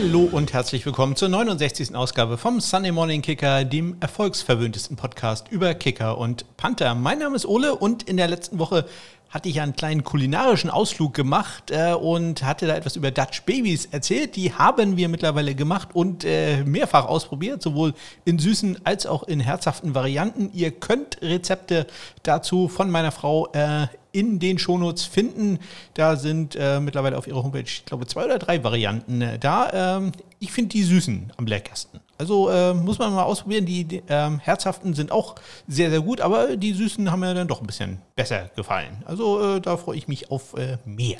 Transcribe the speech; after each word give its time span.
Hallo 0.00 0.28
und 0.30 0.52
herzlich 0.52 0.86
willkommen 0.86 1.16
zur 1.16 1.28
69. 1.28 1.96
Ausgabe 1.96 2.38
vom 2.38 2.60
Sunday 2.60 2.92
Morning 2.92 3.20
Kicker, 3.20 3.64
dem 3.64 3.96
erfolgsverwöhntesten 3.98 4.96
Podcast 4.96 5.48
über 5.50 5.74
Kicker 5.74 6.18
und 6.18 6.56
Panther. 6.56 6.94
Mein 6.94 7.18
Name 7.18 7.34
ist 7.34 7.46
Ole 7.46 7.74
und 7.74 8.04
in 8.04 8.16
der 8.16 8.28
letzten 8.28 8.60
Woche 8.60 8.84
hatte 9.28 9.48
ich 9.48 9.60
einen 9.60 9.74
kleinen 9.74 10.04
kulinarischen 10.04 10.70
Ausflug 10.70 11.14
gemacht 11.14 11.72
äh, 11.72 11.94
und 11.94 12.44
hatte 12.44 12.68
da 12.68 12.76
etwas 12.76 12.94
über 12.94 13.10
Dutch 13.10 13.42
Babies 13.42 13.86
erzählt. 13.86 14.36
Die 14.36 14.52
haben 14.52 14.96
wir 14.96 15.08
mittlerweile 15.08 15.56
gemacht 15.56 15.88
und 15.94 16.24
äh, 16.24 16.62
mehrfach 16.62 17.06
ausprobiert, 17.06 17.60
sowohl 17.60 17.92
in 18.24 18.38
süßen 18.38 18.78
als 18.84 19.04
auch 19.04 19.24
in 19.24 19.40
herzhaften 19.40 19.96
Varianten. 19.96 20.50
Ihr 20.54 20.70
könnt 20.70 21.20
Rezepte 21.22 21.88
dazu 22.22 22.68
von 22.68 22.88
meiner 22.88 23.10
Frau 23.10 23.48
äh, 23.52 23.88
in 24.18 24.38
den 24.38 24.58
Shownotes 24.58 25.04
finden. 25.04 25.58
Da 25.94 26.16
sind 26.16 26.56
äh, 26.56 26.80
mittlerweile 26.80 27.16
auf 27.16 27.26
ihrer 27.26 27.42
Homepage, 27.42 27.62
ich 27.62 27.84
glaube, 27.84 28.06
zwei 28.06 28.24
oder 28.24 28.38
drei 28.38 28.64
Varianten 28.64 29.20
äh, 29.20 29.38
da. 29.38 29.96
Ähm, 29.98 30.12
ich 30.40 30.52
finde 30.52 30.70
die 30.70 30.82
süßen 30.82 31.32
am 31.36 31.46
leckersten. 31.46 32.00
Also 32.18 32.50
äh, 32.50 32.74
muss 32.74 32.98
man 32.98 33.14
mal 33.14 33.22
ausprobieren. 33.22 33.64
Die, 33.64 33.84
die 33.84 34.02
ähm, 34.08 34.40
herzhaften 34.40 34.92
sind 34.92 35.12
auch 35.12 35.36
sehr, 35.68 35.90
sehr 35.90 36.00
gut, 36.00 36.20
aber 36.20 36.56
die 36.56 36.72
süßen 36.72 37.10
haben 37.10 37.20
mir 37.20 37.32
dann 37.32 37.46
doch 37.46 37.60
ein 37.60 37.66
bisschen 37.66 37.98
besser 38.16 38.50
gefallen. 38.56 39.04
Also 39.04 39.56
äh, 39.56 39.60
da 39.60 39.76
freue 39.76 39.96
ich 39.96 40.08
mich 40.08 40.30
auf 40.32 40.54
äh, 40.54 40.78
mehr. 40.84 41.18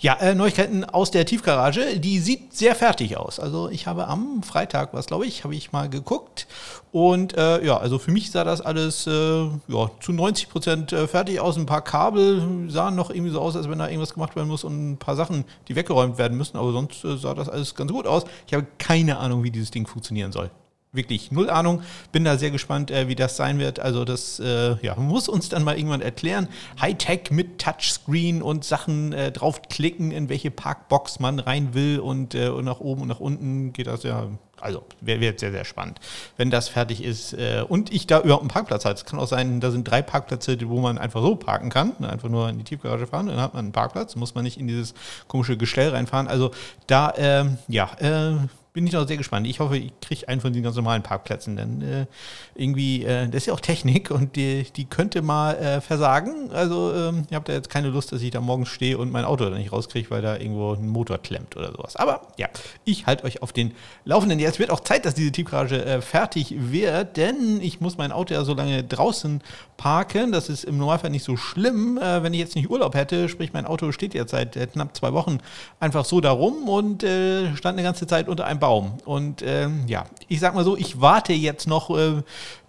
Ja, 0.00 0.14
äh, 0.14 0.34
Neuigkeiten 0.34 0.84
aus 0.84 1.12
der 1.12 1.26
Tiefgarage. 1.26 2.00
Die 2.00 2.18
sieht 2.18 2.54
sehr 2.54 2.74
fertig 2.74 3.16
aus. 3.16 3.38
Also 3.38 3.68
ich 3.68 3.86
habe 3.86 4.08
am 4.08 4.42
Freitag, 4.42 4.92
was 4.94 5.06
glaube 5.06 5.26
ich, 5.26 5.44
habe 5.44 5.54
ich 5.54 5.70
mal 5.70 5.88
geguckt. 5.88 6.48
Und 6.92 7.36
äh, 7.36 7.64
ja, 7.64 7.78
also 7.78 7.98
für 7.98 8.10
mich 8.10 8.30
sah 8.30 8.44
das 8.44 8.60
alles 8.60 9.06
äh, 9.06 9.10
ja, 9.10 9.90
zu 10.00 10.12
90 10.12 10.48
Prozent 10.50 10.90
fertig 10.90 11.40
aus. 11.40 11.56
Ein 11.56 11.66
paar 11.66 11.82
Kabel 11.82 12.68
sahen 12.68 12.94
noch 12.94 13.10
irgendwie 13.10 13.30
so 13.32 13.40
aus, 13.40 13.56
als 13.56 13.68
wenn 13.68 13.78
da 13.78 13.88
irgendwas 13.88 14.12
gemacht 14.14 14.36
werden 14.36 14.48
muss 14.48 14.62
und 14.62 14.92
ein 14.92 14.98
paar 14.98 15.16
Sachen, 15.16 15.44
die 15.68 15.74
weggeräumt 15.74 16.18
werden 16.18 16.36
müssen. 16.36 16.58
Aber 16.58 16.72
sonst 16.72 17.00
sah 17.00 17.34
das 17.34 17.48
alles 17.48 17.74
ganz 17.74 17.90
gut 17.90 18.06
aus. 18.06 18.24
Ich 18.46 18.52
habe 18.52 18.66
keine 18.78 19.16
Ahnung, 19.18 19.42
wie 19.42 19.50
dieses 19.50 19.70
Ding 19.70 19.86
funktionieren 19.86 20.32
soll. 20.32 20.50
Wirklich 20.94 21.32
null 21.32 21.48
Ahnung. 21.48 21.82
Bin 22.12 22.24
da 22.24 22.36
sehr 22.36 22.50
gespannt, 22.50 22.90
äh, 22.90 23.08
wie 23.08 23.14
das 23.14 23.36
sein 23.38 23.58
wird. 23.58 23.80
Also 23.80 24.04
das 24.04 24.38
äh, 24.40 24.76
ja, 24.84 24.94
muss 24.96 25.26
uns 25.26 25.48
dann 25.48 25.64
mal 25.64 25.78
irgendwann 25.78 26.02
erklären. 26.02 26.48
Hightech 26.78 27.30
mit 27.30 27.58
Touchscreen 27.58 28.42
und 28.42 28.62
Sachen 28.64 29.14
äh, 29.14 29.32
draufklicken, 29.32 30.10
in 30.10 30.28
welche 30.28 30.50
Parkbox 30.50 31.18
man 31.18 31.38
rein 31.38 31.72
will 31.72 31.98
und, 31.98 32.34
äh, 32.34 32.48
und 32.48 32.66
nach 32.66 32.80
oben 32.80 33.02
und 33.02 33.08
nach 33.08 33.20
unten 33.20 33.72
geht 33.72 33.86
das 33.86 34.02
ja. 34.02 34.28
Also 34.62 34.84
wäre 35.00 35.20
wär 35.20 35.34
sehr, 35.36 35.50
sehr 35.50 35.64
spannend, 35.64 36.00
wenn 36.36 36.50
das 36.50 36.68
fertig 36.68 37.02
ist 37.02 37.34
äh, 37.34 37.64
und 37.66 37.92
ich 37.92 38.06
da 38.06 38.20
überhaupt 38.20 38.42
einen 38.42 38.50
Parkplatz 38.50 38.84
habe. 38.84 38.94
Es 38.94 39.04
kann 39.04 39.18
auch 39.18 39.26
sein, 39.26 39.60
da 39.60 39.70
sind 39.70 39.84
drei 39.84 40.02
Parkplätze, 40.02 40.56
wo 40.68 40.80
man 40.80 40.98
einfach 40.98 41.20
so 41.20 41.36
parken 41.36 41.68
kann. 41.68 41.92
Ne, 41.98 42.08
einfach 42.08 42.28
nur 42.28 42.48
in 42.48 42.58
die 42.58 42.64
Tiefgarage 42.64 43.06
fahren, 43.06 43.26
dann 43.26 43.40
hat 43.40 43.54
man 43.54 43.66
einen 43.66 43.72
Parkplatz. 43.72 44.16
Muss 44.16 44.34
man 44.34 44.44
nicht 44.44 44.58
in 44.58 44.68
dieses 44.68 44.94
komische 45.28 45.56
Gestell 45.56 45.90
reinfahren. 45.90 46.28
Also 46.28 46.52
da, 46.86 47.12
ähm, 47.16 47.58
ja, 47.68 47.90
äh, 47.98 48.36
bin 48.72 48.86
ich 48.86 48.92
noch 48.94 49.06
sehr 49.06 49.18
gespannt. 49.18 49.46
Ich 49.46 49.60
hoffe, 49.60 49.76
ich 49.76 49.92
kriege 50.00 50.28
einen 50.28 50.40
von 50.40 50.52
den 50.52 50.62
ganz 50.62 50.76
normalen 50.76 51.02
Parkplätzen, 51.02 51.56
denn 51.56 51.82
äh, 51.82 52.06
irgendwie, 52.54 53.04
äh, 53.04 53.26
das 53.26 53.42
ist 53.42 53.46
ja 53.46 53.52
auch 53.52 53.60
Technik 53.60 54.10
und 54.10 54.34
die, 54.34 54.64
die 54.74 54.86
könnte 54.86 55.20
mal 55.20 55.54
äh, 55.56 55.80
versagen. 55.82 56.50
Also 56.52 56.92
ähm, 56.94 57.26
ihr 57.30 57.36
habt 57.36 57.50
da 57.50 57.52
jetzt 57.52 57.68
keine 57.68 57.88
Lust, 57.88 58.12
dass 58.12 58.22
ich 58.22 58.30
da 58.30 58.40
morgens 58.40 58.70
stehe 58.70 58.96
und 58.96 59.12
mein 59.12 59.26
Auto 59.26 59.44
da 59.44 59.58
nicht 59.58 59.72
rauskriege, 59.72 60.10
weil 60.10 60.22
da 60.22 60.38
irgendwo 60.38 60.72
ein 60.72 60.88
Motor 60.88 61.18
klemmt 61.18 61.54
oder 61.54 61.70
sowas. 61.72 61.96
Aber 61.96 62.28
ja, 62.38 62.48
ich 62.86 63.04
halte 63.04 63.24
euch 63.24 63.42
auf 63.42 63.52
den 63.52 63.74
Laufenden. 64.06 64.38
Jetzt 64.38 64.58
wird 64.58 64.70
auch 64.70 64.80
Zeit, 64.80 65.04
dass 65.04 65.14
diese 65.14 65.32
Tiefgarage 65.32 65.84
äh, 65.84 66.00
fertig 66.00 66.54
wird, 66.56 67.18
denn 67.18 67.60
ich 67.60 67.82
muss 67.82 67.98
mein 67.98 68.10
Auto 68.10 68.32
ja 68.32 68.42
so 68.42 68.54
lange 68.54 68.82
draußen 68.84 69.42
parken. 69.76 70.32
Das 70.32 70.48
ist 70.48 70.64
im 70.64 70.78
Normalfall 70.78 71.10
nicht 71.10 71.24
so 71.24 71.36
schlimm. 71.36 71.98
Äh, 71.98 72.22
wenn 72.22 72.32
ich 72.32 72.40
jetzt 72.40 72.56
nicht 72.56 72.70
Urlaub 72.70 72.94
hätte, 72.94 73.28
sprich 73.28 73.52
mein 73.52 73.66
Auto 73.66 73.92
steht 73.92 74.14
jetzt 74.14 74.30
seit 74.30 74.56
äh, 74.56 74.66
knapp 74.66 74.96
zwei 74.96 75.12
Wochen 75.12 75.40
einfach 75.78 76.06
so 76.06 76.22
darum 76.22 76.70
und 76.70 77.02
stand 77.02 77.64
eine 77.64 77.82
ganze 77.82 78.06
Zeit 78.06 78.28
unter 78.28 78.46
einem 78.46 78.61
Baum. 78.62 78.92
Und 79.04 79.42
ähm, 79.44 79.88
ja, 79.88 80.04
ich 80.28 80.38
sag 80.38 80.54
mal 80.54 80.62
so, 80.62 80.76
ich 80.76 81.00
warte 81.00 81.32
jetzt 81.32 81.66
noch, 81.66 81.90
äh, 81.90 82.22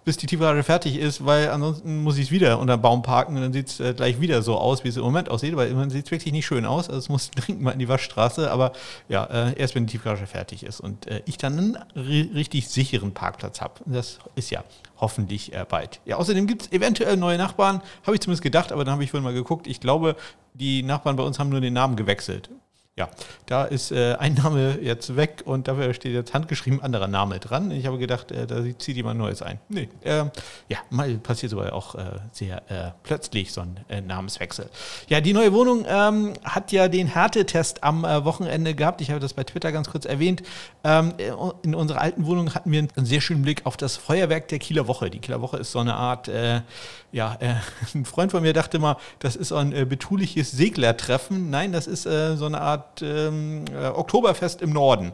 bis 0.04 0.16
die 0.16 0.26
Tiefgarage 0.26 0.64
fertig 0.64 0.98
ist, 0.98 1.24
weil 1.24 1.50
ansonsten 1.50 2.02
muss 2.02 2.18
ich 2.18 2.24
es 2.24 2.30
wieder 2.32 2.58
unter 2.58 2.76
Baum 2.76 3.02
parken 3.02 3.36
und 3.36 3.42
dann 3.42 3.52
sieht 3.52 3.68
es 3.68 3.78
äh, 3.78 3.94
gleich 3.94 4.20
wieder 4.20 4.42
so 4.42 4.58
aus, 4.58 4.82
wie 4.82 4.88
es 4.88 4.96
im 4.96 5.04
Moment 5.04 5.28
aussieht, 5.30 5.54
weil 5.54 5.72
man 5.72 5.90
sieht 5.90 6.06
es 6.06 6.10
wirklich 6.10 6.32
nicht 6.32 6.46
schön 6.46 6.66
aus. 6.66 6.88
Also 6.88 6.98
es 6.98 7.08
muss 7.08 7.30
dringend 7.36 7.62
mal 7.62 7.70
in 7.70 7.78
die 7.78 7.88
Waschstraße, 7.88 8.50
aber 8.50 8.72
ja, 9.08 9.22
äh, 9.26 9.56
erst 9.56 9.76
wenn 9.76 9.86
die 9.86 9.92
Tiefgarage 9.92 10.26
fertig 10.26 10.64
ist 10.64 10.80
und 10.80 11.06
äh, 11.06 11.22
ich 11.26 11.38
dann 11.38 11.76
einen 11.76 12.30
richtig 12.34 12.66
sicheren 12.66 13.14
Parkplatz 13.14 13.60
habe. 13.60 13.74
Das 13.86 14.18
ist 14.34 14.50
ja 14.50 14.64
hoffentlich 14.96 15.52
äh, 15.52 15.64
bald. 15.68 16.00
Ja, 16.06 16.16
außerdem 16.16 16.48
gibt 16.48 16.62
es 16.62 16.72
eventuell 16.72 17.16
neue 17.16 17.38
Nachbarn, 17.38 17.82
habe 18.04 18.16
ich 18.16 18.20
zumindest 18.20 18.42
gedacht, 18.42 18.72
aber 18.72 18.84
dann 18.84 18.94
habe 18.94 19.04
ich 19.04 19.12
vorhin 19.12 19.22
mal 19.22 19.32
geguckt. 19.32 19.68
Ich 19.68 19.78
glaube, 19.78 20.16
die 20.54 20.82
Nachbarn 20.82 21.14
bei 21.14 21.22
uns 21.22 21.38
haben 21.38 21.50
nur 21.50 21.60
den 21.60 21.74
Namen 21.74 21.94
gewechselt 21.94 22.50
ja, 22.96 23.08
da 23.46 23.64
ist 23.64 23.90
äh, 23.90 24.14
ein 24.20 24.34
Name 24.34 24.78
jetzt 24.80 25.16
weg 25.16 25.42
und 25.44 25.66
dafür 25.66 25.92
steht 25.94 26.12
jetzt 26.12 26.32
handgeschrieben 26.32 26.80
anderer 26.80 27.08
Name 27.08 27.40
dran. 27.40 27.72
Ich 27.72 27.86
habe 27.86 27.98
gedacht, 27.98 28.30
äh, 28.30 28.46
da 28.46 28.62
zieht 28.78 28.94
jemand 28.94 29.18
Neues 29.18 29.42
ein. 29.42 29.58
Nee, 29.68 29.88
äh, 30.04 30.26
ja, 30.68 30.78
mal 30.90 31.12
passiert 31.18 31.50
sogar 31.50 31.72
auch 31.72 31.96
äh, 31.96 32.04
sehr 32.30 32.58
äh, 32.70 32.92
plötzlich 33.02 33.52
so 33.52 33.62
ein 33.62 33.80
äh, 33.88 34.00
Namenswechsel. 34.00 34.70
Ja, 35.08 35.20
die 35.20 35.32
neue 35.32 35.52
Wohnung 35.52 35.84
ähm, 35.88 36.34
hat 36.44 36.70
ja 36.70 36.86
den 36.86 37.08
Härtetest 37.08 37.82
am 37.82 38.04
Wochenende 38.04 38.76
gehabt. 38.76 39.00
Ich 39.00 39.10
habe 39.10 39.18
das 39.18 39.32
bei 39.32 39.42
Twitter 39.42 39.72
ganz 39.72 39.90
kurz 39.90 40.04
erwähnt. 40.04 40.44
Ähm, 40.84 41.14
in 41.62 41.74
unserer 41.74 42.00
alten 42.00 42.26
Wohnung 42.26 42.54
hatten 42.54 42.70
wir 42.70 42.86
einen 42.94 43.06
sehr 43.06 43.20
schönen 43.20 43.42
Blick 43.42 43.66
auf 43.66 43.76
das 43.76 43.96
Feuerwerk 43.96 44.46
der 44.48 44.60
Kieler 44.60 44.86
Woche. 44.86 45.10
Die 45.10 45.18
Kieler 45.18 45.40
Woche 45.40 45.56
ist 45.56 45.72
so 45.72 45.80
eine 45.80 45.94
Art, 45.94 46.28
ja, 47.14 47.38
ein 47.94 48.04
Freund 48.04 48.30
von 48.30 48.42
mir 48.42 48.52
dachte 48.52 48.78
mal, 48.78 48.96
das 49.20 49.36
ist 49.36 49.52
ein 49.52 49.70
betuliches 49.88 50.50
Seglertreffen. 50.50 51.48
Nein, 51.48 51.72
das 51.72 51.86
ist 51.86 52.02
so 52.02 52.46
eine 52.46 52.60
Art 52.60 52.74
Art 52.74 53.02
ähm, 53.02 53.64
äh, 53.72 53.86
Oktoberfest 53.86 54.62
im 54.62 54.70
Norden. 54.72 55.12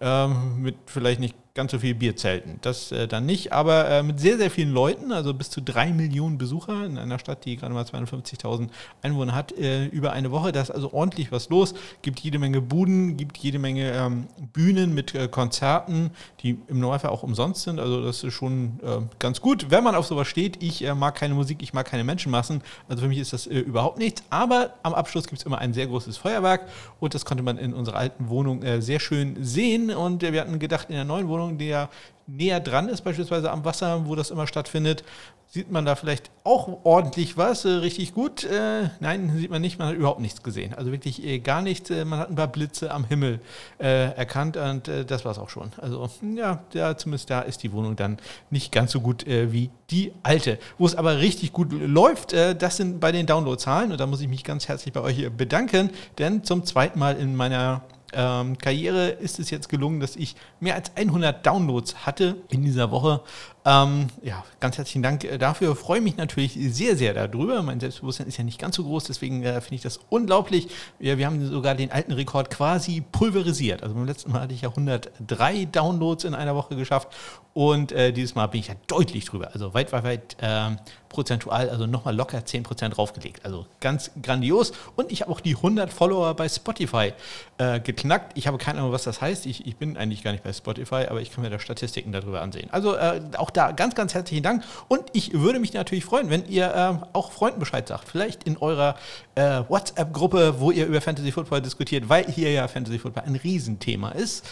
Ähm, 0.00 0.62
mit 0.62 0.76
vielleicht 0.86 1.20
nicht 1.20 1.36
ganz 1.54 1.72
so 1.72 1.78
viel 1.78 1.94
Bierzelten. 1.94 2.58
Das 2.62 2.92
äh, 2.92 3.06
dann 3.06 3.26
nicht, 3.26 3.52
aber 3.52 3.88
äh, 3.88 4.02
mit 4.02 4.18
sehr, 4.20 4.38
sehr 4.38 4.50
vielen 4.50 4.72
Leuten, 4.72 5.12
also 5.12 5.34
bis 5.34 5.50
zu 5.50 5.60
drei 5.60 5.92
Millionen 5.92 6.38
Besucher 6.38 6.86
in 6.86 6.96
einer 6.96 7.18
Stadt, 7.18 7.44
die 7.44 7.56
gerade 7.56 7.74
mal 7.74 7.84
250.000 7.84 8.68
Einwohner 9.02 9.34
hat, 9.34 9.52
äh, 9.52 9.84
über 9.86 10.12
eine 10.12 10.30
Woche. 10.30 10.52
Da 10.52 10.62
ist 10.62 10.70
also 10.70 10.94
ordentlich 10.94 11.30
was 11.30 11.50
los. 11.50 11.74
Gibt 12.00 12.20
jede 12.20 12.38
Menge 12.38 12.62
Buden, 12.62 13.18
gibt 13.18 13.36
jede 13.36 13.58
Menge 13.58 13.92
ähm, 13.92 14.28
Bühnen 14.54 14.94
mit 14.94 15.14
äh, 15.14 15.28
Konzerten, 15.28 16.10
die 16.40 16.58
im 16.68 16.80
Normalfall 16.80 17.10
auch 17.10 17.22
umsonst 17.22 17.64
sind. 17.64 17.78
Also 17.78 18.02
das 18.02 18.24
ist 18.24 18.32
schon 18.32 18.80
äh, 18.82 19.00
ganz 19.18 19.42
gut, 19.42 19.70
wenn 19.70 19.84
man 19.84 19.94
auf 19.94 20.06
sowas 20.06 20.28
steht. 20.28 20.62
Ich 20.62 20.82
äh, 20.82 20.94
mag 20.94 21.16
keine 21.16 21.34
Musik, 21.34 21.62
ich 21.62 21.74
mag 21.74 21.86
keine 21.86 22.04
Menschenmassen. 22.04 22.62
Also 22.88 23.02
für 23.02 23.08
mich 23.08 23.18
ist 23.18 23.34
das 23.34 23.44
überhaupt 23.46 23.98
nichts. 23.98 24.22
Aber 24.30 24.74
am 24.82 24.94
Abschluss 24.94 25.26
gibt 25.26 25.40
es 25.40 25.46
immer 25.46 25.58
ein 25.58 25.74
sehr 25.74 25.86
großes 25.86 26.16
Feuerwerk 26.16 26.66
und 26.98 27.12
das 27.12 27.26
konnte 27.26 27.42
man 27.42 27.58
in 27.58 27.74
unserer 27.74 27.96
alten 27.96 28.30
Wohnung 28.30 28.62
sehr 28.80 29.00
schön 29.00 29.36
sehen. 29.40 29.90
Und 29.90 30.22
wir 30.22 30.40
hatten 30.40 30.58
gedacht, 30.58 30.88
in 30.88 30.94
der 30.94 31.04
neuen 31.04 31.28
Wohnung 31.28 31.41
Wohnung, 31.42 31.58
die 31.58 31.68
ja 31.68 31.88
näher 32.26 32.60
dran 32.60 32.88
ist, 32.88 33.02
beispielsweise 33.02 33.50
am 33.50 33.64
Wasser, 33.64 34.06
wo 34.06 34.14
das 34.14 34.30
immer 34.30 34.46
stattfindet, 34.46 35.04
sieht 35.52 35.70
man 35.70 35.84
da 35.84 35.96
vielleicht 35.96 36.30
auch 36.44 36.78
ordentlich 36.84 37.36
was, 37.36 37.66
äh, 37.66 37.68
richtig 37.68 38.14
gut. 38.14 38.42
Äh, 38.44 38.88
nein, 39.00 39.30
sieht 39.36 39.50
man 39.50 39.60
nicht, 39.60 39.78
man 39.78 39.88
hat 39.88 39.96
überhaupt 39.96 40.20
nichts 40.20 40.42
gesehen. 40.42 40.72
Also 40.72 40.92
wirklich 40.92 41.22
äh, 41.22 41.40
gar 41.40 41.60
nichts. 41.60 41.90
Äh, 41.90 42.06
man 42.06 42.20
hat 42.20 42.30
ein 42.30 42.36
paar 42.36 42.48
Blitze 42.48 42.90
am 42.90 43.04
Himmel 43.04 43.38
äh, 43.78 44.14
erkannt 44.14 44.56
und 44.56 44.88
äh, 44.88 45.04
das 45.04 45.26
war 45.26 45.32
es 45.32 45.38
auch 45.38 45.50
schon. 45.50 45.70
Also 45.76 46.08
ja, 46.34 46.60
ja, 46.72 46.96
zumindest 46.96 47.28
da 47.28 47.42
ist 47.42 47.62
die 47.62 47.72
Wohnung 47.72 47.96
dann 47.96 48.16
nicht 48.48 48.72
ganz 48.72 48.92
so 48.92 49.02
gut 49.02 49.26
wie 49.26 49.68
die 49.90 50.12
alte. 50.22 50.58
Wo 50.78 50.86
es 50.86 50.94
aber 50.94 51.18
richtig 51.18 51.52
gut 51.52 51.70
läuft, 51.72 52.32
das 52.32 52.76
sind 52.76 52.98
bei 52.98 53.12
den 53.12 53.26
Downloadzahlen 53.26 53.92
und 53.92 54.00
da 54.00 54.06
muss 54.06 54.20
ich 54.20 54.28
mich 54.28 54.44
ganz 54.44 54.68
herzlich 54.68 54.92
bei 54.94 55.00
euch 55.00 55.30
bedanken, 55.30 55.90
denn 56.18 56.44
zum 56.44 56.64
zweiten 56.64 56.98
Mal 56.98 57.16
in 57.16 57.36
meiner 57.36 57.82
ähm, 58.12 58.58
Karriere 58.58 59.08
ist 59.08 59.38
es 59.38 59.50
jetzt 59.50 59.68
gelungen, 59.68 60.00
dass 60.00 60.16
ich 60.16 60.36
mehr 60.60 60.74
als 60.74 60.94
100 60.96 61.44
Downloads 61.44 62.06
hatte 62.06 62.36
in 62.50 62.62
dieser 62.62 62.90
Woche. 62.90 63.22
Ähm, 63.64 64.08
ja, 64.22 64.44
ganz 64.58 64.76
herzlichen 64.76 65.02
Dank 65.02 65.22
äh, 65.22 65.38
dafür. 65.38 65.76
Freue 65.76 66.00
mich 66.00 66.16
natürlich 66.16 66.54
sehr, 66.54 66.96
sehr 66.96 67.14
darüber. 67.14 67.62
Mein 67.62 67.78
Selbstbewusstsein 67.78 68.26
ist 68.26 68.36
ja 68.36 68.42
nicht 68.42 68.58
ganz 68.58 68.74
so 68.74 68.82
groß, 68.82 69.04
deswegen 69.04 69.44
äh, 69.44 69.60
finde 69.60 69.76
ich 69.76 69.82
das 69.82 70.00
unglaublich. 70.08 70.68
Wir, 70.98 71.16
wir, 71.16 71.26
haben 71.26 71.46
sogar 71.46 71.76
den 71.76 71.92
alten 71.92 72.10
Rekord 72.12 72.50
quasi 72.50 73.04
pulverisiert. 73.12 73.84
Also 73.84 73.94
beim 73.94 74.06
letzten 74.06 74.32
Mal 74.32 74.40
hatte 74.40 74.54
ich 74.54 74.62
ja 74.62 74.70
103 74.70 75.66
Downloads 75.66 76.24
in 76.24 76.34
einer 76.34 76.56
Woche 76.56 76.74
geschafft 76.74 77.08
und 77.54 77.92
äh, 77.92 78.12
dieses 78.12 78.34
Mal 78.34 78.46
bin 78.46 78.60
ich 78.60 78.68
ja 78.68 78.74
deutlich 78.86 79.26
drüber. 79.26 79.50
Also 79.52 79.74
weit, 79.74 79.92
weit, 79.92 80.04
weit 80.04 80.36
äh, 80.40 80.76
prozentual, 81.10 81.68
also 81.68 81.86
nochmal 81.86 82.16
locker 82.16 82.38
10% 82.38 82.88
draufgelegt. 82.88 83.44
Also 83.44 83.66
ganz 83.80 84.10
grandios. 84.22 84.72
Und 84.96 85.12
ich 85.12 85.20
habe 85.20 85.30
auch 85.30 85.40
die 85.40 85.54
100 85.56 85.92
Follower 85.92 86.34
bei 86.34 86.48
Spotify 86.48 87.12
äh, 87.58 87.78
geknackt. 87.80 88.36
Ich 88.36 88.46
habe 88.46 88.56
keine 88.56 88.78
Ahnung, 88.80 88.92
was 88.92 89.04
das 89.04 89.20
heißt. 89.20 89.44
Ich, 89.46 89.66
ich 89.66 89.76
bin 89.76 89.96
eigentlich 89.96 90.24
gar 90.24 90.32
nicht 90.32 90.42
bei 90.42 90.52
Spotify, 90.52 91.06
aber 91.08 91.20
ich 91.20 91.30
kann 91.30 91.44
mir 91.44 91.50
da 91.50 91.58
Statistiken 91.58 92.10
darüber 92.10 92.40
ansehen. 92.40 92.70
Also 92.72 92.96
äh, 92.96 93.20
auch 93.36 93.50
da 93.52 93.72
ganz, 93.72 93.94
ganz 93.94 94.14
herzlichen 94.14 94.42
Dank. 94.42 94.64
Und 94.88 95.02
ich 95.12 95.32
würde 95.32 95.58
mich 95.58 95.72
natürlich 95.72 96.04
freuen, 96.04 96.30
wenn 96.30 96.46
ihr 96.46 96.74
äh, 96.74 97.06
auch 97.12 97.32
Freunden 97.32 97.60
Bescheid 97.60 97.86
sagt. 97.86 98.08
Vielleicht 98.08 98.44
in 98.44 98.56
eurer 98.56 98.96
äh, 99.34 99.62
WhatsApp-Gruppe, 99.68 100.60
wo 100.60 100.70
ihr 100.70 100.86
über 100.86 101.00
Fantasy 101.00 101.32
Football 101.32 101.62
diskutiert, 101.62 102.08
weil 102.08 102.26
hier 102.26 102.50
ja 102.52 102.68
Fantasy 102.68 102.98
Football 102.98 103.24
ein 103.26 103.36
Riesenthema 103.36 104.10
ist. 104.10 104.44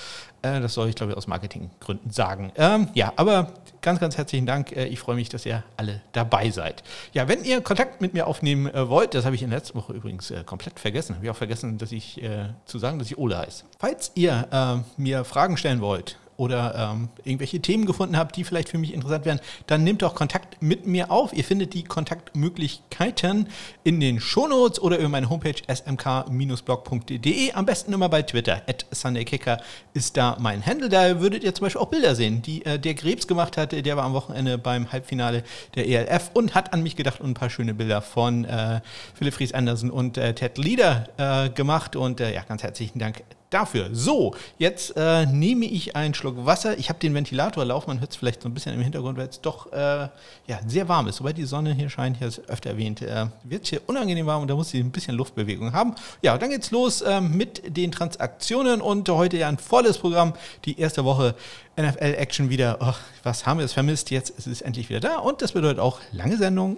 Äh, 0.43 0.61
das 0.61 0.75
soll 0.75 0.89
ich, 0.89 0.95
glaube 0.95 1.13
ich, 1.13 1.19
aus 1.19 1.27
Marketinggründen 1.27 2.11
sagen. 2.11 2.53
Ähm, 2.57 2.89
ja, 2.95 3.13
aber 3.17 3.53
ganz, 3.83 4.01
ganz 4.01 4.17
herzlichen 4.17 4.47
Dank. 4.47 4.73
Äh, 4.73 4.87
ich 4.87 4.99
freue 4.99 5.17
mich, 5.17 5.29
dass 5.29 5.45
ihr 5.47 5.65
alle 5.77 6.01
dabei 6.13 6.51
seid. 6.51 6.83
Ja, 7.13 7.29
wenn 7.29 7.45
ihr 7.45 7.61
Kontakt 7.61 8.01
mit 8.01 8.15
mir 8.15 8.27
aufnehmen 8.27 8.67
äh, 8.67 8.89
wollt, 8.89 9.15
das 9.15 9.25
habe 9.25 9.35
ich 9.35 9.43
in 9.43 9.51
der 9.51 9.59
letzten 9.59 9.79
Woche 9.79 9.93
übrigens 9.93 10.31
äh, 10.31 10.43
komplett 10.45 10.79
vergessen. 10.81 11.17
Habe 11.17 11.25
ich 11.27 11.31
auch 11.31 11.37
vergessen, 11.37 11.79
dass 11.79 11.93
ich 11.93 12.23
äh, 12.23 12.49
zu 12.65 12.79
sagen, 12.79 12.99
dass 12.99 13.11
ich 13.11 13.19
Ole 13.19 13.39
heiße. 13.39 13.65
Falls 13.79 14.13
ihr 14.15 14.83
mir 14.97 15.25
Fragen 15.25 15.57
stellen 15.57 15.81
wollt, 15.81 16.17
oder 16.41 16.93
ähm, 16.95 17.11
irgendwelche 17.23 17.61
Themen 17.61 17.85
gefunden 17.85 18.17
habt, 18.17 18.35
die 18.35 18.45
vielleicht 18.45 18.71
für 18.71 18.79
mich 18.79 18.95
interessant 18.95 19.27
wären, 19.27 19.41
dann 19.67 19.85
nehmt 19.85 20.01
doch 20.01 20.15
Kontakt 20.15 20.63
mit 20.63 20.87
mir 20.87 21.11
auf. 21.11 21.35
Ihr 21.35 21.45
findet 21.45 21.75
die 21.75 21.85
Kontaktmöglichkeiten 21.85 23.47
in 23.85 24.01
den 24.01 24.21
Shownotes 24.21 24.81
oder 24.81 24.97
über 24.97 25.11
meine 25.11 25.29
Homepage 25.29 25.55
smk-blog.de. 25.69 27.53
Am 27.53 27.67
besten 27.67 27.93
immer 27.93 28.09
bei 28.09 28.23
Twitter. 28.23 28.63
At 28.67 28.87
SundayKicker 28.91 29.61
ist 29.93 30.17
da 30.17 30.39
mein 30.41 30.65
Handle. 30.65 30.89
Da 30.89 31.21
würdet 31.21 31.45
ihr 31.45 31.55
zum 31.55 31.67
Beispiel 31.67 31.83
auch 31.83 31.89
Bilder 31.89 32.15
sehen, 32.15 32.41
die 32.41 32.65
äh, 32.65 32.79
der 32.79 32.95
Krebs 32.95 33.27
gemacht 33.27 33.59
hatte. 33.59 33.83
Der 33.83 33.99
war 33.99 34.05
am 34.05 34.15
Wochenende 34.15 34.57
beim 34.57 34.91
Halbfinale 34.91 35.45
der 35.75 35.87
ELF 35.87 36.31
und 36.33 36.55
hat 36.55 36.73
an 36.73 36.83
mich 36.83 36.97
gedacht 36.97 37.21
und 37.21 37.33
ein 37.33 37.35
paar 37.35 37.51
schöne 37.51 37.75
Bilder 37.75 38.01
von 38.01 38.47
äh, 38.47 38.81
Philipp 39.15 39.35
Fries 39.35 39.53
Andersen 39.53 39.91
und 39.91 40.17
äh, 40.17 40.35
Ted 40.35 40.57
Leader 40.57 41.07
äh, 41.19 41.51
gemacht. 41.51 41.97
Und 41.97 42.21
äh, 42.21 42.33
ja, 42.33 42.45
ganz 42.45 42.63
herzlichen 42.63 42.99
Dank 42.99 43.23
dafür. 43.51 43.91
So, 43.93 44.35
jetzt 44.59 44.97
äh, 44.97 45.27
nehme 45.27 45.67
ich 45.67 45.97
einen 45.97 46.15
Schluck 46.15 46.47
Wasser. 46.47 46.79
Ich 46.79 46.89
habe 46.89 46.99
den 46.99 47.15
Ventilator 47.15 47.65
laufen, 47.65 47.91
man 47.91 48.01
hört 48.01 48.11
es 48.11 48.17
vielleicht 48.17 48.43
so 48.43 48.49
ein 48.49 48.55
bisschen 48.55 48.75
im 48.75 48.81
Hintergrund, 48.81 49.19
weil 49.19 49.29
es 49.29 49.41
doch 49.41 49.73
äh, 49.73 50.09
ja, 50.47 50.61
sehr 50.67 50.89
warm 50.89 51.09
ist. 51.09 51.17
Sobald 51.17 51.37
die 51.37 51.45
Sonne 51.45 51.75
hier 51.75 51.91
scheint, 51.91 52.17
hier 52.17 52.29
ist 52.29 52.49
öfter 52.49 52.71
erwähnt, 52.71 53.03
äh, 53.03 53.27
wird 53.45 53.65
es 53.65 53.71
hier 53.71 53.83
unangenehm 53.87 54.27
warm 54.27 54.43
und 54.43 54.49
da 54.49 54.55
muss 54.55 54.73
ich 54.73 54.81
ein 54.81 54.91
bisschen 54.91 55.17
Luftbewegung 55.17 55.73
haben. 55.73 55.95
Ja, 56.23 56.39
dann 56.39 56.51
geht's 56.51 56.71
los 56.71 57.03
ähm, 57.07 57.37
mit 57.37 57.77
den 57.77 57.93
Transaktionen 57.93 58.81
und 58.81 59.09
heute 59.09 59.37
ja 59.37 59.49
ein 59.49 59.59
volles 59.59 59.99
Programm. 59.99 60.35
Die 60.65 60.79
erste 60.79 61.05
Woche 61.05 61.35
NFL 61.77 62.15
Action 62.17 62.51
wieder. 62.51 62.79
Oh, 62.81 62.95
was 63.23 63.47
haben 63.47 63.59
wir 63.59 63.65
es 63.65 63.73
vermisst? 63.73 64.11
Jetzt 64.11 64.31
ist 64.31 64.47
es 64.47 64.61
endlich 64.61 64.89
wieder 64.89 65.01
da 65.01 65.19
und 65.19 65.43
das 65.43 65.53
bedeutet 65.53 65.81
auch 65.81 66.01
lange 66.13 66.37
Sendung 66.37 66.77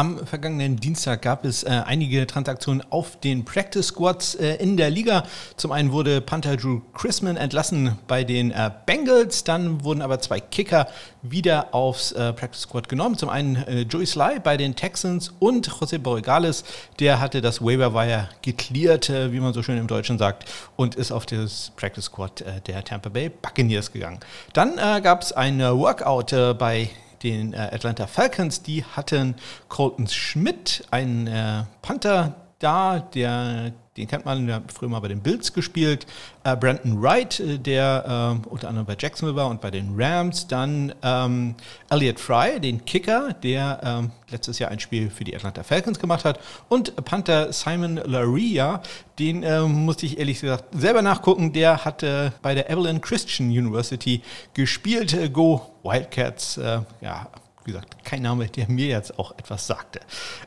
Am 0.00 0.16
vergangenen 0.26 0.76
Dienstag 0.76 1.20
gab 1.20 1.44
es 1.44 1.62
äh, 1.62 1.68
einige 1.68 2.26
Transaktionen 2.26 2.82
auf 2.88 3.20
den 3.20 3.44
Practice 3.44 3.88
Squads 3.88 4.34
äh, 4.34 4.54
in 4.54 4.78
der 4.78 4.88
Liga. 4.88 5.24
Zum 5.58 5.72
einen 5.72 5.92
wurde 5.92 6.22
Panther 6.22 6.56
Drew 6.56 6.80
Chrisman 6.94 7.36
entlassen 7.36 7.98
bei 8.08 8.24
den 8.24 8.50
äh, 8.50 8.70
Bengals, 8.86 9.44
dann 9.44 9.84
wurden 9.84 10.00
aber 10.00 10.18
zwei 10.18 10.40
Kicker 10.40 10.88
wieder 11.20 11.74
aufs 11.74 12.12
äh, 12.12 12.32
Practice 12.32 12.62
Squad 12.62 12.88
genommen. 12.88 13.18
Zum 13.18 13.28
einen 13.28 13.56
äh, 13.56 13.82
Joey 13.82 14.06
Sly 14.06 14.40
bei 14.42 14.56
den 14.56 14.74
Texans 14.74 15.34
und 15.38 15.68
José 15.68 15.98
Borregales, 15.98 16.64
der 16.98 17.20
hatte 17.20 17.42
das 17.42 17.60
Waiver 17.60 17.92
Wire 17.92 18.30
geklärt, 18.40 19.10
äh, 19.10 19.34
wie 19.34 19.40
man 19.40 19.52
so 19.52 19.62
schön 19.62 19.76
im 19.76 19.86
Deutschen 19.86 20.16
sagt, 20.16 20.50
und 20.76 20.94
ist 20.94 21.12
auf 21.12 21.26
das 21.26 21.72
Practice 21.76 22.06
Squad 22.06 22.42
der 22.66 22.82
Tampa 22.84 23.10
Bay 23.10 23.28
Buccaneers 23.28 23.92
gegangen. 23.92 24.20
Dann 24.54 24.76
gab 25.02 25.20
es 25.20 25.32
ein 25.32 25.60
Workout 25.60 26.30
bei 26.58 26.88
den 27.22 27.52
äh, 27.52 27.56
Atlanta 27.72 28.06
Falcons, 28.06 28.62
die 28.62 28.84
hatten 28.84 29.36
Colton 29.68 30.06
Schmidt, 30.06 30.84
einen 30.90 31.26
äh, 31.26 31.64
Panther 31.82 32.34
da, 32.58 33.00
der 33.00 33.72
den 33.96 34.06
kennt 34.06 34.24
man, 34.24 34.46
der 34.46 34.56
hat 34.56 34.72
früher 34.72 34.88
mal 34.88 35.00
bei 35.00 35.08
den 35.08 35.20
Bills 35.20 35.52
gespielt. 35.52 36.06
Äh, 36.44 36.56
Brandon 36.56 37.02
Wright, 37.02 37.40
äh, 37.40 37.58
der 37.58 38.40
äh, 38.44 38.48
unter 38.48 38.68
anderem 38.68 38.86
bei 38.86 38.96
Jacksonville 38.98 39.36
war 39.36 39.48
und 39.48 39.60
bei 39.60 39.70
den 39.72 39.94
Rams. 39.96 40.46
Dann 40.46 40.94
ähm, 41.02 41.56
Elliot 41.90 42.20
Fry, 42.20 42.60
den 42.60 42.84
Kicker, 42.84 43.34
der 43.42 43.80
ähm, 43.82 44.10
letztes 44.30 44.60
Jahr 44.60 44.70
ein 44.70 44.78
Spiel 44.78 45.10
für 45.10 45.24
die 45.24 45.34
Atlanta 45.34 45.64
Falcons 45.64 45.98
gemacht 45.98 46.24
hat. 46.24 46.38
Und 46.68 46.94
Panther 47.04 47.52
Simon 47.52 47.96
Laria, 47.96 48.80
den 49.18 49.42
äh, 49.42 49.62
musste 49.62 50.06
ich 50.06 50.18
ehrlich 50.18 50.40
gesagt 50.40 50.66
selber 50.72 51.02
nachgucken. 51.02 51.52
Der 51.52 51.84
hatte 51.84 52.32
bei 52.42 52.54
der 52.54 52.70
Evelyn 52.70 53.00
Christian 53.00 53.48
University 53.48 54.22
gespielt. 54.54 55.14
Äh, 55.14 55.30
Go 55.30 55.62
Wildcats, 55.82 56.58
äh, 56.58 56.80
ja, 57.00 57.28
wie 57.64 57.72
gesagt, 57.72 58.04
kein 58.04 58.22
Name, 58.22 58.46
der 58.48 58.68
mir 58.68 58.86
jetzt 58.86 59.18
auch 59.18 59.32
etwas 59.32 59.66
sagte. 59.66 60.00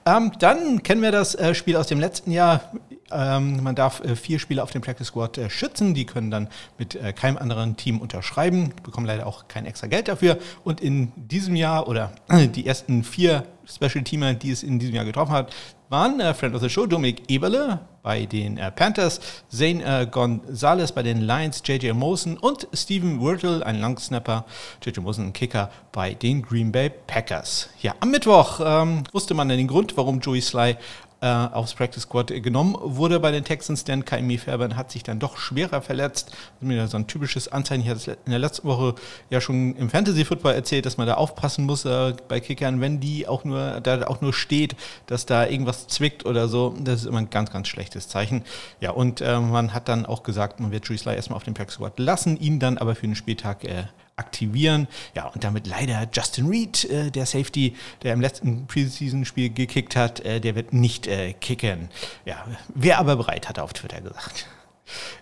Ähm, 0.06 0.32
dann 0.40 0.82
kennen 0.84 1.02
wir 1.02 1.12
das 1.12 1.36
äh, 1.36 1.54
Spiel 1.54 1.76
aus 1.76 1.88
dem 1.88 2.00
letzten 2.00 2.32
Jahr. 2.32 2.72
Ähm, 3.14 3.62
man 3.64 3.76
darf 3.76 4.02
äh, 4.02 4.16
vier 4.16 4.40
Spieler 4.40 4.64
auf 4.64 4.72
dem 4.72 4.82
Practice 4.82 5.08
Squad 5.08 5.38
äh, 5.38 5.50
schützen. 5.50 5.94
Die 5.94 6.06
können 6.06 6.32
dann 6.32 6.50
mit 6.78 6.96
äh, 6.96 7.14
keinem 7.14 7.38
anderen 7.38 7.78
Team 7.78 8.00
unterschreiben, 8.02 8.74
bekommen 8.84 9.06
leider 9.06 9.28
auch 9.28 9.48
kein 9.48 9.66
extra 9.66 9.88
Geld 9.88 10.08
dafür. 10.08 10.38
Und 10.64 10.82
in 10.82 11.12
diesem 11.16 11.56
Jahr 11.56 11.88
oder 11.88 12.12
die 12.56 12.66
ersten 12.66 13.04
vier 13.04 13.46
Special 13.66 14.04
Teamer, 14.04 14.34
die 14.34 14.52
es 14.52 14.64
in 14.64 14.80
diesem 14.80 14.96
Jahr 14.96 15.06
getroffen 15.06 15.32
hat, 15.32 15.54
waren 15.94 16.20
äh, 16.20 16.34
Friend 16.34 16.56
of 16.56 16.62
the 16.62 16.70
Show 16.70 16.88
Dominik 16.88 17.30
Eberle 17.30 17.80
bei 18.02 18.26
den 18.26 18.58
äh, 18.58 18.72
Panthers, 18.72 19.22
Zane 19.48 19.84
äh, 19.84 20.08
Gonzalez 20.08 20.92
bei 20.92 21.04
den 21.04 21.22
Lions, 21.22 21.62
JJ 21.64 21.92
Mosen 21.92 22.38
und 22.38 22.68
Steven 22.74 23.22
Wirtle, 23.22 23.64
ein 23.64 23.80
Langsnapper, 23.80 24.46
JJ 24.84 25.02
Mosen, 25.02 25.28
ein 25.28 25.34
Kicker 25.34 25.70
bei 25.92 26.16
den 26.16 26.42
Green 26.42 26.72
Bay 26.72 26.90
Packers. 26.90 27.70
Ja, 27.82 27.94
am 28.00 28.10
Mittwoch 28.10 28.60
ähm, 28.66 29.04
wusste 29.12 29.36
man 29.36 29.50
den 29.50 29.68
Grund, 29.68 29.96
warum 29.96 30.20
Joey 30.20 30.42
Sly 30.42 30.78
äh, 31.24 31.26
aufs 31.26 31.74
Practice 31.74 32.04
Squad 32.04 32.28
genommen 32.44 32.76
wurde 32.82 33.18
bei 33.22 33.32
den 33.32 33.46
Texans, 33.46 33.86
denn 33.86 34.04
Kaimi 34.04 34.38
Fairbairn 34.38 34.76
hat 34.76 34.92
sich 34.92 35.04
dann 35.04 35.20
doch 35.20 35.38
schwerer 35.38 35.82
verletzt. 35.82 36.32
Das 36.32 36.38
ist 36.62 36.68
mir 36.68 36.86
so 36.90 36.98
ein 36.98 37.08
typisches 37.08 37.48
Anzeichen. 37.48 37.84
Ich 37.84 37.90
hatte 37.90 38.18
in 38.26 38.32
der 38.32 38.40
letzten 38.40 38.68
Woche 38.68 38.96
ja 39.30 39.40
schon 39.40 39.74
im 39.78 39.90
Fantasy 39.90 40.26
Football 40.26 40.54
erzählt, 40.54 40.86
dass 40.86 40.98
man 40.98 41.08
da 41.08 41.14
aufpassen 41.14 41.66
muss 41.66 41.86
äh, 41.86 42.14
bei 42.28 42.42
Kickern, 42.42 42.82
wenn 42.82 43.00
die 43.00 43.26
auch 43.26 43.46
nur, 43.46 43.80
da 43.80 44.06
auch 44.08 44.20
nur 44.20 44.34
steht, 44.34 44.76
dass 45.08 45.26
da 45.26 45.48
irgendwas 45.48 45.88
zwickt 45.88 46.26
oder 46.26 46.50
so. 46.50 46.76
Das 46.82 47.02
ist 47.02 47.06
immer 47.06 47.20
ein 47.20 47.30
ganz, 47.30 47.52
ganz 47.52 47.70
schlechtes 47.70 48.10
Zeichen. 48.10 48.44
Ja, 48.82 48.92
und 48.92 49.22
äh, 49.22 49.40
man 49.40 49.74
hat 49.74 49.88
dann 49.88 50.06
auch 50.06 50.24
gesagt, 50.24 50.60
man 50.60 50.72
wird 50.72 50.90
Drew 50.90 50.94
erstmal 50.94 51.38
auf 51.38 51.44
dem 51.44 51.54
Practice 51.54 51.76
Squad 51.76 51.98
lassen, 52.00 52.38
ihn 52.38 52.60
dann 52.60 52.78
aber 52.78 52.96
für 52.96 53.08
den 53.08 53.16
Spieltag 53.16 53.64
äh, 53.64 53.86
aktivieren. 54.16 54.88
Ja, 55.16 55.28
und 55.28 55.44
damit 55.44 55.68
leider 55.68 56.08
Justin 56.12 56.48
Reed, 56.48 56.86
äh, 56.86 57.12
der 57.12 57.26
Safety, 57.26 57.76
der 58.04 58.14
im 58.14 58.22
letzten 58.22 58.68
Preseason-Spiel 58.68 59.50
gekickt 59.50 59.96
hat, 59.96 60.20
äh, 60.22 60.40
der 60.40 60.56
wird 60.56 60.74
nicht 60.74 61.08
äh, 61.08 61.34
kicken. 61.34 61.90
Ja, 62.26 62.46
wer 62.74 63.00
aber 63.00 63.16
bereit, 63.16 63.50
hat 63.50 63.58
er 63.58 63.64
auf 63.64 63.74
Twitter 63.74 64.02
gesagt. 64.02 64.48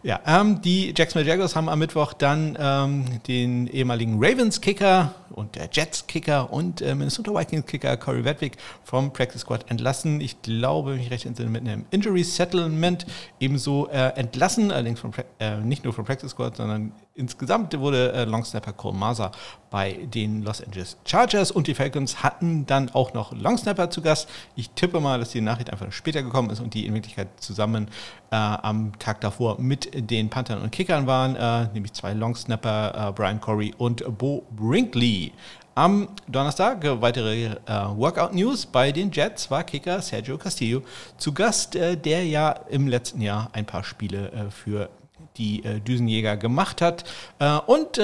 Ja, 0.04 0.20
ähm, 0.26 0.62
die 0.62 0.94
Jacksonville 0.96 1.30
Jaguars 1.30 1.56
haben 1.56 1.70
am 1.70 1.80
Mittwoch 1.80 2.14
dann 2.14 2.58
ähm, 2.60 3.06
den 3.28 3.68
ehemaligen 3.68 4.16
Ravens-Kicker 4.16 5.14
und 5.30 5.56
der 5.56 5.70
Jets-Kicker 5.72 6.52
und 6.52 6.82
äh, 6.82 6.96
Minnesota 6.96 7.32
Vikings-Kicker 7.34 7.96
Corey 7.98 8.26
Wedwick 8.26 8.58
vom 8.84 9.14
Practice 9.14 9.42
Squad 9.42 9.70
entlassen. 9.70 10.20
Ich 10.20 10.42
glaube, 10.42 10.94
wenn 10.94 11.00
ich 11.00 11.12
recht 11.12 11.26
entsinne, 11.26 11.50
mit 11.50 11.62
einem 11.62 11.86
Injury 11.92 12.24
Settlement 12.24 13.06
ebenso 13.40 13.88
äh, 13.90 14.10
entlassen, 14.16 14.72
allerdings 14.72 15.00
vom, 15.00 15.12
äh, 15.40 15.58
nicht 15.58 15.84
nur 15.84 15.94
vom 15.94 16.06
Practice 16.06 16.32
Squad, 16.32 16.58
sondern 16.58 16.92
insgesamt 17.16 17.78
wurde 17.78 18.14
äh, 18.14 18.26
Longsnapper 18.26 18.74
Cole 18.74 18.96
Maser 18.96 19.32
bei 19.70 19.94
den 19.94 20.42
Los 20.42 20.62
Angeles 20.62 20.98
Chargers 21.06 21.52
und 21.52 21.68
die 21.68 21.74
Falcons 21.74 22.24
hatten 22.24 22.66
dann 22.66 22.90
auch 22.90 23.14
noch 23.14 23.34
Longsnapper 23.34 23.90
zu 23.90 24.02
Gast. 24.02 24.30
Ich 24.56 24.70
tippe 24.72 25.00
mal, 25.00 25.20
dass 25.20 25.32
die 25.32 25.42
Nachricht 25.42 25.72
einfach 25.72 25.92
später 25.92 26.24
gekommen 26.24 26.50
ist 26.50 26.60
und 26.60 26.74
die 26.74 26.86
in 26.86 26.94
Wirklichkeit 26.94 27.28
zusammen 27.38 27.88
äh, 28.32 28.36
am 28.36 28.98
Tag 29.00 29.22
davor 29.22 29.60
mit 29.60 29.90
den 29.94 30.30
Panthern 30.30 30.62
und 30.62 30.72
Kickern 30.72 31.08
waren, 31.08 31.36
äh, 31.36 31.74
nämlich 31.74 31.94
zwei 31.94 32.14
Longsnapper, 32.14 33.10
äh, 33.10 33.12
Brian 33.12 33.42
Corey 33.42 33.74
und 33.78 34.04
Bo 34.18 34.44
Brinkley. 34.52 35.34
Am 35.74 36.10
Donnerstag 36.28 36.84
weitere 37.02 37.46
äh, 37.46 37.56
Workout-News 37.66 38.66
bei 38.66 38.92
den 38.92 39.10
Jets 39.10 39.50
war 39.50 39.64
Kicker 39.64 40.02
Sergio 40.02 40.38
Castillo 40.38 40.82
zu 41.18 41.34
Gast, 41.34 41.78
äh, 41.78 41.96
der 41.96 42.26
ja 42.26 42.52
im 42.70 42.88
letzten 42.88 43.22
Jahr 43.22 43.50
ein 43.54 43.66
paar 43.66 43.86
Spiele 43.86 44.32
äh, 44.34 44.52
für 44.52 44.90
die 45.38 45.64
äh, 45.64 45.80
Düsenjäger 45.80 46.38
gemacht 46.38 46.82
hat. 46.82 47.04
Äh, 47.40 47.58
und 47.66 48.00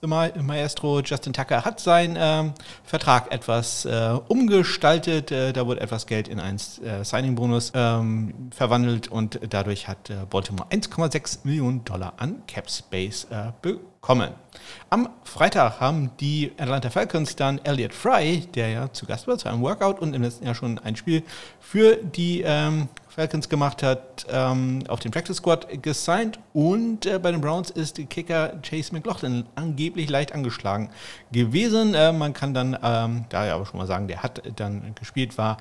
Maestro 0.00 1.00
Justin 1.00 1.32
Tucker 1.32 1.64
hat 1.64 1.80
seinen 1.80 2.16
ähm, 2.18 2.52
Vertrag 2.84 3.32
etwas 3.32 3.84
äh, 3.84 4.16
umgestaltet. 4.28 5.32
Äh, 5.32 5.52
da 5.52 5.66
wurde 5.66 5.80
etwas 5.80 6.06
Geld 6.06 6.28
in 6.28 6.38
einen 6.38 6.58
äh, 6.84 7.04
Signing-Bonus 7.04 7.72
ähm, 7.74 8.50
verwandelt 8.54 9.08
und 9.08 9.40
dadurch 9.50 9.88
hat 9.88 10.10
äh, 10.10 10.14
Baltimore 10.30 10.68
1,6 10.70 11.40
Millionen 11.42 11.84
Dollar 11.84 12.14
an 12.18 12.42
Cap 12.46 12.70
Space 12.70 13.26
äh, 13.30 13.50
bekommen. 13.60 14.30
Am 14.88 15.08
Freitag 15.24 15.80
haben 15.80 16.12
die 16.20 16.52
Atlanta 16.58 16.90
Falcons 16.90 17.34
dann 17.34 17.58
Elliot 17.64 17.92
Fry, 17.92 18.46
der 18.54 18.68
ja 18.68 18.92
zu 18.92 19.04
Gast 19.04 19.26
war, 19.26 19.36
zu 19.36 19.48
einem 19.48 19.62
Workout 19.62 20.00
und 20.00 20.14
im 20.14 20.22
letzten 20.22 20.46
Jahr 20.46 20.54
schon 20.54 20.78
ein 20.78 20.94
Spiel 20.94 21.24
für 21.60 21.96
die 21.96 22.42
ähm, 22.42 22.88
Falcons 23.18 23.48
gemacht 23.48 23.82
hat, 23.82 24.26
ähm, 24.30 24.84
auf 24.86 25.00
den 25.00 25.10
Practice 25.10 25.38
Squad 25.38 25.82
gesigned 25.82 26.38
und 26.52 27.04
äh, 27.04 27.18
bei 27.18 27.32
den 27.32 27.40
Browns 27.40 27.68
ist 27.68 27.96
Kicker 28.08 28.52
Chase 28.62 28.94
McLaughlin 28.94 29.44
angeblich 29.56 30.08
leicht 30.08 30.32
angeschlagen 30.32 30.90
gewesen. 31.32 31.94
Äh, 31.94 32.12
man 32.12 32.32
kann 32.32 32.54
dann, 32.54 32.78
ähm, 32.80 33.24
da 33.28 33.44
ja 33.44 33.56
aber 33.56 33.66
schon 33.66 33.78
mal 33.78 33.88
sagen, 33.88 34.06
der 34.06 34.22
hat 34.22 34.42
dann 34.54 34.94
gespielt, 34.94 35.36
war, 35.36 35.56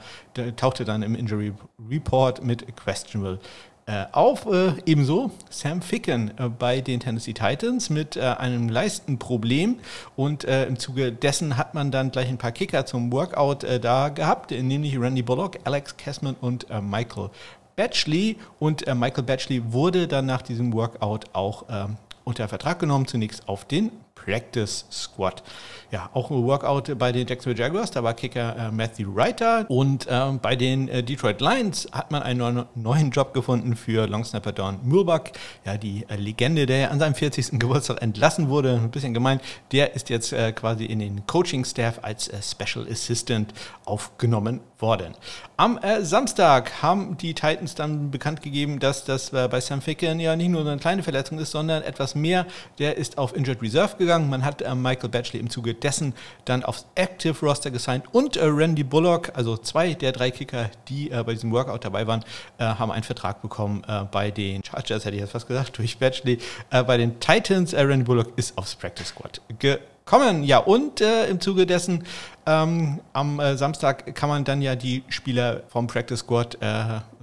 tauchte 0.56 0.86
dann 0.86 1.02
im 1.02 1.16
Injury 1.16 1.52
Report 1.90 2.44
mit 2.44 2.78
questionable 2.78 3.40
äh, 3.88 4.06
auf. 4.12 4.46
Äh, 4.46 4.74
ebenso 4.86 5.32
Sam 5.50 5.82
Ficken 5.82 6.38
äh, 6.38 6.50
bei 6.50 6.82
den 6.82 7.00
Tennessee 7.00 7.34
Titans 7.34 7.90
mit 7.90 8.18
äh, 8.18 8.22
einem 8.22 8.70
Leistenproblem. 8.70 9.80
Und 10.16 10.44
äh, 10.44 10.66
im 10.66 10.78
Zuge 10.78 11.12
dessen 11.12 11.58
hat 11.58 11.74
man 11.74 11.90
dann 11.90 12.12
gleich 12.12 12.28
ein 12.28 12.38
paar 12.38 12.52
Kicker 12.52 12.86
zum 12.86 13.12
Workout 13.12 13.64
äh, 13.64 13.80
da 13.80 14.10
gehabt, 14.10 14.52
nämlich 14.52 15.00
Randy 15.00 15.22
Bullock, 15.22 15.60
Alex 15.64 15.96
Kessman 15.98 16.36
und 16.42 16.68
Michael 16.82 17.30
Batchley. 17.76 18.38
Und 18.60 18.86
Michael 18.94 19.24
Batchley 19.24 19.72
wurde 19.72 20.08
dann 20.08 20.26
nach 20.26 20.42
diesem 20.42 20.74
Workout 20.74 21.26
auch 21.34 21.66
ähm, 21.70 21.98
unter 22.26 22.48
Vertrag 22.50 22.80
genommen, 22.80 23.08
zunächst 23.08 23.48
auf 23.48 23.64
den 23.66 23.92
Practice 24.16 24.86
Squad. 24.92 25.44
Ja, 25.90 26.10
auch 26.14 26.30
ein 26.32 26.44
Workout 26.44 26.98
bei 27.00 27.14
den 27.14 27.26
Jacksonville 27.28 27.64
Jaguars, 27.64 27.92
da 27.92 28.04
war 28.04 28.14
Kicker 28.14 28.58
äh, 28.58 28.72
Matthew 28.72 29.10
Reiter 29.16 29.66
und 29.70 30.06
ähm, 30.10 30.40
bei 30.42 30.58
den 30.58 30.90
äh, 30.90 31.02
Detroit 31.02 31.40
Lions 31.40 31.88
hat 31.94 32.12
man 32.12 32.24
einen 32.24 32.66
neuen 32.76 33.10
Job 33.12 33.34
gefunden 33.34 33.78
für 33.78 34.06
Longsnapper 34.06 34.52
Don 34.52 34.80
Mulbach, 34.84 35.22
ja, 35.66 35.78
die 35.78 36.06
äh, 36.10 36.18
Legende, 36.18 36.66
der 36.66 36.92
an 36.92 37.00
seinem 37.00 37.16
40. 37.16 37.52
Geburtstag 37.60 38.02
entlassen 38.02 38.50
wurde, 38.50 38.74
ein 38.74 38.92
bisschen 38.92 39.14
gemeint, 39.14 39.42
der 39.72 39.96
ist 39.96 40.10
jetzt 40.10 40.34
äh, 40.34 40.52
quasi 40.52 40.84
in 40.84 41.00
den 41.00 41.26
Coaching-Staff 41.26 42.00
als 42.02 42.28
äh, 42.28 42.42
Special 42.42 42.86
Assistant 42.92 43.54
aufgenommen 43.86 44.60
worden. 44.80 45.16
Am 45.56 45.78
äh, 45.78 46.04
Samstag 46.04 46.84
haben 46.84 47.16
die 47.16 47.34
Titans 47.34 47.76
dann 47.76 48.12
bekannt 48.12 48.42
gegeben, 48.42 48.80
dass 48.80 49.06
das 49.06 49.32
bei 49.32 49.60
Sam 49.62 49.82
Ficken 49.82 50.20
ja 50.20 50.36
nicht 50.36 50.50
nur 50.50 50.62
eine 50.62 50.78
kleine 50.78 51.02
Verletzung 51.02 51.40
ist, 51.40 51.52
sondern 51.52 51.82
etwas 51.82 52.14
mehr. 52.14 52.46
Der 52.78 52.98
ist 52.98 53.18
auf 53.18 53.36
Injured 53.36 53.62
Reserve 53.62 53.96
gegangen. 53.98 54.30
Man 54.30 54.44
hat 54.44 54.64
Michael 54.76 55.10
Batchley 55.10 55.40
im 55.40 55.50
Zuge 55.50 55.77
dessen 55.84 56.14
dann 56.46 56.64
aufs 56.64 56.86
Active 56.96 57.38
Roster 57.46 57.72
gesigned 57.72 58.06
und 58.12 58.38
äh, 58.38 58.46
Randy 58.46 58.84
Bullock, 58.84 59.32
also 59.36 59.58
zwei 59.58 59.94
der 59.94 60.12
drei 60.12 60.32
Kicker, 60.32 60.70
die 60.88 61.12
äh, 61.12 61.24
bei 61.24 61.34
diesem 61.34 61.52
Workout 61.52 61.86
dabei 61.86 62.08
waren, 62.08 62.24
äh, 62.58 62.66
haben 62.66 62.92
einen 62.92 63.04
Vertrag 63.04 63.42
bekommen 63.42 63.84
äh, 63.88 64.04
bei 64.12 64.32
den 64.32 64.64
Chargers, 64.64 65.06
hätte 65.06 65.16
ich 65.16 65.22
jetzt 65.22 65.32
fast 65.32 65.48
gesagt, 65.48 65.78
durch 65.78 65.98
Batchley. 65.98 66.40
Äh, 66.70 66.84
bei 66.84 66.98
den 66.98 67.20
Titans, 67.20 67.74
äh, 67.74 67.82
Randy 67.82 68.06
Bullock 68.06 68.38
ist 68.38 68.58
aufs 68.58 68.76
Practice 68.76 69.08
Squad 69.08 69.42
gekommen. 69.60 70.44
Ja, 70.44 70.60
und 70.60 71.02
im 71.02 71.42
Zuge 71.42 71.66
dessen 71.66 72.06
ähm, 72.46 73.02
am 73.12 73.42
Samstag 73.58 74.16
kann 74.16 74.30
man 74.30 74.46
dann 74.46 74.62
ja 74.62 74.76
die 74.76 75.04
Spieler 75.10 75.64
vom 75.68 75.88
Practice 75.88 76.20
Squad 76.20 76.58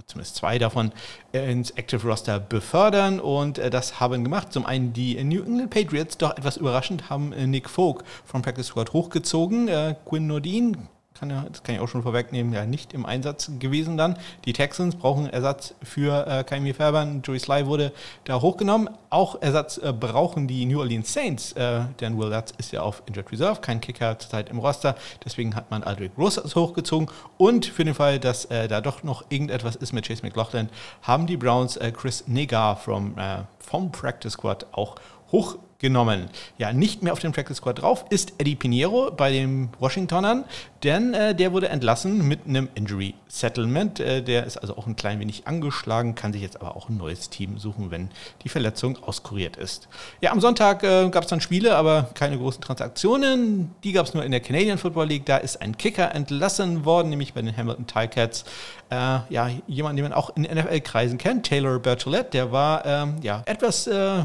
zumindest 0.07 0.35
zwei 0.35 0.57
davon, 0.59 0.91
äh, 1.33 1.51
ins 1.51 1.71
Active 1.71 2.07
Roster 2.07 2.39
befördern. 2.39 3.19
Und 3.19 3.57
äh, 3.57 3.69
das 3.69 3.99
haben 3.99 4.23
gemacht. 4.23 4.53
Zum 4.53 4.65
einen 4.65 4.93
die 4.93 5.21
New 5.23 5.43
England 5.43 5.69
Patriots, 5.69 6.17
doch 6.17 6.37
etwas 6.37 6.57
überraschend, 6.57 7.09
haben 7.09 7.33
äh, 7.33 7.47
Nick 7.47 7.69
Folk 7.69 8.03
vom 8.23 8.41
Practice 8.41 8.67
Squad 8.67 8.93
hochgezogen. 8.93 9.69
Quinn 10.05 10.27
Nordin 10.27 10.87
kann 11.17 11.29
ja, 11.29 11.45
das 11.49 11.63
kann 11.63 11.75
ich 11.75 11.81
auch 11.81 11.87
schon 11.87 12.03
vorwegnehmen, 12.03 12.53
ja 12.53 12.65
nicht 12.65 12.93
im 12.93 13.05
Einsatz 13.05 13.49
gewesen 13.59 13.97
dann. 13.97 14.17
Die 14.45 14.53
Texans 14.53 14.95
brauchen 14.95 15.27
Ersatz 15.29 15.73
für 15.81 16.27
äh, 16.27 16.43
Kaimi 16.43 16.73
Fairbairn. 16.73 17.21
Joey 17.23 17.39
Sly 17.39 17.65
wurde 17.65 17.91
da 18.25 18.41
hochgenommen. 18.41 18.89
Auch 19.09 19.41
Ersatz 19.41 19.77
äh, 19.77 19.93
brauchen 19.93 20.47
die 20.47 20.65
New 20.65 20.79
Orleans 20.79 21.11
Saints, 21.11 21.53
äh, 21.53 21.81
denn 22.01 22.17
Will 22.17 22.29
Lutz 22.29 22.53
ist 22.57 22.71
ja 22.73 22.81
auf 22.81 23.01
Injured 23.05 23.31
Reserve, 23.31 23.61
kein 23.61 23.79
Kicker 23.79 24.19
zurzeit 24.19 24.49
im 24.49 24.59
Roster. 24.59 24.95
Deswegen 25.23 25.55
hat 25.55 25.71
man 25.71 25.83
Aldrich 25.83 26.11
Rosas 26.17 26.55
hochgezogen. 26.55 27.09
Und 27.37 27.65
für 27.65 27.85
den 27.85 27.95
Fall, 27.95 28.19
dass 28.19 28.45
äh, 28.45 28.67
da 28.67 28.81
doch 28.81 29.03
noch 29.03 29.23
irgendetwas 29.29 29.75
ist 29.77 29.93
mit 29.93 30.05
Chase 30.07 30.21
McLaughlin, 30.23 30.69
haben 31.01 31.27
die 31.27 31.37
Browns 31.37 31.77
äh, 31.77 31.91
Chris 31.91 32.27
Negar 32.27 32.75
vom, 32.75 33.17
äh, 33.17 33.43
vom 33.59 33.91
Practice 33.91 34.33
Squad 34.33 34.67
auch 34.73 34.95
hochgezogen 35.31 35.64
genommen. 35.79 36.29
Ja, 36.57 36.73
nicht 36.73 37.03
mehr 37.03 37.13
auf 37.13 37.19
dem 37.19 37.31
Practice 37.31 37.57
Squad 37.57 37.81
drauf 37.81 38.05
ist 38.09 38.33
Eddie 38.37 38.55
Pinheiro 38.55 39.11
bei 39.11 39.31
den 39.31 39.69
Washingtonern, 39.79 40.45
denn 40.83 41.13
äh, 41.13 41.35
der 41.35 41.51
wurde 41.51 41.69
entlassen 41.69 42.27
mit 42.27 42.47
einem 42.47 42.69
Injury 42.75 43.15
Settlement. 43.27 43.99
Äh, 43.99 44.21
der 44.21 44.45
ist 44.45 44.57
also 44.57 44.77
auch 44.77 44.87
ein 44.87 44.95
klein 44.95 45.19
wenig 45.19 45.47
angeschlagen, 45.47 46.15
kann 46.15 46.31
sich 46.31 46.41
jetzt 46.41 46.61
aber 46.61 46.75
auch 46.75 46.89
ein 46.89 46.97
neues 46.97 47.29
Team 47.29 47.57
suchen, 47.57 47.91
wenn 47.91 48.09
die 48.43 48.49
Verletzung 48.49 49.03
auskuriert 49.03 49.57
ist. 49.57 49.87
Ja, 50.21 50.31
am 50.31 50.39
Sonntag 50.39 50.83
äh, 50.83 51.09
gab 51.09 51.23
es 51.23 51.29
dann 51.29 51.41
Spiele, 51.41 51.75
aber 51.75 52.09
keine 52.13 52.37
großen 52.37 52.61
Transaktionen. 52.61 53.71
Die 53.83 53.91
gab 53.91 54.05
es 54.05 54.13
nur 54.13 54.23
in 54.23 54.31
der 54.31 54.39
Canadian 54.39 54.77
Football 54.77 55.07
League. 55.07 55.25
Da 55.25 55.37
ist 55.37 55.61
ein 55.61 55.77
Kicker 55.77 56.15
entlassen 56.15 56.85
worden, 56.85 57.09
nämlich 57.09 57.33
bei 57.33 57.41
den 57.41 57.55
Hamilton 57.55 57.87
Ticats. 57.87 58.45
Äh, 58.89 59.19
ja, 59.29 59.49
jemand, 59.67 59.97
den 59.97 60.03
man 60.03 60.13
auch 60.13 60.35
in 60.37 60.43
NFL-Kreisen 60.43 61.17
kennt, 61.17 61.45
Taylor 61.45 61.79
Bertolette, 61.79 62.29
der 62.31 62.51
war 62.51 62.85
ähm, 62.85 63.15
ja 63.21 63.41
etwas 63.45 63.87
äh, 63.87 64.23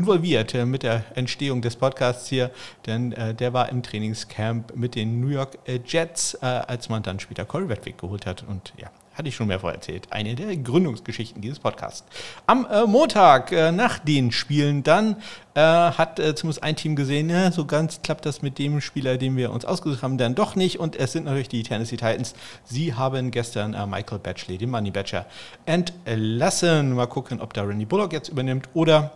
involviert 0.00 0.54
äh, 0.54 0.64
mit 0.64 0.82
der 0.82 1.04
Entstehung 1.14 1.60
des 1.60 1.76
Podcasts 1.76 2.26
hier, 2.28 2.50
denn 2.86 3.12
äh, 3.12 3.34
der 3.34 3.52
war 3.52 3.68
im 3.68 3.82
Trainingscamp 3.82 4.74
mit 4.74 4.94
den 4.94 5.20
New 5.20 5.28
York 5.28 5.58
äh, 5.66 5.78
Jets, 5.84 6.34
äh, 6.40 6.46
als 6.46 6.88
man 6.88 7.02
dann 7.02 7.20
später 7.20 7.44
Corey 7.44 7.66
Redwick 7.66 7.98
geholt 7.98 8.24
hat. 8.24 8.42
Und 8.48 8.72
ja, 8.78 8.90
hatte 9.12 9.28
ich 9.28 9.36
schon 9.36 9.48
mehrfach 9.48 9.72
erzählt. 9.74 10.06
Eine 10.08 10.34
der 10.34 10.56
Gründungsgeschichten 10.56 11.42
dieses 11.42 11.58
Podcasts. 11.58 12.06
Am 12.46 12.66
äh, 12.70 12.86
Montag 12.86 13.52
äh, 13.52 13.72
nach 13.72 13.98
den 13.98 14.32
Spielen 14.32 14.82
dann 14.82 15.16
hat 15.52 16.18
zumindest 16.36 16.62
ein 16.62 16.76
Team 16.76 16.94
gesehen, 16.94 17.28
ja, 17.28 17.50
so 17.50 17.66
ganz 17.66 18.00
klappt 18.02 18.24
das 18.24 18.40
mit 18.40 18.56
dem 18.58 18.80
Spieler, 18.80 19.18
den 19.18 19.36
wir 19.36 19.50
uns 19.50 19.64
ausgesucht 19.64 20.04
haben, 20.04 20.16
dann 20.16 20.36
doch 20.36 20.54
nicht. 20.54 20.78
Und 20.78 20.94
es 20.94 21.10
sind 21.10 21.24
natürlich 21.24 21.48
die 21.48 21.64
Tennessee 21.64 21.96
Titans. 21.96 22.34
Sie 22.64 22.94
haben 22.94 23.32
gestern 23.32 23.72
Michael 23.90 24.20
Batchley, 24.20 24.58
den 24.58 24.70
Money 24.70 24.92
Batcher, 24.92 25.26
entlassen. 25.66 26.94
Mal 26.94 27.08
gucken, 27.08 27.40
ob 27.40 27.52
da 27.52 27.62
Randy 27.62 27.84
Bullock 27.84 28.12
jetzt 28.12 28.28
übernimmt 28.28 28.68
oder 28.74 29.10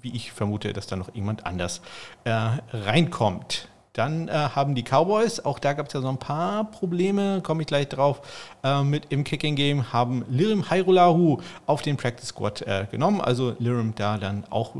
wie 0.00 0.14
ich 0.14 0.32
vermute, 0.32 0.72
dass 0.72 0.86
da 0.86 0.96
noch 0.96 1.14
jemand 1.14 1.46
anders 1.46 1.80
äh, 2.24 2.30
reinkommt. 2.72 3.68
Dann 3.92 4.28
äh, 4.28 4.32
haben 4.32 4.74
die 4.74 4.82
Cowboys, 4.82 5.40
auch 5.40 5.58
da 5.58 5.72
gab 5.72 5.86
es 5.86 5.94
ja 5.94 6.02
so 6.02 6.08
ein 6.08 6.18
paar 6.18 6.70
Probleme, 6.70 7.40
komme 7.42 7.62
ich 7.62 7.66
gleich 7.66 7.88
drauf, 7.88 8.20
äh, 8.62 8.82
mit 8.82 9.06
im 9.08 9.24
Kicking 9.24 9.56
Game, 9.56 9.90
haben 9.92 10.22
Lirim 10.28 10.68
Hairulahu 10.68 11.38
auf 11.64 11.80
den 11.80 11.96
Practice 11.96 12.28
Squad 12.28 12.60
äh, 12.62 12.86
genommen. 12.90 13.22
Also 13.22 13.56
Lirim 13.58 13.94
da 13.94 14.18
dann 14.18 14.44
auch 14.50 14.74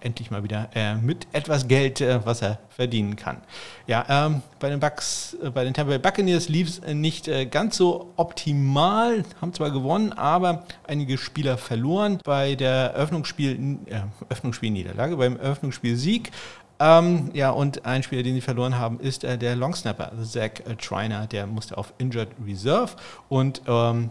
endlich 0.00 0.30
mal 0.30 0.42
wieder 0.42 0.68
äh, 0.74 0.94
mit 0.94 1.26
etwas 1.32 1.68
Geld, 1.68 2.00
äh, 2.00 2.24
was 2.24 2.42
er 2.42 2.58
verdienen 2.68 3.16
kann. 3.16 3.38
Ja, 3.86 4.04
ähm, 4.08 4.42
bei 4.58 4.68
den 4.70 4.80
Bucks, 4.80 5.36
äh, 5.42 5.50
bei 5.50 5.64
den 5.64 5.74
Tampa 5.74 5.90
Bay 5.90 5.98
Buccaneers 5.98 6.48
lief 6.48 6.68
es 6.68 6.78
äh, 6.80 6.94
nicht 6.94 7.28
äh, 7.28 7.46
ganz 7.46 7.76
so 7.76 8.12
optimal, 8.16 9.24
haben 9.40 9.52
zwar 9.52 9.70
gewonnen, 9.70 10.12
aber 10.12 10.64
einige 10.86 11.18
Spieler 11.18 11.58
verloren. 11.58 12.20
Bei 12.24 12.54
der 12.54 12.92
Eröffnungsspiel, 12.94 13.78
äh, 13.86 14.00
Eröffnungsspielniederlage, 14.28 15.16
beim 15.16 15.36
Eröffnungsspiel-Sieg 15.36 16.30
ähm, 16.78 17.30
ja, 17.32 17.50
und 17.50 17.86
ein 17.86 18.02
Spieler, 18.02 18.22
den 18.22 18.34
sie 18.34 18.42
verloren 18.42 18.78
haben, 18.78 19.00
ist 19.00 19.22
der 19.22 19.56
Longsnapper, 19.56 20.12
Zach 20.22 20.50
Triner. 20.78 21.26
Der 21.26 21.46
musste 21.46 21.78
auf 21.78 21.94
Injured 21.96 22.28
Reserve 22.46 22.96
und 23.30 23.62
ähm, 23.66 24.10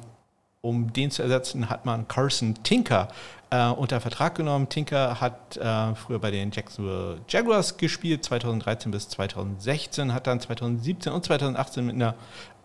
um 0.65 0.91
den 0.91 1.11
zu 1.11 1.21
ersetzen, 1.21 1.69
hat 1.69 1.85
man 1.85 2.07
Carson 2.07 2.55
Tinker 2.63 3.09
äh, 3.55 3.69
unter 3.69 4.01
Vertrag 4.01 4.35
genommen. 4.35 4.69
Tinker 4.69 5.21
hat 5.21 5.57
äh, 5.57 5.95
früher 5.95 6.19
bei 6.19 6.31
den 6.31 6.51
Jacksonville 6.51 7.19
Jaguars 7.27 7.77
gespielt, 7.77 8.23
2013 8.23 8.91
bis 8.91 9.07
2016, 9.09 10.13
hat 10.13 10.27
dann 10.27 10.39
2017 10.39 11.13
und 11.13 11.23
2018 11.23 11.85
mit 11.85 11.95
einer 11.95 12.15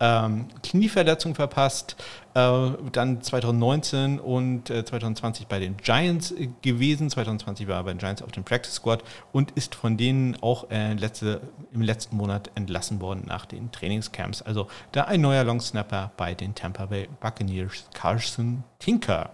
ähm, 0.01 0.47
Knieverletzung 0.63 1.35
verpasst, 1.35 1.97
äh, 2.35 2.71
dann 2.93 3.23
2019 3.23 4.19
und 4.19 4.71
äh, 4.71 4.85
2020 4.85 5.47
bei 5.47 5.59
den 5.59 5.77
Giants 5.77 6.35
gewesen. 6.63 7.11
2020 7.11 7.69
war 7.69 7.77
er 7.77 7.85
bei 7.85 7.93
den 7.93 7.99
Giants 7.99 8.23
auf 8.23 8.33
dem 8.33 8.45
Practice 8.45 8.75
Squad 8.75 9.05
und 9.33 9.53
ist 9.53 9.75
von 9.75 9.97
denen 9.97 10.37
auch 10.43 10.71
äh, 10.71 10.95
letzte, 10.95 11.43
im 11.73 11.83
letzten 11.83 12.17
Monat 12.17 12.51
entlassen 12.55 13.01
worden 13.01 13.25
nach 13.27 13.47
den 13.47 13.71
Trainingscamps. 13.71 14.43
Also 14.43 14.69
da 14.93 15.05
ein 15.05 15.21
neuer 15.21 15.45
Long 15.45 15.61
Snapper 15.61 16.11
bei 16.17 16.35
den 16.35 16.55
Tampa 16.55 16.87
Bay 16.87 17.09
Buccaneers, 17.21 17.85
Carson 17.93 18.65
Tinker. 18.79 19.31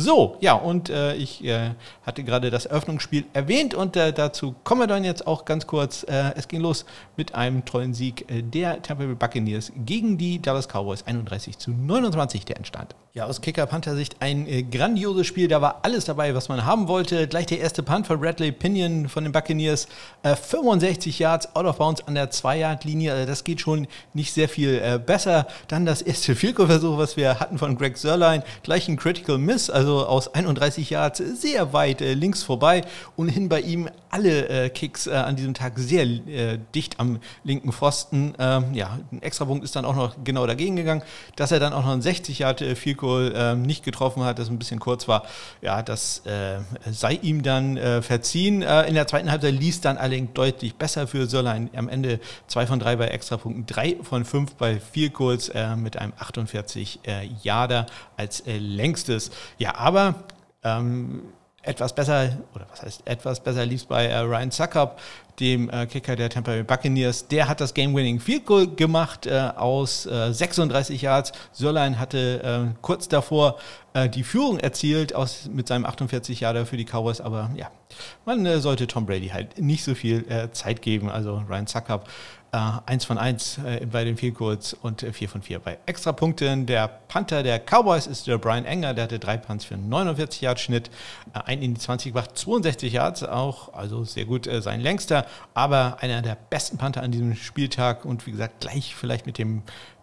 So, 0.00 0.36
ja, 0.38 0.52
und 0.52 0.90
äh, 0.90 1.16
ich 1.16 1.42
äh, 1.42 1.70
hatte 2.06 2.22
gerade 2.22 2.52
das 2.52 2.66
Eröffnungsspiel 2.66 3.24
erwähnt 3.32 3.74
und 3.74 3.96
äh, 3.96 4.12
dazu 4.12 4.54
kommen 4.62 4.82
wir 4.82 4.86
dann 4.86 5.02
jetzt 5.02 5.26
auch 5.26 5.44
ganz 5.44 5.66
kurz. 5.66 6.04
Äh, 6.04 6.34
es 6.36 6.46
ging 6.46 6.60
los 6.60 6.84
mit 7.16 7.34
einem 7.34 7.64
tollen 7.64 7.94
Sieg 7.94 8.30
äh, 8.30 8.42
der 8.42 8.80
Tampa 8.80 9.06
Bay 9.06 9.16
Buccaneers 9.16 9.72
gegen 9.74 10.16
die 10.16 10.40
Dallas 10.40 10.68
Cowboys 10.68 11.02
31 11.04 11.58
zu 11.58 11.72
29, 11.72 12.44
der 12.44 12.58
entstand. 12.58 12.94
Ja, 13.14 13.24
aus 13.24 13.40
Kicker-Panther-Sicht 13.40 14.16
ein 14.20 14.46
äh, 14.46 14.62
grandioses 14.62 15.26
Spiel. 15.26 15.48
Da 15.48 15.60
war 15.60 15.80
alles 15.82 16.04
dabei, 16.04 16.34
was 16.34 16.48
man 16.48 16.64
haben 16.64 16.86
wollte. 16.86 17.26
Gleich 17.26 17.46
der 17.46 17.58
erste 17.58 17.82
Punt 17.82 18.06
von 18.06 18.20
Bradley 18.20 18.52
Pinion 18.52 19.08
von 19.08 19.24
den 19.24 19.32
Buccaneers. 19.32 19.88
65 20.22 21.18
Yards 21.18 21.56
out 21.56 21.64
of 21.64 21.78
bounds 21.78 22.06
an 22.06 22.14
der 22.14 22.30
2-Yard-Linie. 22.30 23.26
das 23.26 23.44
geht 23.44 23.60
schon 23.60 23.88
nicht 24.14 24.32
sehr 24.32 24.48
viel 24.48 24.98
besser. 25.00 25.46
Dann 25.68 25.86
das 25.86 26.02
erste 26.02 26.36
Field-Goal-Versuch, 26.36 26.98
was 26.98 27.16
wir 27.16 27.40
hatten 27.40 27.58
von 27.58 27.76
Greg 27.76 27.96
Sörlein. 27.96 28.42
Gleich 28.62 28.88
ein 28.88 28.96
Critical 28.96 29.38
Miss. 29.38 29.70
Also 29.70 29.88
also 29.88 30.06
aus 30.06 30.34
31 30.34 30.90
Yards 30.90 31.18
sehr 31.18 31.72
weit 31.72 32.02
äh, 32.02 32.12
links 32.12 32.42
vorbei. 32.42 32.82
Und 33.16 33.30
hin 33.30 33.48
bei 33.48 33.62
ihm 33.62 33.88
alle 34.10 34.48
äh, 34.48 34.70
Kicks 34.70 35.06
äh, 35.06 35.12
an 35.12 35.36
diesem 35.36 35.54
Tag 35.54 35.74
sehr 35.76 36.04
äh, 36.04 36.58
dicht 36.74 36.98
am 37.00 37.18
linken 37.44 37.72
Pfosten. 37.72 38.34
Ähm, 38.38 38.74
ja, 38.74 38.98
ein 39.12 39.22
Extrapunkt 39.22 39.64
ist 39.64 39.76
dann 39.76 39.84
auch 39.84 39.94
noch 39.94 40.16
genau 40.24 40.46
dagegen 40.46 40.76
gegangen. 40.76 41.02
Dass 41.36 41.52
er 41.52 41.60
dann 41.60 41.72
auch 41.72 41.84
noch 41.84 41.92
ein 41.92 42.02
60 42.02 42.38
Yard 42.38 42.60
äh, 42.62 42.74
Field 42.74 42.98
Goal 42.98 43.32
ähm, 43.34 43.62
nicht 43.62 43.84
getroffen 43.84 44.24
hat, 44.24 44.38
das 44.38 44.48
ein 44.48 44.58
bisschen 44.58 44.80
kurz 44.80 45.08
war, 45.08 45.24
ja, 45.60 45.82
das 45.82 46.24
äh, 46.26 46.58
sei 46.90 47.14
ihm 47.22 47.42
dann 47.42 47.76
äh, 47.76 48.02
verziehen. 48.02 48.62
in 48.62 48.94
der 48.94 49.06
zweiten 49.06 49.30
Halbzeit 49.30 49.54
ließ 49.54 49.80
dann 49.80 49.98
allerdings 49.98 50.30
deutlich 50.34 50.74
besser 50.74 51.06
für 51.06 51.26
Sörlein. 51.26 51.70
Am 51.76 51.88
Ende 51.88 52.20
zwei 52.46 52.66
von 52.66 52.78
drei 52.78 52.96
bei 52.96 53.08
Extrapunkten, 53.08 53.66
drei 53.66 53.96
von 54.02 54.24
fünf 54.24 54.54
bei 54.54 54.80
Field 54.80 55.14
Goals 55.14 55.52
mit 55.76 55.96
einem 55.96 56.12
48 56.18 57.00
Yarder 57.42 57.86
als 58.16 58.42
längstes. 58.46 59.30
Ja, 59.58 59.76
aber 59.76 60.14
ähm, 60.62 61.22
etwas 61.68 61.94
besser, 61.94 62.30
oder 62.54 62.66
was 62.70 62.82
heißt 62.82 63.02
etwas 63.04 63.40
besser 63.40 63.66
lief 63.66 63.86
bei 63.86 64.06
äh, 64.06 64.18
Ryan 64.18 64.50
Suckup, 64.50 64.98
dem 65.40 65.70
äh, 65.70 65.86
Kicker 65.86 66.16
der 66.16 66.30
Tampa 66.30 66.52
Bay 66.52 66.62
Buccaneers. 66.62 67.28
Der 67.28 67.48
hat 67.48 67.60
das 67.60 67.74
Game-Winning 67.74 68.20
Field 68.20 68.46
Goal 68.46 68.66
gemacht 68.66 69.26
äh, 69.26 69.50
aus 69.56 70.02
36 70.02 71.02
äh, 71.02 71.06
Yards. 71.06 71.32
Sörlein 71.52 71.98
hatte 71.98 72.70
äh, 72.70 72.74
kurz 72.82 73.08
davor 73.08 73.58
äh, 73.94 74.08
die 74.08 74.24
Führung 74.24 74.58
erzielt 74.58 75.14
aus, 75.14 75.48
mit 75.52 75.68
seinem 75.68 75.84
48 75.84 76.40
Yarder 76.40 76.66
für 76.66 76.76
die 76.76 76.84
Cowboys, 76.84 77.20
aber 77.20 77.50
ja, 77.54 77.70
man 78.24 78.60
sollte 78.60 78.86
Tom 78.86 79.06
Brady 79.06 79.28
halt 79.28 79.58
nicht 79.60 79.82
so 79.82 79.94
viel 79.94 80.50
Zeit 80.52 80.82
geben. 80.82 81.08
Also 81.08 81.42
Ryan 81.48 81.66
Suckup 81.66 82.06
äh, 82.52 82.56
1 82.86 83.04
von 83.04 83.18
1 83.18 83.58
äh, 83.58 83.86
bei 83.86 84.04
den 84.04 84.16
Field 84.16 84.34
Goals 84.34 84.74
und 84.74 85.02
äh, 85.02 85.12
4 85.12 85.28
von 85.28 85.42
4 85.42 85.58
bei 85.58 85.78
Extrapunkten. 85.86 86.66
Der 86.66 86.88
Panther 86.88 87.42
der 87.42 87.58
Cowboys 87.58 88.06
ist 88.06 88.26
der 88.26 88.38
Brian 88.38 88.64
Enger, 88.64 88.94
der 88.94 89.04
hatte 89.04 89.18
drei 89.18 89.36
Punts 89.36 89.64
für 89.64 89.76
49 89.76 90.40
Yards 90.40 90.62
Schnitt, 90.62 90.90
äh, 91.34 91.40
ein 91.44 91.62
in 91.62 91.74
die 91.74 91.80
20 91.80 92.12
gemacht, 92.12 92.36
62 92.36 92.92
Yards 92.92 93.22
auch, 93.22 93.74
also 93.74 94.04
sehr 94.04 94.24
gut 94.24 94.46
äh, 94.46 94.62
sein 94.62 94.80
längster, 94.80 95.26
aber 95.54 95.98
einer 96.00 96.22
der 96.22 96.36
besten 96.50 96.78
Panther 96.78 97.02
an 97.02 97.10
diesem 97.10 97.34
Spieltag 97.34 98.04
und 98.04 98.26
wie 98.26 98.32
gesagt 98.32 98.60
gleich 98.60 98.94
vielleicht 98.94 99.26
mit 99.26 99.38
dem 99.38 99.62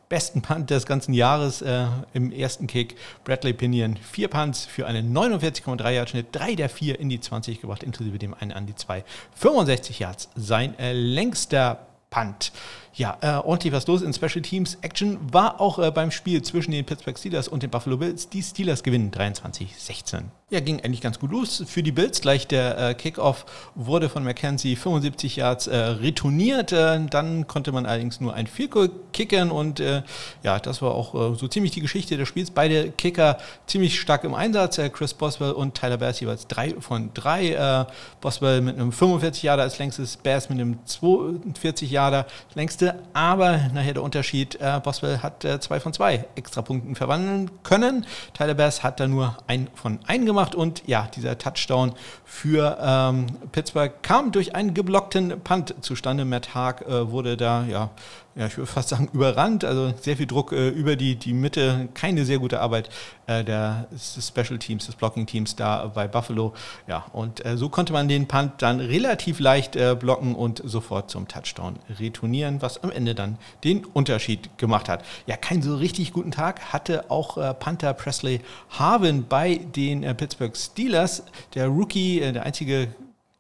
besten 0.10 0.42
Punt 0.42 0.70
des 0.70 0.86
ganzen 0.86 1.14
Jahres 1.14 1.62
äh, 1.62 1.88
im 2.14 2.32
ersten 2.32 2.68
Kick. 2.68 2.96
Bradley 3.24 3.54
Pinion, 3.54 3.98
vier 3.98 4.28
Punts 4.28 4.66
für 4.66 4.86
einen 4.86 5.16
49,3 5.16 5.92
Yard 5.92 6.10
Schnitt, 6.10 6.28
drei 6.32 6.56
der 6.56 6.70
vier 6.70 7.00
in 7.00 7.10
die 7.10 7.20
20 7.20 7.62
gebracht, 7.62 7.84
inklusive 7.84 8.18
dem 8.20 8.34
einen 8.34 8.52
an 8.52 8.68
die 8.68 8.76
zwei. 8.76 9.04
65 9.36 10.00
Yards, 10.00 10.30
sein 10.36 10.78
äh, 10.78 10.94
längster 10.94 11.88
Punt. 12.10 12.52
Ja, 12.98 13.18
äh, 13.20 13.28
ordentlich 13.46 13.74
was 13.74 13.88
los 13.88 14.02
in 14.02 14.14
Special 14.14 14.42
Teams. 14.42 14.78
Action 14.80 15.18
war 15.34 15.60
auch 15.60 15.80
äh, 15.80 15.92
beim 15.92 16.12
Spiel 16.12 16.42
zwischen 16.44 16.72
den 16.72 16.86
Pittsburgh 16.86 17.18
Steelers 17.20 17.50
und 17.50 17.62
den 17.62 17.70
Buffalo 17.70 17.98
Bills. 17.98 18.30
Die 18.30 18.42
Steelers 18.42 18.84
gewinnen 18.84 19.12
23-16. 19.12 20.24
Ja, 20.50 20.62
ging 20.62 20.80
eigentlich 20.80 21.02
ganz 21.02 21.20
gut 21.20 21.32
los 21.32 21.64
für 21.68 21.84
die 21.84 21.92
Bills. 21.92 22.22
Gleich 22.22 22.48
der 22.48 22.78
äh, 22.78 22.94
Kickoff 22.94 23.46
wurde 23.74 24.08
von 24.08 24.24
McKenzie 24.24 24.78
75 24.78 25.36
Yards 25.38 25.68
äh, 25.68 25.76
retourniert. 25.76 26.72
Äh, 26.72 27.06
dann 27.10 27.48
konnte 27.48 27.72
man 27.72 27.86
allerdings 27.86 28.22
nur 28.22 28.34
ein 28.34 28.48
Goal 28.70 28.92
kicken 29.12 29.52
und 29.52 29.80
äh, 29.80 30.04
ja, 30.44 30.60
das 30.60 30.82
war 30.82 30.96
auch 30.96 31.16
äh, 31.16 31.36
so 31.36 31.50
ziemlich 31.50 31.72
die 31.72 31.82
Geschichte 31.82 32.16
des 32.16 32.30
Spiels. 32.30 32.52
Beide 32.52 32.92
Kicker 32.92 33.40
ziemlich 33.66 34.00
stark 34.00 34.24
im 34.24 34.36
Einsatz. 34.36 34.80
Chris 34.94 35.16
Boswell 35.16 35.52
und 35.52 35.74
Tyler 35.74 35.98
Bass 35.98 36.20
jeweils 36.20 36.48
drei 36.48 36.76
von 36.80 37.10
drei. 37.14 37.88
Boswell 38.22 38.62
mit 38.62 38.76
einem 38.76 38.92
45 38.92 39.44
Yarder 39.44 39.64
als 39.64 39.80
längstes, 39.80 40.18
Bass 40.18 40.50
mit 40.50 40.60
einem 40.60 40.78
42 40.86 41.90
Yarder 41.90 42.28
längste. 42.54 42.85
Aber 43.14 43.60
nachher 43.74 43.94
der 43.94 44.04
Unterschied, 44.04 44.58
Boswell 44.84 45.20
hat 45.20 45.46
zwei 45.60 45.80
von 45.80 45.94
zwei 45.94 46.26
Extrapunkten 46.36 46.96
verwandeln 46.96 47.52
können. 47.64 48.06
Tyler 48.34 48.54
Bass 48.54 48.84
hat 48.84 49.00
da 49.00 49.08
nur 49.08 49.38
ein 49.48 49.68
von 49.76 50.00
ein 50.08 50.26
gemacht 50.26 50.36
gemacht 50.36 50.56
und 50.56 50.84
ja, 50.86 51.08
dieser 51.16 51.38
Touchdown 51.38 51.94
für 52.26 52.78
ähm, 52.82 53.28
Pittsburgh 53.52 53.92
kam 54.02 54.32
durch 54.32 54.54
einen 54.54 54.74
geblockten 54.74 55.40
Punt 55.42 55.74
zustande. 55.82 56.26
Matt 56.26 56.54
Haag 56.54 56.82
äh, 56.82 57.10
wurde 57.12 57.38
da 57.38 57.64
ja 57.66 57.90
ja, 58.36 58.48
ich 58.48 58.58
würde 58.58 58.68
fast 58.68 58.90
sagen, 58.90 59.10
überrannt. 59.14 59.64
Also 59.64 59.94
sehr 60.02 60.18
viel 60.18 60.28
Druck 60.28 60.52
äh, 60.52 60.68
über 60.68 60.98
die, 60.98 61.16
die 61.16 61.34
Mitte. 61.34 61.88
Keine 61.94 62.26
sehr 62.26 62.38
gute 62.38 62.60
Arbeit 62.60 62.90
äh, 63.28 63.46
der 63.46 63.88
Special 63.98 64.60
Teams, 64.60 64.88
des 64.88 64.96
Blocking 64.96 65.26
Teams 65.26 65.56
da 65.56 65.88
bei 65.88 66.08
Buffalo. 66.10 66.54
Ja, 66.86 67.06
und 67.14 67.46
äh, 67.46 67.56
so 67.56 67.70
konnte 67.70 67.94
man 67.94 68.10
den 68.10 68.28
Punt 68.28 68.54
dann 68.58 68.82
relativ 68.82 69.40
leicht 69.40 69.78
äh, 69.78 69.96
blocken 69.98 70.36
und 70.36 70.62
sofort 70.66 71.10
zum 71.10 71.30
Touchdown 71.30 71.80
retournieren, 71.98 72.62
was 72.62 72.84
am 72.84 72.92
Ende 72.92 73.16
dann 73.16 73.38
den 73.64 73.86
Unterschied 73.86 74.58
gemacht 74.58 74.90
hat. 74.90 75.06
Ja, 75.28 75.38
keinen 75.38 75.62
so 75.62 75.78
richtig 75.78 76.12
guten 76.12 76.32
Tag 76.32 76.74
hatte 76.74 77.10
auch 77.10 77.38
äh, 77.38 77.54
Panther 77.54 77.94
Presley 77.94 78.42
Harvin 78.70 79.26
bei 79.30 79.56
den 79.56 80.04
äh, 80.04 80.14
Pittsburgh 80.14 80.58
Steelers. 80.58 81.24
Der 81.54 81.68
Rookie, 81.68 82.20
der 82.20 82.44
einzige 82.44 82.90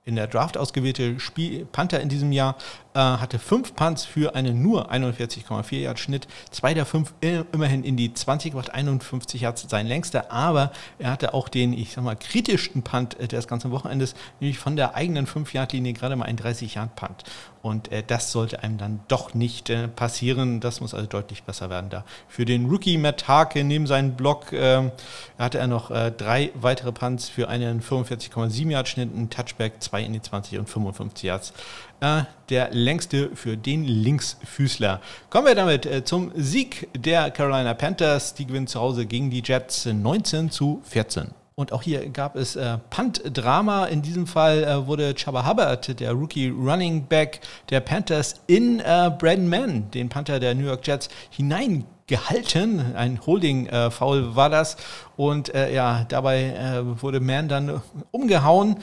in 0.05 0.15
der 0.15 0.27
Draft 0.27 0.57
ausgewählte 0.57 1.19
Spiel 1.19 1.65
Panther 1.65 1.99
in 1.99 2.09
diesem 2.09 2.31
Jahr 2.31 2.55
äh, 2.95 2.99
hatte 2.99 3.39
fünf 3.39 3.75
Punts 3.75 4.05
für 4.05 4.35
einen 4.35 4.61
nur 4.61 4.91
41,4 4.91 5.77
Yard 5.79 5.99
Schnitt, 5.99 6.27
zwei 6.49 6.73
der 6.73 6.85
fünf 6.85 7.13
immerhin 7.51 7.83
in 7.83 7.97
die 7.97 8.13
20 8.13 8.51
gemacht, 8.51 8.73
51 8.73 9.41
Yards 9.41 9.65
sein 9.69 9.85
längster, 9.85 10.31
aber 10.31 10.71
er 10.97 11.11
hatte 11.11 11.33
auch 11.33 11.49
den, 11.49 11.73
ich 11.73 11.91
sag 11.91 12.03
mal, 12.03 12.15
kritischsten 12.15 12.83
Punt 12.83 13.19
äh, 13.19 13.27
des 13.27 13.47
ganzen 13.47 13.71
Wochenendes, 13.71 14.15
nämlich 14.39 14.57
von 14.57 14.75
der 14.75 14.95
eigenen 14.95 15.27
5 15.27 15.53
Yard 15.53 15.73
Linie 15.73 15.93
gerade 15.93 16.15
mal 16.15 16.25
ein 16.25 16.37
30 16.37 16.75
Yard 16.75 16.95
Punt. 16.95 17.23
Und 17.65 17.91
äh, 17.91 18.03
das 18.05 18.31
sollte 18.31 18.61
einem 18.61 18.77
dann 18.77 18.99
doch 19.07 19.33
nicht 19.33 19.71
äh, 19.71 19.87
passieren. 19.87 20.59
Das 20.59 20.81
muss 20.81 20.93
also 20.93 21.07
deutlich 21.07 21.43
besser 21.45 21.71
werden 21.71 21.89
da. 21.89 22.05
Für 22.27 22.45
den 22.45 22.67
Rookie 22.67 22.99
Matt 22.99 23.27
Hake 23.27 23.63
neben 23.63 23.87
seinem 23.87 24.11
Block 24.11 24.53
äh, 24.53 24.91
hatte 25.39 25.57
er 25.57 25.65
noch 25.65 25.89
äh, 25.89 26.11
drei 26.11 26.51
weitere 26.53 26.91
Punts 26.91 27.27
für 27.27 27.49
einen 27.49 27.81
45,7 27.81 28.69
Yard 28.69 28.87
Schnitt, 28.87 29.11
einen 29.15 29.31
Touchback, 29.31 29.81
zwei 29.81 30.03
in 30.03 30.13
die 30.13 30.21
20 30.21 30.59
und 30.59 30.69
55 30.69 31.23
Yards 31.23 31.53
äh, 31.99 32.23
der 32.49 32.71
längste 32.71 33.35
für 33.35 33.57
den 33.57 33.83
Linksfüßler. 33.83 35.01
Kommen 35.29 35.47
wir 35.47 35.55
damit 35.55 35.85
äh, 35.85 36.03
zum 36.03 36.31
Sieg 36.35 36.87
der 36.95 37.31
Carolina 37.31 37.73
Panthers. 37.73 38.33
Die 38.33 38.45
gewinnen 38.45 38.67
zu 38.67 38.79
Hause 38.79 39.05
gegen 39.05 39.29
die 39.29 39.41
Jets 39.43 39.85
19 39.85 40.51
zu 40.51 40.81
14. 40.85 41.31
Und 41.57 41.71
auch 41.71 41.83
hier 41.83 42.09
gab 42.09 42.35
es 42.35 42.57
äh, 42.57 42.77
Punt-Drama. 42.89 43.85
In 43.85 44.01
diesem 44.01 44.27
Fall 44.27 44.65
äh, 44.65 44.87
wurde 44.87 45.13
Chaba 45.15 45.47
Hubbard, 45.47 46.01
der 46.01 46.11
Rookie 46.11 46.49
Running 46.49 47.07
Back 47.07 47.39
der 47.69 47.79
Panthers, 47.79 48.41
in 48.47 48.81
äh, 48.81 49.09
Braden 49.17 49.47
Mann, 49.47 49.89
den 49.91 50.09
Panther 50.09 50.41
der 50.41 50.53
New 50.53 50.65
York 50.65 50.85
Jets, 50.85 51.07
hineingehalten. 51.29 52.93
Ein 52.97 53.25
Holding-Foul 53.25 54.17
äh, 54.17 54.35
war 54.35 54.49
das. 54.49 54.75
Und 55.15 55.55
äh, 55.55 55.73
ja, 55.73 56.03
dabei 56.09 56.83
wurde 56.99 57.21
Mann 57.21 57.47
dann 57.47 57.81
umgehauen 58.11 58.75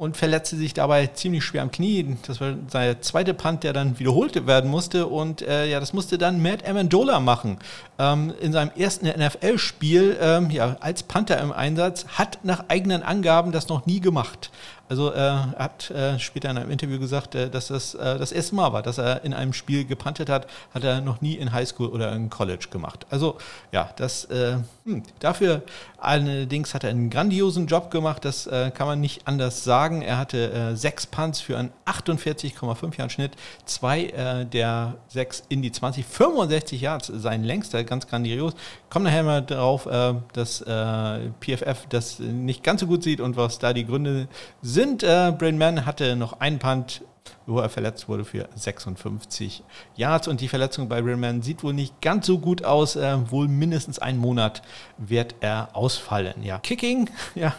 und 0.00 0.16
verletzte 0.16 0.56
sich 0.56 0.72
dabei 0.72 1.08
ziemlich 1.08 1.44
schwer 1.44 1.60
am 1.60 1.70
Knie. 1.70 2.16
Das 2.26 2.40
war 2.40 2.54
sein 2.68 2.96
zweiter 3.02 3.34
Punt, 3.34 3.64
der 3.64 3.74
dann 3.74 3.98
wiederholt 3.98 4.46
werden 4.46 4.70
musste. 4.70 5.06
Und 5.06 5.42
äh, 5.42 5.66
ja, 5.66 5.78
das 5.78 5.92
musste 5.92 6.16
dann 6.16 6.40
Matt 6.40 6.66
Amendola 6.66 7.20
machen. 7.20 7.58
Ähm, 7.98 8.32
in 8.40 8.50
seinem 8.50 8.70
ersten 8.74 9.06
NFL-Spiel 9.06 10.16
ähm, 10.18 10.50
ja, 10.50 10.78
als 10.80 11.02
Panther 11.02 11.38
im 11.40 11.52
Einsatz, 11.52 12.06
hat 12.14 12.38
nach 12.44 12.64
eigenen 12.68 13.02
Angaben 13.02 13.52
das 13.52 13.68
noch 13.68 13.84
nie 13.84 14.00
gemacht. 14.00 14.50
Also 14.90 15.12
äh, 15.12 15.30
er 15.30 15.54
hat 15.56 15.90
äh, 15.90 16.18
später 16.18 16.50
in 16.50 16.58
einem 16.58 16.70
Interview 16.70 16.98
gesagt, 16.98 17.36
äh, 17.36 17.48
dass 17.48 17.68
das 17.68 17.94
äh, 17.94 18.18
das 18.18 18.32
erste 18.32 18.56
Mal 18.56 18.72
war, 18.72 18.82
dass 18.82 18.98
er 18.98 19.24
in 19.24 19.32
einem 19.32 19.52
Spiel 19.52 19.84
gepantet 19.84 20.28
hat, 20.28 20.48
hat 20.74 20.82
er 20.82 21.00
noch 21.00 21.20
nie 21.20 21.34
in 21.34 21.52
Highschool 21.52 21.88
oder 21.88 22.12
in 22.12 22.28
College 22.28 22.66
gemacht. 22.70 23.06
Also 23.08 23.38
ja, 23.70 23.90
das 23.96 24.24
äh, 24.24 24.56
hm, 24.84 25.04
dafür 25.20 25.62
allerdings 25.98 26.74
hat 26.74 26.82
er 26.82 26.90
einen 26.90 27.08
grandiosen 27.08 27.68
Job 27.68 27.92
gemacht, 27.92 28.24
das 28.24 28.48
äh, 28.48 28.72
kann 28.72 28.88
man 28.88 29.00
nicht 29.00 29.28
anders 29.28 29.62
sagen. 29.62 30.02
Er 30.02 30.18
hatte 30.18 30.74
sechs 30.74 31.06
Punts 31.06 31.40
für 31.40 31.56
einen 31.56 31.70
48,5 31.86 32.98
Jahren 32.98 33.10
Schnitt, 33.10 33.32
zwei 33.66 34.46
der 34.52 34.94
sechs 35.08 35.42
in 35.48 35.62
die 35.62 35.70
20, 35.70 36.04
65 36.04 36.80
Yards, 36.80 37.06
sein 37.14 37.44
längster, 37.44 37.84
ganz 37.84 38.06
grandios. 38.06 38.54
Kommen 38.88 39.04
nachher 39.04 39.22
mal 39.22 39.42
drauf, 39.42 39.88
dass 40.32 40.64
PFF 40.64 41.86
das 41.88 42.18
nicht 42.18 42.64
ganz 42.64 42.80
so 42.80 42.86
gut 42.86 43.02
sieht 43.02 43.20
und 43.20 43.36
was 43.36 43.58
da 43.58 43.72
die 43.72 43.84
Gründe 43.84 44.28
sind 44.62 44.79
sind. 44.80 45.02
Äh, 45.02 45.32
Brain 45.36 45.58
Man 45.58 45.84
hatte 45.84 46.16
noch 46.16 46.40
einen 46.40 46.58
Punt, 46.58 47.02
wo 47.44 47.58
er 47.58 47.68
verletzt 47.68 48.08
wurde 48.08 48.24
für 48.24 48.48
56 48.54 49.62
Yards. 49.94 50.26
Und 50.26 50.40
die 50.40 50.48
Verletzung 50.48 50.88
bei 50.88 51.02
Brain 51.02 51.20
Man 51.20 51.42
sieht 51.42 51.62
wohl 51.62 51.74
nicht 51.74 52.00
ganz 52.00 52.26
so 52.26 52.38
gut 52.38 52.64
aus. 52.64 52.96
Äh, 52.96 53.30
wohl 53.30 53.46
mindestens 53.46 53.98
einen 53.98 54.18
Monat 54.18 54.62
wird 54.96 55.34
er 55.40 55.68
ausfallen. 55.74 56.42
Ja, 56.42 56.58
Kicking, 56.58 57.10
ja, 57.34 57.54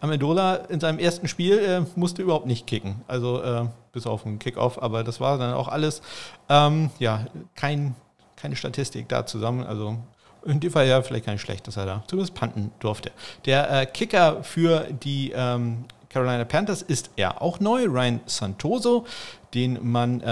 Amendola 0.00 0.56
in 0.68 0.80
seinem 0.80 0.98
ersten 0.98 1.28
Spiel 1.28 1.58
äh, 1.58 1.82
musste 1.94 2.22
überhaupt 2.22 2.46
nicht 2.46 2.66
kicken. 2.66 3.02
Also 3.06 3.40
äh, 3.40 3.66
bis 3.92 4.08
auf 4.08 4.26
einen 4.26 4.40
Kickoff, 4.40 4.82
aber 4.82 5.04
das 5.04 5.20
war 5.20 5.38
dann 5.38 5.54
auch 5.54 5.68
alles. 5.68 6.02
Ähm, 6.48 6.90
ja, 6.98 7.26
kein, 7.54 7.94
keine 8.34 8.56
Statistik 8.56 9.08
da 9.08 9.26
zusammen. 9.26 9.64
Also 9.64 9.96
in 10.44 10.58
dem 10.58 10.72
Fall 10.72 10.88
ja 10.88 11.00
vielleicht 11.02 11.26
gar 11.26 11.32
nicht 11.32 11.42
schlecht, 11.42 11.68
dass 11.68 11.76
er 11.76 11.86
da 11.86 12.02
zumindest 12.08 12.34
panten 12.34 12.72
durfte. 12.80 13.12
Der 13.44 13.70
äh, 13.70 13.86
Kicker 13.86 14.42
für 14.42 14.88
die 14.90 15.32
ähm, 15.34 15.84
Carolina 16.08 16.44
Panthers 16.44 16.80
ist 16.80 17.10
er 17.16 17.42
auch 17.42 17.60
neu, 17.60 17.84
Ryan 17.84 18.20
Santoso. 18.24 19.04
Den 19.54 19.78
man 19.82 20.20
äh, 20.20 20.24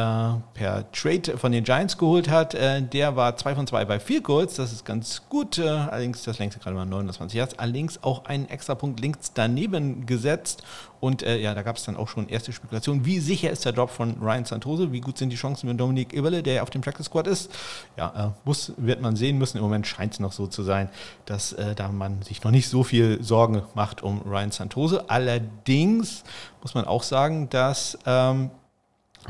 per 0.54 0.90
Trade 0.92 1.38
von 1.38 1.50
den 1.50 1.64
Giants 1.64 1.96
geholt 1.96 2.28
hat. 2.28 2.54
Äh, 2.54 2.82
der 2.82 3.16
war 3.16 3.36
2 3.36 3.54
von 3.54 3.66
2 3.66 3.84
bei 3.86 3.98
Field 3.98 4.24
Goals, 4.24 4.56
das 4.56 4.72
ist 4.72 4.84
ganz 4.84 5.22
gut. 5.28 5.58
Äh, 5.58 5.68
allerdings 5.68 6.22
das 6.24 6.38
längste 6.38 6.60
gerade 6.60 6.76
mal 6.76 6.84
29 6.84 7.36
Yards. 7.36 7.58
Allerdings 7.58 8.02
auch 8.02 8.26
einen 8.26 8.46
extra 8.48 8.74
Punkt 8.74 9.00
links 9.00 9.32
daneben 9.32 10.04
gesetzt. 10.04 10.62
Und 11.00 11.22
äh, 11.22 11.38
ja, 11.38 11.54
da 11.54 11.62
gab 11.62 11.76
es 11.76 11.84
dann 11.84 11.96
auch 11.96 12.08
schon 12.08 12.28
erste 12.28 12.52
Spekulationen. 12.52 13.04
Wie 13.04 13.20
sicher 13.20 13.50
ist 13.50 13.64
der 13.64 13.72
Drop 13.72 13.90
von 13.90 14.16
Ryan 14.20 14.44
Santose? 14.44 14.92
Wie 14.92 15.00
gut 15.00 15.18
sind 15.18 15.30
die 15.30 15.36
Chancen 15.36 15.68
mit 15.68 15.78
Dominik 15.78 16.12
Eberle, 16.12 16.42
der 16.42 16.62
auf 16.62 16.70
dem 16.70 16.80
Practice 16.80 17.06
Squad 17.06 17.26
ist? 17.26 17.50
Ja, 17.96 18.34
äh, 18.34 18.46
muss, 18.46 18.72
wird 18.76 19.00
man 19.00 19.16
sehen 19.16 19.38
müssen. 19.38 19.58
Im 19.58 19.62
Moment 19.62 19.86
scheint 19.86 20.14
es 20.14 20.20
noch 20.20 20.32
so 20.32 20.46
zu 20.46 20.62
sein, 20.62 20.90
dass 21.24 21.52
äh, 21.52 21.74
da 21.74 21.88
man 21.88 22.22
sich 22.22 22.42
noch 22.44 22.50
nicht 22.50 22.68
so 22.68 22.82
viel 22.82 23.22
Sorgen 23.22 23.62
macht 23.74 24.02
um 24.02 24.22
Ryan 24.22 24.50
Santose. 24.50 25.08
Allerdings 25.08 26.24
muss 26.62 26.74
man 26.74 26.84
auch 26.84 27.02
sagen, 27.02 27.48
dass 27.50 27.98
ähm, 28.06 28.50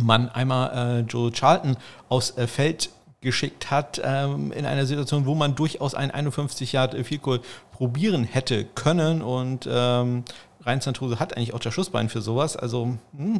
man 0.00 0.28
einmal 0.28 1.00
äh, 1.00 1.00
Joe 1.00 1.30
Charlton 1.32 1.76
aus 2.08 2.36
äh, 2.36 2.46
Feld 2.46 2.90
geschickt 3.20 3.70
hat 3.70 4.00
ähm, 4.04 4.52
in 4.52 4.66
einer 4.66 4.86
Situation, 4.86 5.26
wo 5.26 5.34
man 5.34 5.54
durchaus 5.54 5.94
ein 5.94 6.10
51 6.10 6.72
Yard 6.72 6.94
Field 7.06 7.22
Goal 7.22 7.40
probieren 7.72 8.24
hätte 8.24 8.64
können 8.64 9.22
und 9.22 9.68
ähm, 9.70 10.24
Rhein 10.66 10.80
Santrose 10.80 11.20
hat 11.20 11.36
eigentlich 11.36 11.54
auch 11.54 11.60
das 11.60 11.72
Schussbein 11.72 12.08
für 12.08 12.20
sowas. 12.20 12.56
Also 12.56 12.96
hm, 13.16 13.38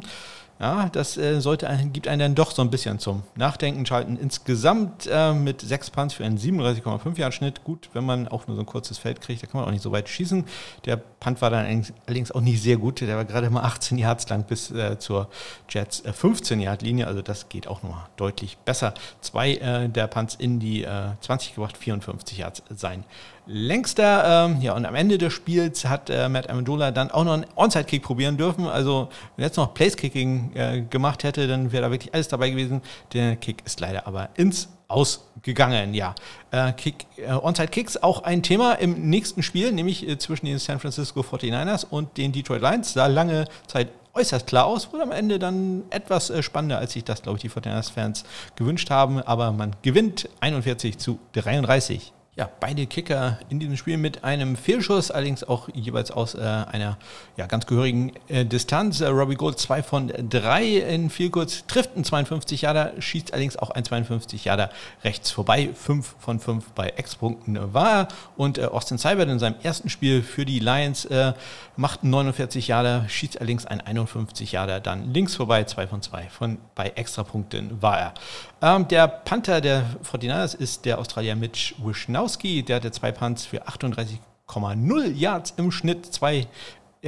ja, 0.59 0.89
das 0.89 1.17
äh, 1.17 1.39
sollte, 1.39 1.67
gibt 1.93 2.07
einen 2.07 2.19
dann 2.19 2.35
doch 2.35 2.51
so 2.51 2.63
ein 2.63 2.71
bisschen 2.71 2.97
zum 2.97 3.21
Nachdenken 3.35 3.85
schalten. 3.85 4.17
Insgesamt 4.17 5.07
äh, 5.11 5.31
mit 5.33 5.61
sechs 5.61 5.91
Punts 5.91 6.15
für 6.15 6.25
einen 6.25 6.37
37,5 6.37 7.19
Yard 7.19 7.33
Schnitt. 7.33 7.63
Gut, 7.63 7.89
wenn 7.93 8.05
man 8.05 8.27
auch 8.27 8.47
nur 8.47 8.55
so 8.55 8.63
ein 8.63 8.65
kurzes 8.65 8.97
Feld 8.97 9.21
kriegt, 9.21 9.43
da 9.43 9.47
kann 9.47 9.59
man 9.59 9.67
auch 9.67 9.71
nicht 9.71 9.83
so 9.83 9.91
weit 9.91 10.09
schießen. 10.09 10.45
Der 10.85 10.97
Punt 10.97 11.41
war 11.41 11.51
dann 11.51 11.85
allerdings 12.07 12.31
auch 12.31 12.41
nicht 12.41 12.61
sehr 12.61 12.77
gut. 12.77 13.01
Der 13.01 13.15
war 13.15 13.25
gerade 13.25 13.49
mal 13.51 13.61
18 13.61 13.99
Yards 13.99 14.27
lang 14.29 14.45
bis 14.45 14.71
äh, 14.71 14.97
zur 14.97 15.29
Jets 15.69 16.01
15 16.11 16.59
äh, 16.59 16.63
Yard 16.63 16.81
Linie. 16.81 17.05
Also 17.05 17.21
das 17.21 17.49
geht 17.49 17.67
auch 17.67 17.83
noch 17.83 18.07
deutlich 18.15 18.57
besser. 18.57 18.95
Zwei 19.21 19.55
äh, 19.55 19.89
der 19.89 20.07
Punts 20.07 20.33
in 20.33 20.59
die 20.59 20.87
20 21.21 21.51
äh, 21.51 21.55
gebracht, 21.55 21.77
54 21.77 22.37
Yards 22.39 22.63
sein 22.69 23.03
längster. 23.47 24.45
Ähm, 24.45 24.61
ja, 24.61 24.73
und 24.73 24.85
am 24.85 24.95
Ende 24.95 25.17
des 25.17 25.33
Spiels 25.33 25.85
hat 25.85 26.09
äh, 26.09 26.29
Matt 26.29 26.49
Amendola 26.49 26.91
dann 26.91 27.09
auch 27.11 27.23
noch 27.23 27.33
einen 27.33 27.45
Onside-Kick 27.55 28.03
probieren 28.03 28.37
dürfen. 28.37 28.67
Also, 28.67 29.09
wenn 29.35 29.43
er 29.43 29.47
jetzt 29.47 29.57
noch 29.57 29.73
Place-Kicking 29.73 30.51
äh, 30.53 30.81
gemacht 30.81 31.23
hätte, 31.23 31.47
dann 31.47 31.71
wäre 31.71 31.83
da 31.83 31.91
wirklich 31.91 32.13
alles 32.13 32.27
dabei 32.27 32.49
gewesen. 32.49 32.81
Der 33.13 33.35
Kick 33.37 33.65
ist 33.65 33.79
leider 33.79 34.05
aber 34.05 34.29
ins 34.35 34.69
Ausgegangen, 34.89 35.93
ja. 35.93 36.15
Äh, 36.51 36.71
Kick, 36.73 37.07
äh, 37.17 37.31
Onside-Kicks 37.31 37.97
auch 37.97 38.23
ein 38.23 38.43
Thema 38.43 38.73
im 38.73 39.09
nächsten 39.09 39.43
Spiel, 39.43 39.71
nämlich 39.71 40.07
äh, 40.07 40.17
zwischen 40.17 40.45
den 40.45 40.59
San 40.59 40.79
Francisco 40.79 41.21
49ers 41.21 41.85
und 41.89 42.17
den 42.17 42.31
Detroit 42.31 42.61
Lions. 42.61 42.93
Sah 42.93 43.07
lange 43.07 43.45
Zeit 43.67 43.89
äußerst 44.13 44.47
klar 44.47 44.65
aus, 44.65 44.91
wurde 44.91 45.03
am 45.03 45.11
Ende 45.11 45.39
dann 45.39 45.83
etwas 45.89 46.33
spannender, 46.43 46.79
als 46.79 46.93
sich 46.93 47.03
das, 47.03 47.21
glaube 47.21 47.37
ich, 47.37 47.41
die 47.43 47.49
49ers-Fans 47.49 48.23
gewünscht 48.55 48.89
haben. 48.89 49.21
Aber 49.21 49.51
man 49.51 49.75
gewinnt 49.83 50.27
41 50.39 50.97
zu 50.97 51.19
33 51.33 52.13
ja, 52.37 52.47
beide 52.59 52.85
Kicker 52.85 53.39
in 53.49 53.59
diesem 53.59 53.77
Spiel 53.77 53.97
mit 53.97 54.23
einem 54.23 54.55
Fehlschuss, 54.55 55.09
allerdings 55.09 55.43
auch 55.43 55.69
jeweils 55.73 56.11
aus 56.11 56.35
äh, 56.35 56.39
einer 56.41 56.97
ja, 57.35 57.47
ganz 57.47 57.65
gehörigen 57.65 58.13
äh, 58.27 58.45
Distanz. 58.45 59.01
Äh, 59.01 59.07
Robbie 59.07 59.33
Gold 59.33 59.57
2 59.57 59.81
von 59.81 60.07
3 60.09 60.65
in 60.65 61.09
Fehlkurz, 61.09 61.65
trifft 61.65 61.95
einen 61.95 62.03
52 62.03 62.61
Jahre, 62.61 62.93
schießt 62.99 63.33
allerdings 63.33 63.57
auch 63.57 63.71
ein 63.71 63.83
52 63.83 64.45
Jahre 64.45 64.69
rechts 65.03 65.31
vorbei. 65.31 65.69
5 65.73 66.15
von 66.19 66.39
5 66.39 66.73
bei 66.73 66.89
Ex-Punkten 66.89 67.73
war. 67.73 68.07
Und 68.35 68.59
äh, 68.59 68.65
Austin 68.65 68.99
Seibert 68.99 69.29
in 69.29 69.39
seinem 69.39 69.55
ersten 69.63 69.89
Spiel 69.89 70.21
für 70.21 70.45
die 70.45 70.59
Lions 70.59 71.05
äh, 71.05 71.33
macht 71.75 72.03
einen 72.03 72.11
49 72.11 72.67
Jahre, 72.67 73.05
schießt 73.09 73.39
allerdings 73.39 73.65
ein 73.65 73.81
51 73.81 74.51
Jahre 74.51 74.79
dann 74.79 75.11
links 75.11 75.35
vorbei. 75.35 75.63
2 75.63 75.87
von 75.87 76.03
2 76.03 76.29
von, 76.29 76.57
bei 76.75 76.89
Extrapunkten 76.89 77.81
war 77.81 77.99
er. 77.99 78.13
Ähm, 78.61 78.87
der 78.87 79.07
Panther 79.07 79.61
der 79.61 79.85
49ers 80.03 80.55
ist 80.55 80.85
der 80.85 80.97
Australier 80.97 81.35
Mitch 81.35 81.75
Wisnowski. 81.77 82.63
Der 82.63 82.77
hatte 82.77 82.91
zwei 82.91 83.11
Punts 83.11 83.45
für 83.45 83.67
38,0 83.67 85.13
Yards 85.13 85.53
im 85.57 85.71
Schnitt, 85.71 86.07
zwei 86.07 86.47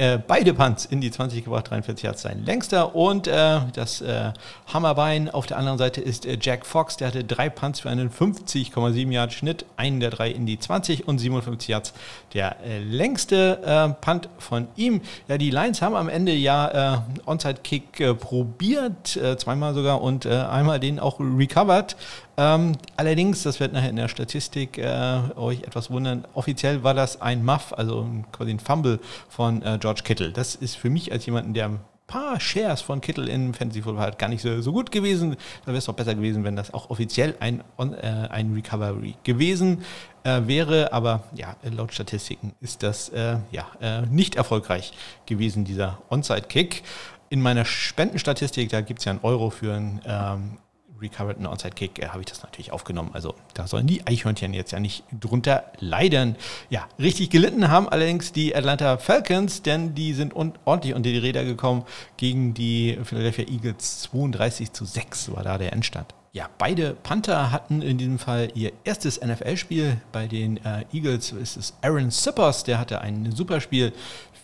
äh, 0.00 0.18
beide 0.18 0.54
Punts 0.54 0.86
in 0.86 1.02
die 1.02 1.10
20 1.10 1.44
gebracht, 1.44 1.68
43 1.68 2.04
Yards 2.04 2.22
sein 2.22 2.42
längster. 2.46 2.96
Und 2.96 3.26
äh, 3.26 3.60
das 3.74 4.00
äh, 4.00 4.32
Hammerbein 4.72 5.28
auf 5.28 5.44
der 5.44 5.58
anderen 5.58 5.76
Seite 5.76 6.00
ist 6.00 6.24
äh, 6.24 6.38
Jack 6.40 6.64
Fox, 6.64 6.96
der 6.96 7.08
hatte 7.08 7.22
drei 7.22 7.50
Punts 7.50 7.80
für 7.80 7.90
einen 7.90 8.10
50,7 8.10 9.10
Yard 9.12 9.34
Schnitt, 9.34 9.66
einen 9.76 10.00
der 10.00 10.08
drei 10.08 10.30
in 10.30 10.46
die 10.46 10.58
20 10.58 11.06
und 11.06 11.18
57 11.18 11.68
Yards 11.68 11.92
der 12.32 12.56
äh, 12.64 12.78
längste 12.78 13.96
Punt 14.00 14.28
von 14.38 14.68
ihm. 14.76 15.02
Ja, 15.28 15.36
die 15.36 15.50
Lions 15.50 15.82
haben 15.82 15.94
am 15.94 16.08
Ende 16.08 16.32
ja 16.32 17.04
Onside-Kick 17.26 18.18
probiert, 18.18 19.18
zweimal 19.36 19.74
sogar 19.74 20.00
und 20.00 20.26
einmal 20.26 20.80
den 20.80 20.98
auch 20.98 21.20
recovered. 21.20 21.96
Ähm, 22.40 22.72
allerdings, 22.96 23.42
das 23.42 23.60
wird 23.60 23.74
nachher 23.74 23.90
in 23.90 23.96
der 23.96 24.08
Statistik 24.08 24.78
äh, 24.78 25.20
euch 25.36 25.62
etwas 25.64 25.90
wundern, 25.90 26.26
offiziell 26.32 26.82
war 26.82 26.94
das 26.94 27.20
ein 27.20 27.44
Muff, 27.44 27.74
also 27.74 28.08
quasi 28.32 28.52
ein 28.52 28.60
Fumble 28.60 28.98
von 29.28 29.60
äh, 29.60 29.76
George 29.78 30.00
Kittle. 30.04 30.32
Das 30.32 30.54
ist 30.54 30.76
für 30.76 30.88
mich 30.88 31.12
als 31.12 31.26
jemanden, 31.26 31.52
der 31.52 31.66
ein 31.66 31.80
paar 32.06 32.40
Shares 32.40 32.80
von 32.80 33.02
Kittle 33.02 33.30
in 33.30 33.52
Fantasy 33.52 33.82
Football 33.82 34.02
hat, 34.02 34.18
gar 34.18 34.30
nicht 34.30 34.40
so, 34.40 34.62
so 34.62 34.72
gut 34.72 34.90
gewesen. 34.90 35.32
Da 35.32 35.66
wäre 35.66 35.76
es 35.76 35.84
doch 35.84 35.92
besser 35.92 36.14
gewesen, 36.14 36.42
wenn 36.42 36.56
das 36.56 36.72
auch 36.72 36.88
offiziell 36.88 37.34
ein, 37.40 37.62
äh, 37.78 38.06
ein 38.06 38.54
Recovery 38.54 39.16
gewesen 39.22 39.84
äh, 40.24 40.40
wäre. 40.46 40.94
Aber 40.94 41.24
ja, 41.34 41.56
laut 41.62 41.92
Statistiken 41.92 42.54
ist 42.62 42.82
das 42.82 43.10
äh, 43.10 43.36
ja, 43.50 43.66
äh, 43.82 44.06
nicht 44.06 44.36
erfolgreich 44.36 44.94
gewesen, 45.26 45.66
dieser 45.66 45.98
Onside-Kick. 46.08 46.84
In 47.28 47.42
meiner 47.42 47.66
Spendenstatistik, 47.66 48.70
da 48.70 48.80
gibt 48.80 49.00
es 49.00 49.04
ja 49.04 49.10
einen 49.10 49.20
Euro 49.24 49.50
für 49.50 49.74
einen 49.74 50.00
ähm, 50.06 50.56
Recovered 51.00 51.38
and 51.38 51.46
Onside 51.46 51.74
Kick 51.74 51.98
äh, 51.98 52.08
habe 52.08 52.20
ich 52.20 52.26
das 52.26 52.42
natürlich 52.42 52.72
aufgenommen. 52.72 53.10
Also 53.12 53.34
da 53.54 53.66
sollen 53.66 53.86
die 53.86 54.06
Eichhörnchen 54.06 54.54
jetzt 54.54 54.72
ja 54.72 54.80
nicht 54.80 55.04
drunter 55.18 55.64
leiden. 55.78 56.36
Ja, 56.68 56.88
richtig 56.98 57.30
gelitten 57.30 57.68
haben 57.68 57.88
allerdings 57.88 58.32
die 58.32 58.54
Atlanta 58.54 58.98
Falcons, 58.98 59.62
denn 59.62 59.94
die 59.94 60.14
sind 60.14 60.34
ordentlich 60.36 60.94
unter 60.94 61.10
die 61.10 61.18
Räder 61.18 61.44
gekommen 61.44 61.84
gegen 62.16 62.54
die 62.54 62.98
Philadelphia 63.04 63.46
Eagles. 63.46 64.02
32 64.02 64.72
zu 64.72 64.84
6 64.84 65.32
war 65.34 65.42
da 65.42 65.58
der 65.58 65.72
Endstand. 65.72 66.14
Ja, 66.32 66.48
beide 66.58 66.94
Panther 66.94 67.50
hatten 67.50 67.82
in 67.82 67.98
diesem 67.98 68.20
Fall 68.20 68.50
ihr 68.54 68.70
erstes 68.84 69.20
NFL-Spiel. 69.20 70.00
Bei 70.12 70.28
den 70.28 70.58
äh, 70.64 70.84
Eagles 70.92 71.32
ist 71.32 71.56
es 71.56 71.74
Aaron 71.82 72.12
Sippers, 72.12 72.62
der 72.62 72.78
hatte 72.78 73.00
ein 73.00 73.32
super 73.32 73.60
Spiel. 73.60 73.92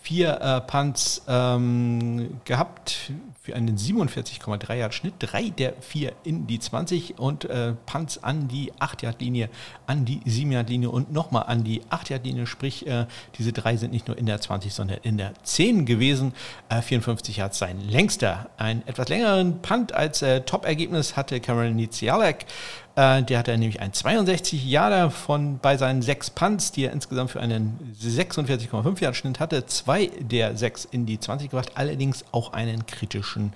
Vier 0.01 0.41
äh, 0.41 0.61
Punts 0.61 1.21
ähm, 1.29 2.41
gehabt, 2.43 3.11
für 3.47 3.55
einen 3.55 3.77
47,3 3.77 4.75
Yard 4.75 4.93
Schnitt, 4.93 5.13
drei 5.19 5.43
der 5.51 5.71
vier 5.79 6.11
in 6.25 6.47
die 6.47 6.59
20 6.59 7.17
und 7.17 7.45
äh, 7.45 7.75
Punts 7.85 8.21
an 8.21 8.49
die 8.49 8.73
8 8.77 9.03
Yard 9.03 9.21
Linie, 9.21 9.47
an 9.85 10.03
die 10.03 10.19
7 10.25 10.51
Yard 10.51 10.69
Linie 10.69 10.89
und 10.89 11.13
nochmal 11.13 11.45
an 11.47 11.63
die 11.63 11.81
8 11.89 12.09
Yard 12.09 12.25
Linie, 12.25 12.45
sprich 12.45 12.85
äh, 12.87 13.05
diese 13.37 13.53
drei 13.53 13.77
sind 13.77 13.93
nicht 13.93 14.09
nur 14.09 14.17
in 14.17 14.25
der 14.25 14.41
20, 14.41 14.73
sondern 14.73 14.97
in 15.03 15.17
der 15.17 15.31
10 15.43 15.85
gewesen. 15.85 16.33
Äh, 16.67 16.81
54 16.81 17.37
Yards 17.37 17.57
sein 17.57 17.79
längster. 17.79 18.49
Ein 18.57 18.85
etwas 18.85 19.07
längeren 19.07 19.61
Punt 19.61 19.93
als 19.93 20.21
äh, 20.21 20.41
Top-Ergebnis 20.41 21.15
hatte 21.15 21.39
Cameron 21.39 21.77
Nizialek 21.77 22.47
äh, 22.97 23.21
der 23.21 23.37
hatte 23.39 23.55
nämlich 23.57 23.79
ein 23.79 23.93
62 23.93 24.65
Jahre 24.65 25.11
von 25.11 25.59
bei 25.59 25.77
seinen 25.77 26.01
sechs 26.01 26.31
Punts, 26.31 26.71
die 26.71 26.85
er 26.85 26.91
insgesamt 26.91 27.29
für 27.29 27.39
einen 27.39 27.95
46,5 28.01 29.01
Yard 29.01 29.15
Schnitt 29.15 29.39
hatte, 29.39 29.65
zwei 29.67 30.07
der 30.19 30.57
sechs 30.57 30.83
in 30.83 31.05
die 31.05 31.19
20 31.19 31.51
gebracht, 31.51 31.73
allerdings 31.75 32.25
auch 32.31 32.53
einen 32.53 32.87
kritischen 32.87 33.53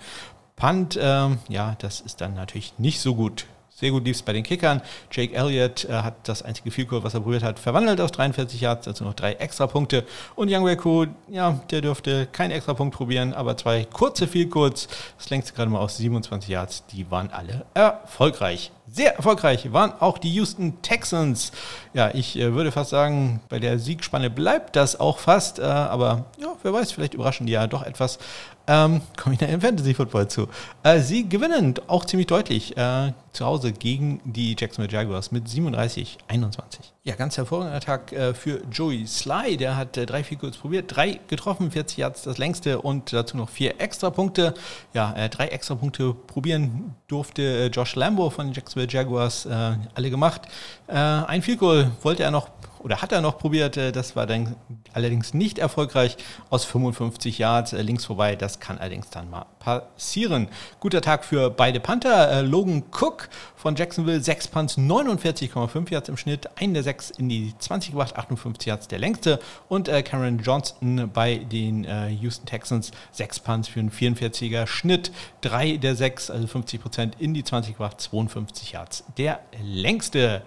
Punt. 0.55 0.97
Ähm, 1.01 1.39
ja, 1.49 1.75
das 1.79 2.01
ist 2.01 2.21
dann 2.21 2.35
natürlich 2.35 2.77
nicht 2.77 3.01
so 3.01 3.15
gut 3.15 3.47
sehr 3.81 3.91
gut 3.91 4.05
lief 4.05 4.15
es 4.15 4.21
bei 4.21 4.31
den 4.31 4.43
Kickern. 4.43 4.81
Jake 5.11 5.35
Elliott 5.35 5.85
äh, 5.85 5.91
hat 5.91 6.13
das 6.23 6.43
einzige 6.43 6.69
Vielkurs, 6.71 7.03
was 7.03 7.15
er 7.15 7.21
probiert 7.21 7.43
hat, 7.43 7.59
verwandelt 7.59 7.99
aus 7.99 8.11
43 8.11 8.61
Yards, 8.61 8.85
dazu 8.85 9.03
noch 9.03 9.15
drei 9.15 9.33
extra 9.33 9.65
Punkte. 9.67 10.05
Und 10.35 10.49
Young 10.51 10.65
Reku, 10.65 11.07
ja, 11.29 11.59
der 11.71 11.81
dürfte 11.81 12.27
keinen 12.27 12.51
extra 12.51 12.75
Punkt 12.75 12.95
probieren, 12.95 13.33
aber 13.33 13.57
zwei 13.57 13.85
kurze 13.85 14.27
Vielkurs, 14.27 14.87
das 15.17 15.29
längste 15.31 15.53
gerade 15.53 15.71
mal 15.71 15.79
aus 15.79 15.97
27 15.97 16.49
Yards, 16.49 16.85
die 16.91 17.09
waren 17.09 17.31
alle 17.31 17.65
erfolgreich. 17.73 18.71
Sehr 18.93 19.15
erfolgreich 19.15 19.71
waren 19.71 19.93
auch 20.01 20.17
die 20.17 20.33
Houston 20.33 20.81
Texans. 20.81 21.53
Ja, 21.93 22.11
ich 22.13 22.37
äh, 22.37 22.53
würde 22.53 22.73
fast 22.73 22.89
sagen, 22.89 23.39
bei 23.47 23.57
der 23.57 23.79
Siegspanne 23.79 24.29
bleibt 24.29 24.75
das 24.75 24.99
auch 24.99 25.17
fast. 25.17 25.59
Äh, 25.59 25.63
aber 25.63 26.25
ja, 26.37 26.49
wer 26.61 26.73
weiß, 26.73 26.91
vielleicht 26.91 27.13
überraschen 27.13 27.47
die 27.47 27.53
ja 27.53 27.67
doch 27.67 27.83
etwas. 27.83 28.19
Ähm, 28.67 29.01
Komme 29.17 29.33
ich 29.33 29.39
da 29.39 29.47
im 29.47 29.61
Fantasy 29.61 29.93
Football 29.93 30.27
zu. 30.27 30.47
Äh, 30.83 30.99
sie 30.99 31.27
gewinnen 31.27 31.75
auch 31.87 32.05
ziemlich 32.05 32.27
deutlich 32.27 32.77
äh, 32.77 33.13
zu 33.33 33.45
Hause 33.45 33.71
gegen 33.73 34.21
die 34.23 34.55
Jacksonville 34.57 34.91
Jaguars 34.91 35.31
mit 35.31 35.47
37, 35.47 36.17
21. 36.27 36.90
Ja, 37.03 37.15
ganz 37.15 37.35
hervorragender 37.35 37.79
Tag 37.79 38.13
äh, 38.13 38.35
für 38.35 38.61
Joey 38.71 39.07
Sly. 39.07 39.57
Der 39.57 39.75
hat 39.75 39.97
äh, 39.97 40.05
drei, 40.05 40.23
vier 40.23 40.37
kurz 40.37 40.57
probiert, 40.57 40.95
drei 40.95 41.19
getroffen, 41.27 41.71
40 41.71 41.97
Yards 41.97 42.21
das 42.21 42.37
längste 42.37 42.79
und 42.79 43.11
dazu 43.11 43.37
noch 43.37 43.49
vier 43.49 43.81
extra 43.81 44.11
Punkte. 44.11 44.53
Ja, 44.93 45.27
drei 45.29 45.47
extra 45.47 45.73
Punkte 45.73 46.13
probieren 46.13 46.93
durfte 47.07 47.41
äh, 47.41 47.67
Josh 47.69 47.95
Lambo 47.95 48.29
von 48.29 48.45
den 48.45 48.53
Jacksonville 48.53 48.87
Jaguars, 48.87 49.47
alle 49.47 50.09
gemacht. 50.11 50.43
Ein 50.85 51.41
Field 51.41 51.57
Goal 51.57 51.91
wollte 52.03 52.21
er 52.21 52.29
noch 52.29 52.49
oder 52.79 53.01
hat 53.01 53.11
er 53.11 53.21
noch 53.21 53.37
probiert. 53.37 53.77
Das 53.77 54.15
war 54.15 54.25
dann 54.25 54.55
allerdings 54.93 55.33
nicht 55.33 55.59
erfolgreich 55.59 56.17
aus 56.49 56.65
55 56.65 57.37
Yards 57.37 57.73
links 57.73 58.05
vorbei. 58.05 58.35
Das 58.35 58.59
kann 58.59 58.79
allerdings 58.79 59.09
dann 59.09 59.29
mal 59.29 59.45
passieren. 59.59 60.47
Guter 60.79 61.01
Tag 61.01 61.23
für 61.23 61.49
beide 61.49 61.79
Panther. 61.79 62.41
Logan 62.41 62.83
Cook 62.91 63.29
von 63.55 63.75
Jacksonville, 63.75 64.21
6 64.21 64.47
Punts, 64.47 64.77
49,5 64.77 65.91
Yards 65.91 66.09
im 66.09 66.17
Schnitt. 66.17 66.49
Einen 66.59 66.73
der 66.73 66.83
6 66.91 67.11
in 67.11 67.29
die 67.29 67.53
20 67.57 67.91
gebracht, 67.91 68.15
58 68.15 68.67
Yards 68.67 68.87
der 68.87 68.99
längste. 68.99 69.39
Und 69.69 69.87
Cameron 69.87 70.39
Johnston 70.39 71.09
bei 71.13 71.37
den 71.37 71.85
Houston 72.19 72.45
Texans, 72.45 72.91
6 73.11 73.39
Punts 73.39 73.67
für 73.67 73.79
einen 73.79 73.91
44er 73.91 74.67
Schnitt. 74.67 75.11
3 75.41 75.77
der 75.77 75.95
6, 75.95 76.29
also 76.29 76.47
50 76.47 76.81
Prozent 76.81 77.15
in 77.19 77.33
die 77.33 77.43
20 77.43 77.73
gebracht, 77.73 77.99
52 78.01 78.73
Yards 78.73 79.03
der 79.17 79.39
längste. 79.63 80.43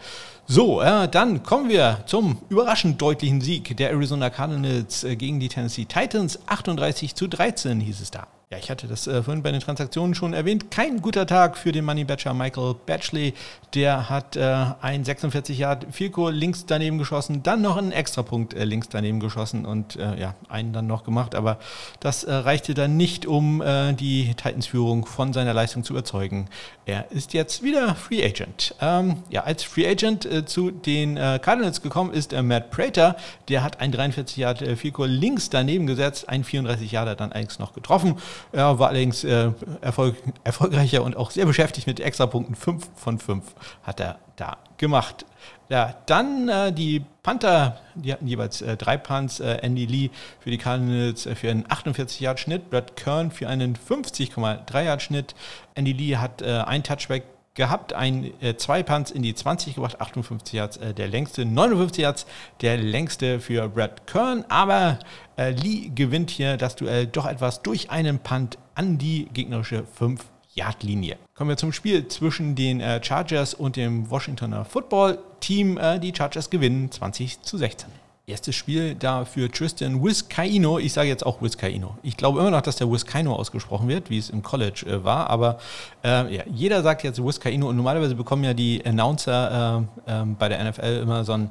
So, 0.47 0.83
äh, 0.83 1.09
dann 1.09 1.43
kommen 1.43 1.71
wir 1.71 2.05
zum 2.07 2.39
überraschend 2.51 3.01
deutlichen 3.01 3.41
Sieg 3.41 3.77
der 3.79 3.91
Arizona 3.91 4.29
Cardinals 4.29 5.03
äh, 5.03 5.17
gegen 5.17 5.41
die 5.41 5.49
Tennessee 5.49 5.87
Titans. 5.87 6.39
38 6.47 7.15
zu 7.15 7.29
13 7.29 7.81
hieß 7.81 8.01
es 8.01 8.11
da. 8.11 8.27
Ja, 8.55 8.61
ich 8.61 8.71
hatte 8.71 8.87
das 8.87 9.09
äh, 9.09 9.21
vorhin 9.21 9.43
bei 9.43 9.51
den 9.51 9.61
Transaktionen 9.61 10.15
schon 10.15 10.33
erwähnt. 10.33 10.71
Kein 10.71 11.03
guter 11.03 11.27
Tag 11.27 11.59
für 11.59 11.73
den 11.73 11.85
Money 11.85 12.05
Batcher 12.05 12.35
Michael 12.35 12.77
Batchley. 12.87 13.35
Der 13.75 14.09
hat 14.09 14.37
äh, 14.37 14.67
ein 14.81 15.05
46 15.05 15.59
Yard 15.59 15.87
Vielko 15.91 16.29
links 16.29 16.65
daneben 16.65 16.99
geschossen, 16.99 17.43
dann 17.43 17.63
noch 17.63 17.77
einen 17.77 17.91
Extrapunkt 17.91 18.55
äh, 18.55 18.65
links 18.65 18.89
daneben 18.89 19.19
geschossen 19.19 19.67
und 19.67 19.97
äh, 19.97 20.21
ja, 20.21 20.37
einen 20.49 20.73
dann 20.73 20.87
noch 20.87 21.03
gemacht. 21.03 21.35
Aber 21.35 21.59
das 21.99 22.23
äh, 22.23 22.33
reichte 22.33 22.75
dann 22.75 22.97
nicht, 22.97 23.27
um 23.27 23.61
äh, 23.61 23.93
die 23.93 24.33
Titans-Führung 24.35 25.05
von 25.05 25.33
seiner 25.33 25.53
Leistung 25.53 25.83
zu 25.83 25.93
überzeugen. 25.95 26.49
Er 26.87 27.11
ist 27.11 27.33
jetzt 27.33 27.65
wieder 27.65 27.97
Free 27.97 28.25
Agent. 28.25 28.77
Ähm, 28.81 29.25
ja, 29.31 29.43
als 29.43 29.65
Free 29.65 29.89
Agent 29.89 30.29
zu 30.47 30.71
den 30.71 31.17
Cardinals 31.17 31.81
gekommen 31.81 32.13
ist 32.13 32.33
Matt 32.43 32.71
Prater. 32.71 33.17
Der 33.49 33.65
hat 33.65 33.81
ein 33.81 33.91
43 33.91 34.37
Yard 34.37 34.63
Vielko 34.77 35.07
links 35.07 35.49
daneben 35.49 35.87
gesetzt, 35.87 36.29
ein 36.29 36.45
34 36.45 36.93
Yard 36.93 37.19
dann 37.19 37.33
eigentlich 37.33 37.59
noch 37.59 37.73
getroffen. 37.73 38.17
Er 38.53 38.79
war 38.79 38.89
allerdings 38.89 39.25
äh, 39.25 39.51
Erfolg, 39.81 40.17
erfolgreicher 40.45 41.03
und 41.03 41.17
auch 41.17 41.31
sehr 41.31 41.47
beschäftigt 41.47 41.87
mit 41.87 42.01
Extrapunkten. 42.01 42.55
5 42.55 42.89
von 42.97 43.19
5 43.19 43.45
hat 43.83 44.01
er 44.01 44.19
da 44.37 44.59
gemacht. 44.77 45.27
Ja, 45.69 45.95
dann 46.07 46.49
äh, 46.49 46.73
die 46.73 47.05
Panther, 47.23 47.81
die 47.95 48.13
hatten 48.13 48.27
jeweils 48.27 48.61
äh, 48.61 48.77
drei 48.77 48.97
Punts. 48.97 49.41
Äh, 49.41 49.59
Andy 49.63 49.87
Lee 49.87 50.11
für 50.41 50.51
die 50.51 50.59
Cardinals 50.59 51.27
äh, 51.27 51.35
für 51.35 51.51
einen 51.51 51.65
48-Yard-Schnitt, 51.67 52.71
Brad 52.71 52.97
Kern 52.97 53.31
für 53.31 53.49
einen 53.49 53.77
50,3-Yard-Schnitt. 53.77 55.35
Andy 55.75 55.93
Lee 55.93 56.17
hat 56.17 56.43
äh, 56.43 56.63
ein 56.67 56.83
Touchback 56.83 57.25
gehabt, 57.55 57.93
ein 57.93 58.33
äh, 58.43 58.57
zwei 58.57 58.83
Punts 58.83 59.11
in 59.11 59.23
die 59.23 59.35
20 59.35 59.77
gebracht, 59.77 60.01
58 60.01 60.53
Yards 60.53 60.77
äh, 60.77 60.93
der 60.93 61.09
längste, 61.09 61.45
59 61.45 62.03
Yards 62.03 62.27
der 62.61 62.77
längste 62.77 63.41
für 63.41 63.69
Brad 63.69 64.07
Kern, 64.07 64.45
aber 64.49 64.99
äh, 65.37 65.51
Lee 65.51 65.91
gewinnt 65.95 66.31
hier 66.31 66.57
das 66.57 66.77
Duell 66.77 67.07
doch 67.07 67.27
etwas 67.27 67.63
durch 67.63 67.91
einen 67.91 68.19
Punt 68.19 68.59
an 68.75 68.99
die 68.99 69.27
gegnerische 69.33 69.85
5 69.85 70.25
Yard 70.55 70.83
Linie. 70.83 71.17
Kommen 71.35 71.51
wir 71.51 71.57
zum 71.57 71.73
Spiel 71.73 72.07
zwischen 72.09 72.55
den 72.55 72.81
äh, 72.81 73.03
Chargers 73.03 73.55
und 73.55 73.77
dem 73.77 74.11
Washingtoner 74.11 74.65
Football 74.65 75.19
Team. 75.41 75.79
Äh, 75.79 75.99
die 75.99 76.13
Chargers 76.15 76.51
gewinnen 76.51 76.91
20 76.91 77.43
zu 77.43 77.59
16 77.59 78.04
erstes 78.27 78.57
Spiel 78.57 78.95
da 78.95 79.25
für 79.25 79.51
Tristan 79.51 80.03
Wiskaino. 80.03 80.79
Ich 80.79 80.95
sage 80.95 81.09
jetzt 81.09 81.27
auch 81.27 81.43
Wiskaino. 81.43 81.99
Ich 82.03 82.17
glaube 82.17 82.41
immer 82.41 82.51
noch, 82.51 82.63
dass 82.63 82.77
der 82.77 82.91
Wiskaino 82.91 83.35
ausgesprochen 83.35 83.87
wird, 83.89 84.09
wie 84.09 84.19
es 84.19 84.31
im 84.31 84.43
College 84.43 84.87
äh, 84.87 85.05
war. 85.05 85.29
Aber 85.29 85.59
äh, 86.03 86.35
ja, 86.35 86.43
jeder 86.47 86.83
sagt 86.83 87.03
jetzt 87.03 87.23
Wiskaino 87.23 87.69
und 87.69 87.77
normalerweise 87.77 88.15
bekommen 88.15 88.45
ja 88.45 88.55
die 88.55 88.85
Announcer 88.85 89.87
äh, 90.07 90.13
ähm, 90.13 90.37
bei 90.39 90.49
der 90.49 90.65
NFL 90.65 91.01
immer 91.03 91.25
so 91.25 91.35
äh, 91.35 91.49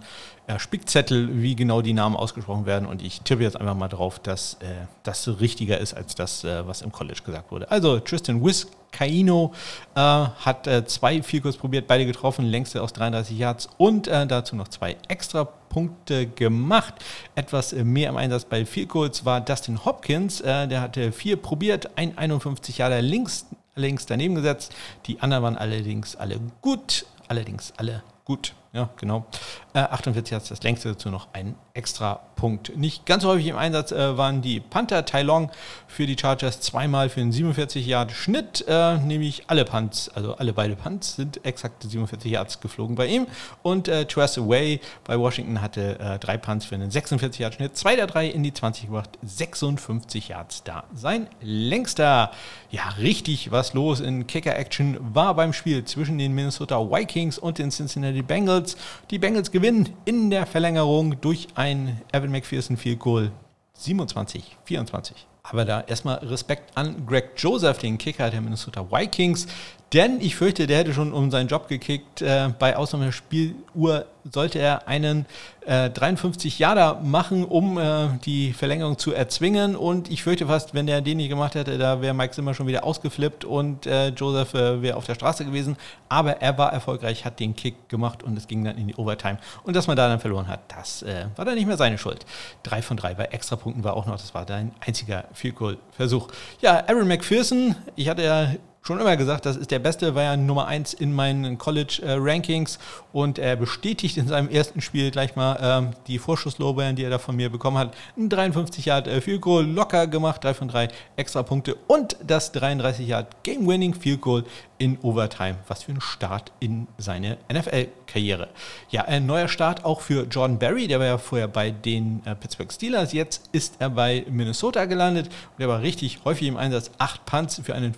Spickzettel, 0.57 1.41
wie 1.41 1.55
genau 1.55 1.81
die 1.81 1.93
Namen 1.93 2.15
ausgesprochen 2.15 2.65
werden. 2.65 2.87
Und 2.87 3.01
ich 3.01 3.21
tippe 3.21 3.43
jetzt 3.43 3.55
einfach 3.59 3.75
mal 3.75 3.87
drauf, 3.87 4.19
dass 4.19 4.55
äh, 4.55 4.65
das 5.03 5.27
richtiger 5.39 5.77
ist 5.79 5.93
als 5.93 6.15
das, 6.15 6.43
äh, 6.43 6.67
was 6.67 6.81
im 6.81 6.91
College 6.91 7.21
gesagt 7.25 7.51
wurde. 7.51 7.69
Also 7.71 7.99
Tristan 7.99 8.43
Wiskaino 8.43 9.53
hat 9.95 10.69
zwei 10.87 11.23
Vielkurs 11.23 11.57
probiert, 11.57 11.87
beide 11.87 12.05
getroffen, 12.05 12.45
längste 12.45 12.81
aus 12.81 12.93
33 12.93 13.37
Yards 13.37 13.69
und 13.77 14.05
dazu 14.05 14.55
noch 14.55 14.67
zwei 14.67 14.97
extra 15.07 15.47
Punkte 15.73 16.27
gemacht. 16.27 16.93
Etwas 17.33 17.73
mehr 17.73 18.09
im 18.09 18.17
Einsatz 18.17 18.45
bei 18.45 18.63
Goals 18.87 19.25
war 19.25 19.41
Dustin 19.41 19.83
Hopkins. 19.83 20.39
Äh, 20.41 20.67
der 20.67 20.81
hatte 20.81 21.11
vier 21.11 21.35
probiert, 21.37 21.97
ein 21.97 22.17
51 22.17 22.77
Jahre 22.77 23.01
links, 23.01 23.47
links 23.75 24.05
daneben 24.05 24.35
gesetzt. 24.35 24.73
Die 25.07 25.19
anderen 25.19 25.43
waren 25.43 25.57
allerdings 25.57 26.15
alle 26.15 26.39
gut. 26.61 27.05
Allerdings 27.27 27.73
alle 27.77 28.03
gut. 28.25 28.53
Ja, 28.73 28.89
genau. 28.97 29.25
Äh, 29.73 29.79
48 29.79 30.33
hat 30.33 30.49
das 30.49 30.63
längste 30.63 30.89
dazu 30.89 31.09
noch 31.09 31.27
ein 31.33 31.55
extra 31.73 32.21
Punkt. 32.35 32.75
Nicht 32.77 33.05
ganz 33.05 33.23
häufig 33.23 33.47
im 33.47 33.57
Einsatz 33.57 33.91
äh, 33.91 34.17
waren 34.17 34.41
die 34.41 34.59
Panther 34.59 35.05
Tai 35.05 35.21
Long 35.23 35.51
für 35.87 36.07
die 36.07 36.17
Chargers 36.19 36.59
zweimal 36.59 37.09
für 37.09 37.21
einen 37.21 37.31
47 37.31 37.85
Yard 37.85 38.11
Schnitt, 38.11 38.65
äh, 38.67 38.97
nämlich 38.97 39.43
alle 39.47 39.63
Punts, 39.63 40.09
also 40.09 40.35
alle 40.35 40.53
beide 40.53 40.75
Punts 40.75 41.15
sind 41.15 41.45
exakt 41.45 41.83
47 41.83 42.31
Yards 42.31 42.59
geflogen 42.59 42.95
bei 42.95 43.07
ihm 43.07 43.27
und 43.61 43.87
äh, 43.87 44.05
Tress 44.05 44.37
Away 44.37 44.79
bei 45.03 45.17
Washington 45.19 45.61
hatte 45.61 45.99
äh, 45.99 46.19
drei 46.19 46.37
Punts 46.37 46.65
für 46.65 46.75
einen 46.75 46.89
46 46.89 47.39
Yard 47.39 47.53
Schnitt, 47.55 47.77
zwei 47.77 47.95
der 47.95 48.07
drei 48.07 48.27
in 48.27 48.43
die 48.43 48.53
20 48.53 48.87
gebracht, 48.87 49.09
56 49.23 50.29
Yards 50.29 50.63
da. 50.63 50.83
Sein 50.95 51.27
längster, 51.41 52.31
ja 52.71 52.89
richtig 52.99 53.51
was 53.51 53.73
los 53.73 53.99
in 53.99 54.25
Kicker 54.27 54.57
Action 54.57 54.97
war 55.13 55.35
beim 55.35 55.53
Spiel 55.53 55.85
zwischen 55.85 56.17
den 56.17 56.33
Minnesota 56.33 56.79
Vikings 56.79 57.37
und 57.37 57.59
den 57.59 57.69
Cincinnati 57.69 58.21
Bengals. 58.21 58.77
Die 59.11 59.19
Bengals 59.19 59.51
gewinnen 59.51 59.89
in 60.05 60.29
der 60.29 60.45
Verlängerung 60.45 61.21
durch 61.21 61.47
ein 61.55 62.01
Evan 62.23 62.31
McPherson 62.31 62.77
Field 62.77 62.99
Goal 62.99 63.31
27, 63.73 64.55
24. 64.63 65.27
Aber 65.43 65.65
da 65.65 65.81
erstmal 65.81 66.19
Respekt 66.19 66.77
an 66.77 67.05
Greg 67.05 67.31
Joseph, 67.35 67.79
den 67.79 67.97
Kicker 67.97 68.29
der 68.29 68.39
Minnesota 68.39 68.89
Vikings, 68.89 69.45
denn 69.93 70.19
ich 70.19 70.35
fürchte, 70.35 70.67
der 70.67 70.79
hätte 70.79 70.93
schon 70.93 71.13
um 71.13 71.29
seinen 71.29 71.47
Job 71.47 71.67
gekickt. 71.67 72.21
Äh, 72.21 72.49
bei 72.57 72.75
Ausnahme 72.75 73.05
der 73.05 73.11
Spieluhr 73.11 74.05
sollte 74.31 74.59
er 74.59 74.87
einen 74.87 75.25
äh, 75.65 75.89
53 75.89 76.59
Jahre 76.59 77.01
machen, 77.03 77.45
um 77.45 77.77
äh, 77.77 78.07
die 78.25 78.53
Verlängerung 78.53 78.97
zu 78.97 79.13
erzwingen. 79.13 79.75
Und 79.75 80.09
ich 80.09 80.23
fürchte 80.23 80.47
fast, 80.47 80.73
wenn 80.73 80.87
er 80.87 81.01
den 81.01 81.17
nicht 81.17 81.29
gemacht 81.29 81.55
hätte, 81.55 81.77
da 81.77 82.01
wäre 82.01 82.13
Mike 82.13 82.33
Zimmer 82.33 82.53
schon 82.53 82.67
wieder 82.67 82.83
ausgeflippt 82.83 83.45
und 83.45 83.85
äh, 83.85 84.09
Joseph 84.09 84.53
äh, 84.53 84.81
wäre 84.81 84.97
auf 84.97 85.05
der 85.05 85.15
Straße 85.15 85.45
gewesen. 85.45 85.77
Aber 86.09 86.41
er 86.41 86.57
war 86.57 86.73
erfolgreich, 86.73 87.25
hat 87.25 87.39
den 87.39 87.55
Kick 87.55 87.89
gemacht 87.89 88.23
und 88.23 88.37
es 88.37 88.47
ging 88.47 88.63
dann 88.63 88.77
in 88.77 88.87
die 88.87 88.95
Overtime. 88.95 89.37
Und 89.63 89.75
dass 89.75 89.87
man 89.87 89.97
da 89.97 90.07
dann 90.07 90.19
verloren 90.19 90.47
hat, 90.47 90.61
das 90.69 91.03
äh, 91.03 91.25
war 91.35 91.45
dann 91.45 91.55
nicht 91.55 91.67
mehr 91.67 91.77
seine 91.77 91.97
Schuld. 91.97 92.25
Drei 92.63 92.81
von 92.81 92.97
drei 92.97 93.13
bei 93.13 93.25
Extrapunkten 93.25 93.83
war 93.83 93.95
auch 93.95 94.05
noch, 94.05 94.17
das 94.17 94.33
war 94.33 94.45
dein 94.45 94.71
einziger 94.79 95.25
Field 95.33 95.55
Goal 95.55 95.77
Versuch. 95.91 96.29
Ja, 96.61 96.83
Aaron 96.87 97.07
McPherson, 97.07 97.75
ich 97.95 98.09
hatte 98.09 98.23
ja 98.23 98.47
schon 98.83 98.99
immer 98.99 99.15
gesagt, 99.15 99.45
das 99.45 99.55
ist 99.55 99.71
der 99.71 99.79
Beste, 99.79 100.13
war 100.13 100.23
ja 100.23 100.37
Nummer 100.37 100.67
1 100.67 100.93
in 100.93 101.13
meinen 101.13 101.57
College-Rankings 101.57 102.79
und 103.13 103.39
er 103.39 103.55
bestätigt 103.55 104.17
in 104.17 104.27
seinem 104.27 104.49
ersten 104.49 104.81
Spiel 104.81 105.09
gleich 105.09 105.37
mal 105.37 105.57
ähm, 105.61 105.89
die 106.07 106.19
Vorschusslorbeeren, 106.19 106.97
die 106.97 107.03
er 107.03 107.09
da 107.09 107.17
von 107.17 107.35
mir 107.35 107.49
bekommen 107.49 107.77
hat. 107.77 107.95
Ein 108.17 108.27
53 108.27 108.85
Yard 108.85 109.07
äh, 109.07 109.21
Field 109.21 109.41
Goal 109.41 109.65
locker 109.65 110.07
gemacht, 110.07 110.43
3 110.43 110.53
von 110.53 110.67
3 110.67 110.89
extra 111.15 111.43
Punkte 111.43 111.75
und 111.87 112.17
das 112.25 112.51
33 112.51 113.07
Yard 113.07 113.43
Game-Winning 113.43 113.93
Field 113.93 114.19
Goal 114.19 114.43
in 114.83 114.97
Overtime. 115.01 115.55
Was 115.69 115.83
für 115.83 115.93
ein 115.93 116.01
Start 116.01 116.51
in 116.59 116.87
seine 116.97 117.37
NFL-Karriere. 117.51 118.49
Ja, 118.89 119.05
ein 119.05 119.25
neuer 119.25 119.47
Start 119.47 119.85
auch 119.85 120.01
für 120.01 120.23
Jordan 120.23 120.59
Berry, 120.59 120.87
der 120.87 120.99
war 120.99 121.05
ja 121.05 121.17
vorher 121.17 121.47
bei 121.47 121.71
den 121.71 122.21
äh, 122.25 122.35
Pittsburgh 122.35 122.71
Steelers. 122.71 123.13
Jetzt 123.13 123.49
ist 123.53 123.75
er 123.79 123.89
bei 123.89 124.25
Minnesota 124.29 124.83
gelandet 124.83 125.27
und 125.27 125.59
der 125.59 125.69
war 125.69 125.81
richtig 125.81 126.19
häufig 126.25 126.49
im 126.49 126.57
Einsatz. 126.57 126.91
Acht 126.97 127.25
Punts 127.25 127.61
für 127.63 127.75
einen 127.75 127.93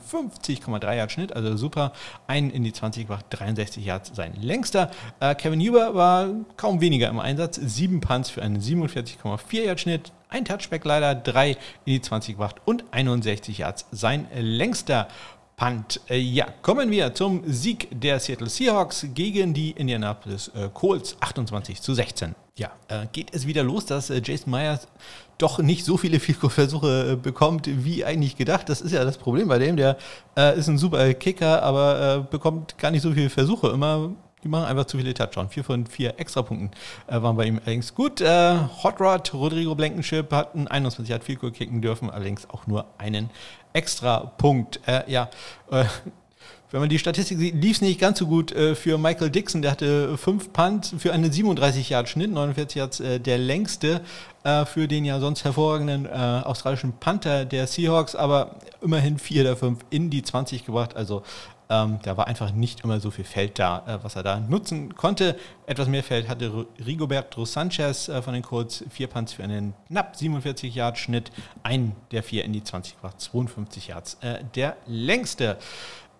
50,3 0.75 0.95
Yard 0.95 1.11
Schnitt, 1.11 1.35
also 1.35 1.55
super. 1.57 1.91
Einen 2.27 2.49
in 2.49 2.63
die 2.63 2.73
20 2.73 3.07
gebracht, 3.07 3.25
63 3.29 3.85
Yards 3.85 4.11
sein 4.13 4.33
längster. 4.41 4.91
Äh, 5.19 5.35
Kevin 5.35 5.59
Huber 5.59 5.95
war 5.95 6.29
kaum 6.57 6.81
weniger 6.81 7.09
im 7.09 7.19
Einsatz. 7.19 7.59
Sieben 7.61 8.01
Punts 8.01 8.29
für 8.29 8.41
einen 8.41 8.59
47,4 8.59 9.61
Yard 9.63 9.79
Schnitt. 9.79 10.11
Ein 10.29 10.43
Touchback 10.43 10.83
leider, 10.83 11.15
drei 11.15 11.51
in 11.51 11.57
die 11.85 12.01
20 12.01 12.35
gebracht 12.35 12.57
und 12.65 12.83
61 12.91 13.59
Yards 13.59 13.85
sein 13.91 14.27
längster 14.33 15.07
Punt. 15.57 16.01
Äh, 16.09 16.17
ja, 16.17 16.47
kommen 16.61 16.91
wir 16.91 17.13
zum 17.13 17.43
Sieg 17.45 17.87
der 17.91 18.19
Seattle 18.19 18.49
Seahawks 18.49 19.07
gegen 19.13 19.53
die 19.53 19.71
Indianapolis 19.71 20.49
äh, 20.49 20.69
Colts 20.73 21.15
28 21.19 21.81
zu 21.81 21.93
16. 21.93 22.35
Ja, 22.57 22.71
äh, 22.87 23.07
geht 23.11 23.33
es 23.33 23.47
wieder 23.47 23.63
los, 23.63 23.85
dass 23.85 24.09
Jason 24.09 24.51
Myers 24.51 24.87
doch 25.37 25.59
nicht 25.59 25.85
so 25.85 25.97
viele 25.97 26.19
Versuche 26.49 27.13
äh, 27.13 27.15
bekommt, 27.15 27.67
wie 27.67 28.03
eigentlich 28.03 28.35
gedacht. 28.35 28.69
Das 28.69 28.81
ist 28.81 28.91
ja 28.91 29.03
das 29.03 29.17
Problem 29.17 29.47
bei 29.47 29.59
dem. 29.59 29.77
Der 29.77 29.97
ist 30.57 30.67
ein 30.67 30.77
super 30.77 31.13
Kicker, 31.13 31.63
aber 31.63 32.27
bekommt 32.29 32.77
gar 32.77 32.91
nicht 32.91 33.01
so 33.01 33.13
viele 33.13 33.29
Versuche. 33.29 33.69
Immer 33.69 34.11
die 34.45 34.49
machen 34.49 34.65
einfach 34.65 34.85
zu 34.85 34.97
viele 34.97 35.13
Touchdowns. 35.13 35.51
Vier 35.51 35.63
von 35.63 35.87
vier 35.87 36.19
Extrapunkten 36.19 36.69
äh, 37.07 37.19
waren 37.19 37.35
bei 37.35 37.45
ihm 37.45 37.57
allerdings 37.57 37.95
gut. 37.95 38.21
Äh, 38.21 38.57
Hot 38.83 39.01
Rod, 39.01 39.33
Rodrigo 39.33 39.73
Blankenship 39.73 40.31
hatten 40.31 40.67
21 40.67 41.11
hat 41.11 41.23
viel 41.23 41.37
kicken 41.37 41.81
dürfen, 41.81 42.11
allerdings 42.11 42.47
auch 42.51 42.67
nur 42.67 42.85
einen 42.99 43.31
Extrapunkt. 43.75 44.79
Äh, 44.87 45.03
ja, 45.11 45.29
äh, 45.69 45.85
wenn 46.71 46.79
man 46.79 46.89
die 46.89 46.99
Statistik 46.99 47.37
sieht, 47.37 47.55
lief 47.55 47.77
es 47.77 47.81
nicht 47.81 47.99
ganz 47.99 48.19
so 48.19 48.27
gut 48.27 48.51
äh, 48.51 48.75
für 48.75 48.97
Michael 48.97 49.29
Dixon. 49.29 49.61
Der 49.61 49.71
hatte 49.71 50.17
fünf 50.17 50.51
Punts 50.51 50.93
für 50.97 51.13
einen 51.13 51.31
37 51.31 51.89
Yard 51.89 52.09
Schnitt, 52.09 52.31
49 52.31 52.75
Yards 52.75 52.99
äh, 52.99 53.19
der 53.19 53.37
längste 53.37 54.01
äh, 54.43 54.65
für 54.65 54.87
den 54.87 55.05
ja 55.05 55.19
sonst 55.19 55.43
hervorragenden 55.43 56.05
äh, 56.05 56.09
australischen 56.09 56.93
Panther 56.99 57.45
der 57.45 57.67
Seahawks, 57.67 58.15
aber 58.15 58.55
immerhin 58.81 59.19
vier 59.19 59.43
der 59.43 59.55
fünf 59.55 59.79
in 59.89 60.09
die 60.09 60.23
20 60.23 60.65
gebracht. 60.65 60.95
Also 60.95 61.23
ähm, 61.69 61.99
da 62.03 62.15
war 62.17 62.27
einfach 62.27 62.51
nicht 62.51 62.83
immer 62.83 62.99
so 62.99 63.11
viel 63.11 63.25
Feld 63.25 63.57
da, 63.57 63.83
äh, 63.87 64.03
was 64.03 64.15
er 64.15 64.23
da 64.23 64.39
nutzen 64.39 64.95
konnte. 64.95 65.35
Etwas 65.65 65.87
mehr 65.87 66.03
Feld 66.03 66.27
hatte 66.27 66.67
Rigoberto 66.85 67.45
Sanchez 67.45 68.07
äh, 68.07 68.21
von 68.21 68.33
den 68.33 68.43
Colts. 68.43 68.83
Vier 68.89 69.07
Punts 69.07 69.33
für 69.33 69.43
einen 69.43 69.73
knapp 69.87 70.15
47 70.15 70.75
Yard 70.75 70.97
Schnitt. 70.97 71.31
Ein 71.63 71.95
der 72.11 72.23
vier 72.23 72.45
in 72.45 72.53
die 72.53 72.63
20 72.63 72.95
gebracht, 72.95 73.19
52 73.19 73.87
Yards. 73.87 74.17
Äh, 74.21 74.39
der 74.55 74.77
längste. 74.85 75.57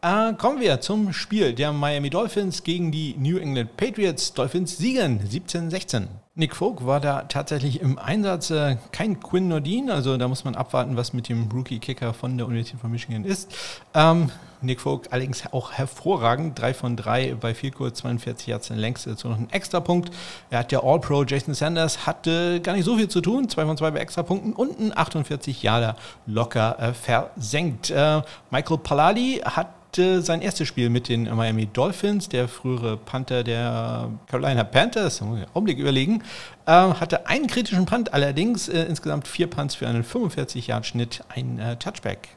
Äh, 0.01 0.34
kommen 0.34 0.60
wir 0.60 0.81
zum 0.81 1.13
Spiel 1.13 1.53
der 1.53 1.71
Miami 1.71 2.10
Dolphins 2.10 2.63
gegen 2.63 2.91
die 2.91 3.15
New 3.17 3.38
England 3.38 3.77
Patriots. 3.77 4.34
Dolphins 4.34 4.77
siegen 4.77 5.19
17-16. 5.27 6.08
Nick 6.37 6.53
Folk 6.53 6.85
war 6.85 6.99
da 6.99 7.21
tatsächlich 7.21 7.79
im 7.79 7.97
Einsatz. 7.97 8.49
Äh, 8.49 8.75
kein 8.91 9.21
Quinn 9.21 9.47
Nordin, 9.47 9.89
also 9.89 10.17
da 10.17 10.27
muss 10.27 10.43
man 10.43 10.53
abwarten, 10.53 10.97
was 10.97 11.13
mit 11.13 11.29
dem 11.29 11.49
Rookie-Kicker 11.49 12.13
von 12.13 12.37
der 12.37 12.45
Universität 12.45 12.81
von 12.81 12.91
Michigan 12.91 13.23
ist. 13.23 13.55
Ähm, 13.93 14.29
Nick 14.59 14.81
Folk 14.81 15.07
allerdings 15.11 15.45
auch 15.53 15.71
hervorragend. 15.71 16.59
3 16.59 16.73
von 16.73 16.97
3 16.97 17.35
bei 17.35 17.53
4 17.53 17.71
kurz 17.71 17.99
42 17.99 18.47
Yards 18.47 18.69
in 18.69 18.75
längst 18.75 19.07
dazu 19.07 19.29
noch 19.29 19.37
einen 19.37 19.49
Extrapunkt. 19.49 20.11
Er 20.49 20.59
hat 20.59 20.73
ja 20.73 20.83
All-Pro 20.83 21.23
Jason 21.23 21.53
Sanders, 21.53 22.05
hatte 22.05 22.59
gar 22.59 22.73
nicht 22.73 22.83
so 22.83 22.97
viel 22.97 23.07
zu 23.07 23.21
tun. 23.21 23.47
2 23.47 23.65
von 23.65 23.77
2 23.77 23.91
bei 23.91 23.99
Extrapunkten 23.99 24.51
und 24.51 24.77
ein 24.77 24.97
48 24.97 25.63
Jahre 25.63 25.95
locker 26.25 26.77
äh, 26.79 26.93
versenkt. 26.93 27.91
Äh, 27.91 28.23
Michael 28.51 28.79
Palladi 28.79 29.41
hat 29.45 29.69
sein 29.95 30.41
erstes 30.41 30.67
Spiel 30.67 30.89
mit 30.89 31.07
den 31.07 31.23
Miami 31.35 31.67
Dolphins, 31.67 32.27
der 32.27 32.47
frühere 32.47 32.97
Panther 32.97 33.43
der 33.43 34.09
Carolina 34.27 34.63
Panthers, 34.63 35.21
Augenblick 35.53 35.77
überlegen, 35.77 36.21
äh, 36.65 36.71
hatte 36.71 37.27
einen 37.27 37.47
kritischen 37.47 37.85
Punt 37.85 38.13
allerdings, 38.13 38.67
äh, 38.69 38.83
insgesamt 38.83 39.27
vier 39.27 39.47
Punts 39.47 39.75
für 39.75 39.88
einen 39.88 40.03
45-Yard-Schnitt, 40.03 41.23
ein 41.29 41.59
äh, 41.59 41.75
Touchback. 41.77 42.29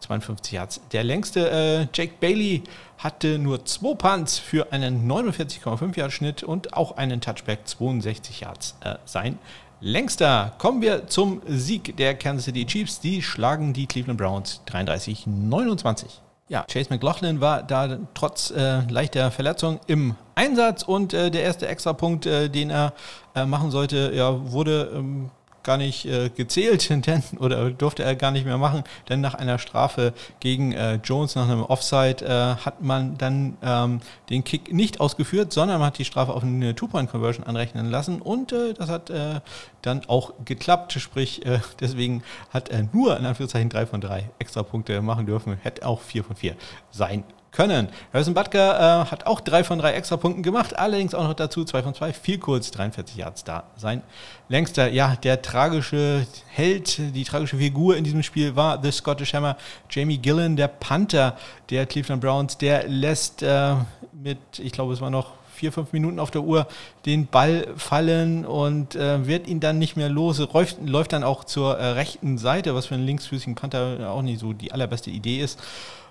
52 0.00 0.52
Yards. 0.52 0.80
Der 0.92 1.02
längste, 1.02 1.50
äh, 1.50 1.86
Jake 1.92 2.14
Bailey, 2.20 2.62
hatte 2.98 3.38
nur 3.38 3.64
zwei 3.64 3.94
Punts 3.94 4.38
für 4.38 4.72
einen 4.72 5.10
49,5 5.10 5.96
Yard 5.98 6.12
Schnitt 6.12 6.42
und 6.42 6.74
auch 6.74 6.96
einen 6.96 7.20
Touchback 7.20 7.66
62 7.66 8.40
Yards. 8.40 8.76
Äh, 8.80 8.94
sein 9.04 9.38
längster. 9.80 10.54
Kommen 10.58 10.82
wir 10.82 11.06
zum 11.06 11.42
Sieg 11.46 11.96
der 11.96 12.14
Kansas 12.14 12.46
City 12.46 12.66
Chiefs. 12.66 13.00
Die 13.00 13.22
schlagen 13.22 13.72
die 13.72 13.86
Cleveland 13.86 14.18
Browns 14.18 14.60
33-29. 14.68 16.27
Ja, 16.48 16.64
Chase 16.64 16.88
McLaughlin 16.88 17.40
war 17.42 17.62
da 17.62 17.98
trotz 18.14 18.50
äh, 18.50 18.80
leichter 18.90 19.30
Verletzung 19.30 19.80
im 19.86 20.14
Einsatz 20.34 20.82
und 20.82 21.12
äh, 21.12 21.30
der 21.30 21.42
erste 21.42 21.68
Extrapunkt, 21.68 22.24
äh, 22.24 22.48
den 22.48 22.70
er 22.70 22.94
äh, 23.34 23.44
machen 23.44 23.70
sollte, 23.70 24.12
ja, 24.14 24.50
wurde 24.50 24.90
ähm, 24.94 25.30
gar 25.68 25.76
nicht 25.76 26.06
äh, 26.06 26.30
gezählt 26.30 26.88
denn, 27.06 27.22
oder 27.40 27.70
durfte 27.70 28.02
er 28.02 28.16
gar 28.16 28.30
nicht 28.30 28.46
mehr 28.46 28.56
machen, 28.56 28.84
denn 29.10 29.20
nach 29.20 29.34
einer 29.34 29.58
Strafe 29.58 30.14
gegen 30.40 30.72
äh, 30.72 30.94
Jones 31.04 31.34
nach 31.34 31.46
einem 31.46 31.62
Offside 31.62 32.24
äh, 32.24 32.64
hat 32.64 32.82
man 32.82 33.18
dann 33.18 33.58
ähm, 33.62 34.00
den 34.30 34.44
Kick 34.44 34.72
nicht 34.72 34.98
ausgeführt, 34.98 35.52
sondern 35.52 35.78
man 35.78 35.88
hat 35.88 35.98
die 35.98 36.06
Strafe 36.06 36.32
auf 36.32 36.42
eine 36.42 36.74
Two-Point-Conversion 36.74 37.44
anrechnen 37.46 37.90
lassen. 37.90 38.22
Und 38.22 38.52
äh, 38.52 38.72
das 38.72 38.88
hat 38.88 39.10
äh, 39.10 39.40
dann 39.82 40.06
auch 40.08 40.32
geklappt, 40.46 40.94
sprich 40.94 41.44
äh, 41.44 41.60
deswegen 41.80 42.22
hat 42.48 42.70
er 42.70 42.88
nur 42.94 43.18
in 43.18 43.26
Anführungszeichen 43.26 43.68
drei 43.68 43.84
von 43.84 44.00
drei 44.00 44.30
extra 44.38 44.62
Punkte 44.62 45.02
machen 45.02 45.26
dürfen, 45.26 45.58
hätte 45.62 45.86
auch 45.86 46.00
vier 46.00 46.24
von 46.24 46.34
vier 46.34 46.56
sein 46.90 47.24
können. 47.52 47.88
Harrison 48.12 48.34
Butker 48.34 49.02
äh, 49.02 49.10
hat 49.10 49.26
auch 49.26 49.40
drei 49.40 49.64
von 49.64 49.78
drei 49.78 49.92
Extrapunkten 49.92 50.42
gemacht, 50.42 50.78
allerdings 50.78 51.14
auch 51.14 51.24
noch 51.24 51.34
dazu 51.34 51.64
zwei 51.64 51.82
von 51.82 51.94
zwei, 51.94 52.12
viel 52.12 52.38
kurz, 52.38 52.70
43 52.70 53.16
Yards 53.16 53.44
da. 53.44 53.64
Sein 53.76 54.02
längster, 54.48 54.90
ja, 54.90 55.16
der 55.16 55.42
tragische 55.42 56.26
Held, 56.48 56.98
die 57.14 57.24
tragische 57.24 57.56
Figur 57.56 57.96
in 57.96 58.04
diesem 58.04 58.22
Spiel 58.22 58.56
war 58.56 58.82
The 58.82 58.92
Scottish 58.92 59.34
Hammer, 59.34 59.56
Jamie 59.90 60.18
Gillen, 60.18 60.56
der 60.56 60.68
Panther 60.68 61.36
der 61.70 61.86
Cleveland 61.86 62.20
Browns, 62.20 62.58
der 62.58 62.86
lässt 62.88 63.42
äh, 63.42 63.74
mit, 64.12 64.38
ich 64.58 64.72
glaube, 64.72 64.92
es 64.92 65.00
war 65.00 65.10
noch 65.10 65.37
vier, 65.58 65.72
fünf 65.72 65.92
Minuten 65.92 66.18
auf 66.18 66.30
der 66.30 66.42
Uhr 66.42 66.66
den 67.04 67.26
Ball 67.26 67.66
fallen 67.76 68.46
und 68.46 68.94
äh, 68.94 69.26
wird 69.26 69.46
ihn 69.46 69.60
dann 69.60 69.78
nicht 69.78 69.96
mehr 69.96 70.08
los. 70.08 70.38
Läuft, 70.38 70.78
läuft 70.86 71.12
dann 71.12 71.24
auch 71.24 71.44
zur 71.44 71.78
äh, 71.78 71.90
rechten 71.90 72.38
Seite, 72.38 72.74
was 72.74 72.86
für 72.86 72.94
einen 72.94 73.06
linksfüßigen 73.06 73.54
Panther 73.54 74.10
auch 74.10 74.22
nicht 74.22 74.40
so 74.40 74.52
die 74.52 74.72
allerbeste 74.72 75.10
Idee 75.10 75.40
ist. 75.40 75.60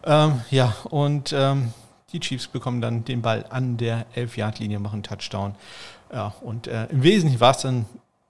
Ähm, 0.06 0.42
ja, 0.52 0.76
und 0.90 1.34
ähm, 1.34 1.74
die 2.14 2.20
Chiefs 2.20 2.48
bekommen 2.48 2.82
dann 2.82 3.06
den 3.06 3.22
Ball 3.22 3.46
an 3.50 3.78
der 3.78 4.06
11-Yard-Linie, 4.16 4.80
machen 4.80 5.04
Touchdown. 5.04 5.56
Ja, 6.12 6.34
und 6.42 6.68
äh, 6.68 6.86
im 6.86 7.04
Wesentlichen 7.04 7.40
war 7.40 7.52
es 7.52 7.62
dann 7.62 7.86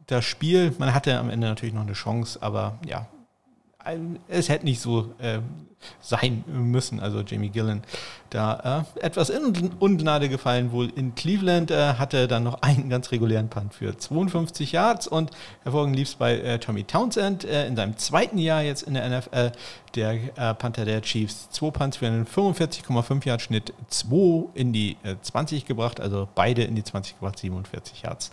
das 0.07 0.25
Spiel. 0.25 0.73
Man 0.77 0.93
hatte 0.93 1.17
am 1.17 1.29
Ende 1.29 1.47
natürlich 1.47 1.75
noch 1.75 1.81
eine 1.81 1.93
Chance, 1.93 2.39
aber 2.41 2.79
ja, 2.87 3.07
es 4.27 4.49
hätte 4.49 4.65
nicht 4.65 4.81
so 4.81 5.13
äh, 5.19 5.39
sein 6.01 6.43
müssen. 6.47 6.99
Also 6.99 7.21
Jamie 7.21 7.49
Gillen 7.49 7.83
da 8.29 8.83
äh, 8.99 9.05
etwas 9.05 9.29
in 9.29 9.71
Ungnade 9.79 10.27
gefallen 10.27 10.71
wohl 10.71 10.89
in 10.89 11.15
Cleveland, 11.15 11.71
äh, 11.71 11.93
hatte 11.93 12.27
dann 12.27 12.43
noch 12.43 12.61
einen 12.61 12.89
ganz 12.89 13.11
regulären 13.11 13.49
Punt 13.49 13.73
für 13.73 13.97
52 13.97 14.73
Yards 14.73 15.07
und 15.07 15.31
hervorragend 15.63 15.95
lief 15.95 16.09
es 16.09 16.15
bei 16.15 16.37
äh, 16.37 16.59
Tommy 16.59 16.83
Townsend 16.83 17.45
äh, 17.45 17.67
in 17.67 17.75
seinem 17.75 17.97
zweiten 17.97 18.37
Jahr 18.37 18.63
jetzt 18.63 18.83
in 18.83 18.95
der 18.95 19.07
NFL, 19.07 19.51
der 19.95 20.13
äh, 20.35 20.53
Panther 20.55 20.83
der 20.83 21.01
Chiefs. 21.01 21.49
Zwei 21.51 21.71
Punts 21.71 21.97
für 21.97 22.07
einen 22.07 22.25
45,5 22.25 23.25
Yard 23.25 23.41
Schnitt, 23.41 23.73
zwei 23.87 24.45
in 24.55 24.73
die 24.73 24.97
20 25.21 25.63
äh, 25.63 25.65
gebracht, 25.65 26.01
also 26.01 26.27
beide 26.35 26.63
in 26.63 26.75
die 26.75 26.83
20 26.83 27.19
gebracht, 27.19 27.39
47 27.39 28.01
Yards 28.01 28.31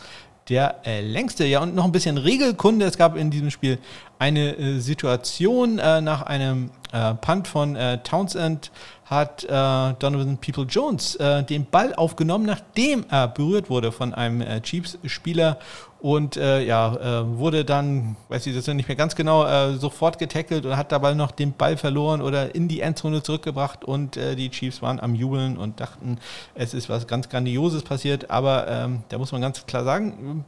der 0.49 0.81
äh, 0.85 1.01
längste. 1.01 1.45
Ja, 1.47 1.63
und 1.63 1.75
noch 1.75 1.85
ein 1.85 1.93
bisschen 1.93 2.19
Regelkunde. 2.19 2.85
Es 2.85 2.99
gab 2.99 3.17
in 3.17 3.31
diesem 3.31 3.51
Spiel 3.51 3.79
eine 4.19 4.57
äh, 4.57 4.79
Situation 4.79 5.79
äh, 5.79 6.01
nach 6.01 6.23
einem 6.23 6.71
äh, 6.93 7.15
Punt 7.15 7.49
von 7.49 7.77
äh, 7.77 7.99
Townsend 7.99 8.71
hat 9.05 9.45
äh, 9.45 9.49
Donovan 9.49 10.39
People 10.39 10.65
Jones 10.65 11.19
den 11.19 11.67
Ball 11.67 11.95
aufgenommen, 11.95 12.47
nachdem 12.47 13.05
er 13.11 13.29
berührt 13.29 13.69
wurde 13.69 13.93
von 13.93 14.15
einem 14.15 14.63
Chiefs-Spieler 14.63 15.59
und 16.05 16.37
äh, 16.37 16.63
ja, 16.63 17.23
äh, 17.23 17.39
wurde 17.39 17.65
dann, 17.65 18.17
weiß 18.29 18.47
ich 18.47 18.55
das 18.55 18.67
nicht 18.67 18.89
mehr 18.89 18.95
ganz 18.95 19.17
genau, 19.17 19.47
äh, 19.47 19.79
sofort 19.79 20.19
getackelt 20.19 20.67
und 20.67 20.77
hat 20.77 20.93
dabei 20.93 21.15
noch 21.15 21.31
den 21.31 21.55
Ball 21.55 21.79
verloren 21.79 22.21
oder 22.21 22.55
in 22.55 22.69
die 22.69 22.81
Endzone 22.81 23.23
zurückgebracht. 23.23 23.87
Und 23.87 24.19
äh, 24.19 24.37
die 24.37 24.51
Chiefs 24.51 24.83
waren 24.83 25.01
am 25.01 25.15
Jubeln 25.15 25.57
und 25.57 25.81
dachten, 25.81 26.19
es 26.55 26.75
ist 26.75 26.91
was 26.91 27.07
ganz 27.07 27.31
Grandioses 27.31 27.85
passiert, 27.85 28.29
aber 28.29 28.69
ähm, 28.69 29.03
da 29.09 29.17
muss 29.17 29.33
man 29.33 29.41
ganz 29.41 29.65
klar 29.65 29.85
sagen, 29.85 30.45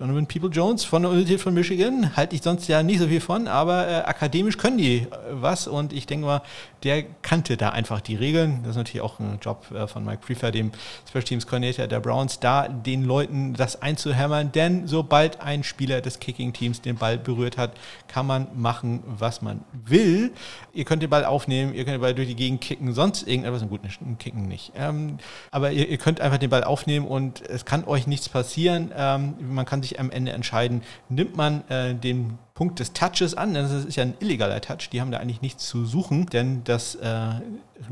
Donovan 0.00 0.26
People 0.26 0.48
Jones 0.48 0.82
von 0.82 1.02
der 1.02 1.10
Universität 1.10 1.42
von 1.42 1.52
Michigan 1.52 2.16
halte 2.16 2.34
ich 2.34 2.40
sonst 2.40 2.66
ja 2.68 2.82
nicht 2.82 3.00
so 3.00 3.08
viel 3.08 3.20
von, 3.20 3.46
aber 3.46 3.86
äh, 3.86 3.94
akademisch 3.96 4.56
können 4.56 4.78
die 4.78 5.00
äh, 5.00 5.06
was 5.32 5.68
und 5.68 5.92
ich 5.92 6.06
denke 6.06 6.24
mal, 6.24 6.40
der 6.84 7.02
kannte 7.20 7.58
da 7.58 7.68
einfach 7.68 8.00
die 8.00 8.16
Regeln. 8.16 8.60
Das 8.62 8.70
ist 8.70 8.76
natürlich 8.78 9.02
auch 9.02 9.20
ein 9.20 9.38
Job 9.42 9.70
äh, 9.72 9.86
von 9.86 10.02
Mike 10.02 10.22
Prefer, 10.24 10.52
dem 10.52 10.72
Special 11.06 11.22
Teams 11.22 11.46
Coordinator 11.46 11.86
der 11.86 12.00
Browns, 12.00 12.40
da 12.40 12.66
den 12.66 13.04
Leuten 13.04 13.52
das 13.52 13.82
einzuhämmern, 13.82 14.52
denn 14.52 14.86
sobald 14.86 15.42
ein 15.42 15.62
Spieler 15.64 16.00
des 16.00 16.18
Kicking 16.18 16.54
Teams 16.54 16.80
den 16.80 16.96
Ball 16.96 17.18
berührt 17.18 17.58
hat, 17.58 17.72
kann 18.08 18.26
man 18.26 18.46
machen, 18.54 19.02
was 19.06 19.42
man 19.42 19.60
will. 19.84 20.32
Ihr 20.72 20.86
könnt 20.86 21.02
den 21.02 21.10
Ball 21.10 21.26
aufnehmen, 21.26 21.74
ihr 21.74 21.84
könnt 21.84 21.96
den 21.96 22.00
Ball 22.00 22.14
durch 22.14 22.28
die 22.28 22.36
Gegend 22.36 22.62
kicken, 22.62 22.94
sonst 22.94 23.28
irgendetwas, 23.28 23.68
gut, 23.68 23.82
Kicken 24.18 24.48
nicht. 24.48 24.72
Ähm, 24.76 25.18
aber 25.50 25.72
ihr, 25.72 25.86
ihr, 25.88 25.98
könnt 25.98 26.22
einfach 26.22 26.38
den 26.38 26.48
Ball 26.48 26.64
aufnehmen 26.64 27.06
und 27.06 27.42
es 27.42 27.66
kann 27.66 27.84
euch 27.84 28.06
nichts 28.06 28.30
passieren. 28.30 28.92
Ähm, 28.96 29.34
man 29.40 29.66
kann 29.66 29.82
sich 29.82 29.89
sich 29.90 30.00
am 30.00 30.10
Ende 30.10 30.32
entscheiden, 30.32 30.82
nimmt 31.08 31.36
man 31.36 31.68
äh, 31.68 31.94
den 31.94 32.38
Punkt 32.54 32.78
des 32.78 32.92
Touches 32.92 33.34
an, 33.34 33.54
denn 33.54 33.62
das 33.64 33.84
ist 33.84 33.96
ja 33.96 34.04
ein 34.04 34.14
illegaler 34.20 34.60
Touch, 34.60 34.90
die 34.90 35.00
haben 35.00 35.10
da 35.10 35.18
eigentlich 35.18 35.42
nichts 35.42 35.66
zu 35.66 35.84
suchen, 35.84 36.26
denn 36.26 36.64
das 36.64 36.94
äh, 36.96 37.08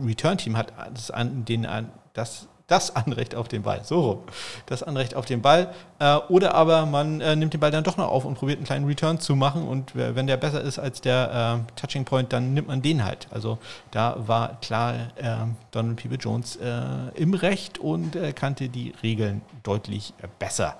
Return-Team 0.02 0.56
hat 0.56 0.72
das, 0.92 1.10
an, 1.10 1.44
den, 1.44 1.66
an, 1.66 1.90
das 2.12 2.48
das 2.68 2.94
Anrecht 2.94 3.34
auf 3.34 3.48
den 3.48 3.62
Ball. 3.62 3.80
So 3.82 4.00
rum. 4.00 4.18
Das 4.66 4.82
Anrecht 4.82 5.14
auf 5.14 5.24
den 5.24 5.40
Ball. 5.40 5.74
Äh, 5.98 6.16
oder 6.28 6.54
aber 6.54 6.84
man 6.84 7.20
äh, 7.20 7.34
nimmt 7.34 7.54
den 7.54 7.60
Ball 7.60 7.70
dann 7.70 7.82
doch 7.82 7.96
noch 7.96 8.08
auf 8.08 8.26
und 8.26 8.34
probiert 8.34 8.58
einen 8.58 8.66
kleinen 8.66 8.84
Return 8.84 9.18
zu 9.18 9.34
machen. 9.34 9.66
Und 9.66 9.96
wenn 9.96 10.26
der 10.26 10.36
besser 10.36 10.60
ist 10.60 10.78
als 10.78 11.00
der 11.00 11.64
äh, 11.66 11.80
Touching 11.80 12.04
Point, 12.04 12.32
dann 12.32 12.52
nimmt 12.52 12.68
man 12.68 12.82
den 12.82 13.04
halt. 13.04 13.26
Also 13.30 13.58
da 13.90 14.16
war 14.18 14.60
klar 14.60 14.94
äh, 15.16 15.36
Donald 15.70 15.96
Peeble 15.96 16.18
Jones 16.18 16.56
äh, 16.56 16.70
im 17.14 17.32
Recht 17.32 17.78
und 17.78 18.16
kannte 18.34 18.68
die 18.68 18.92
Regeln 19.02 19.40
deutlich 19.62 20.12
besser 20.38 20.76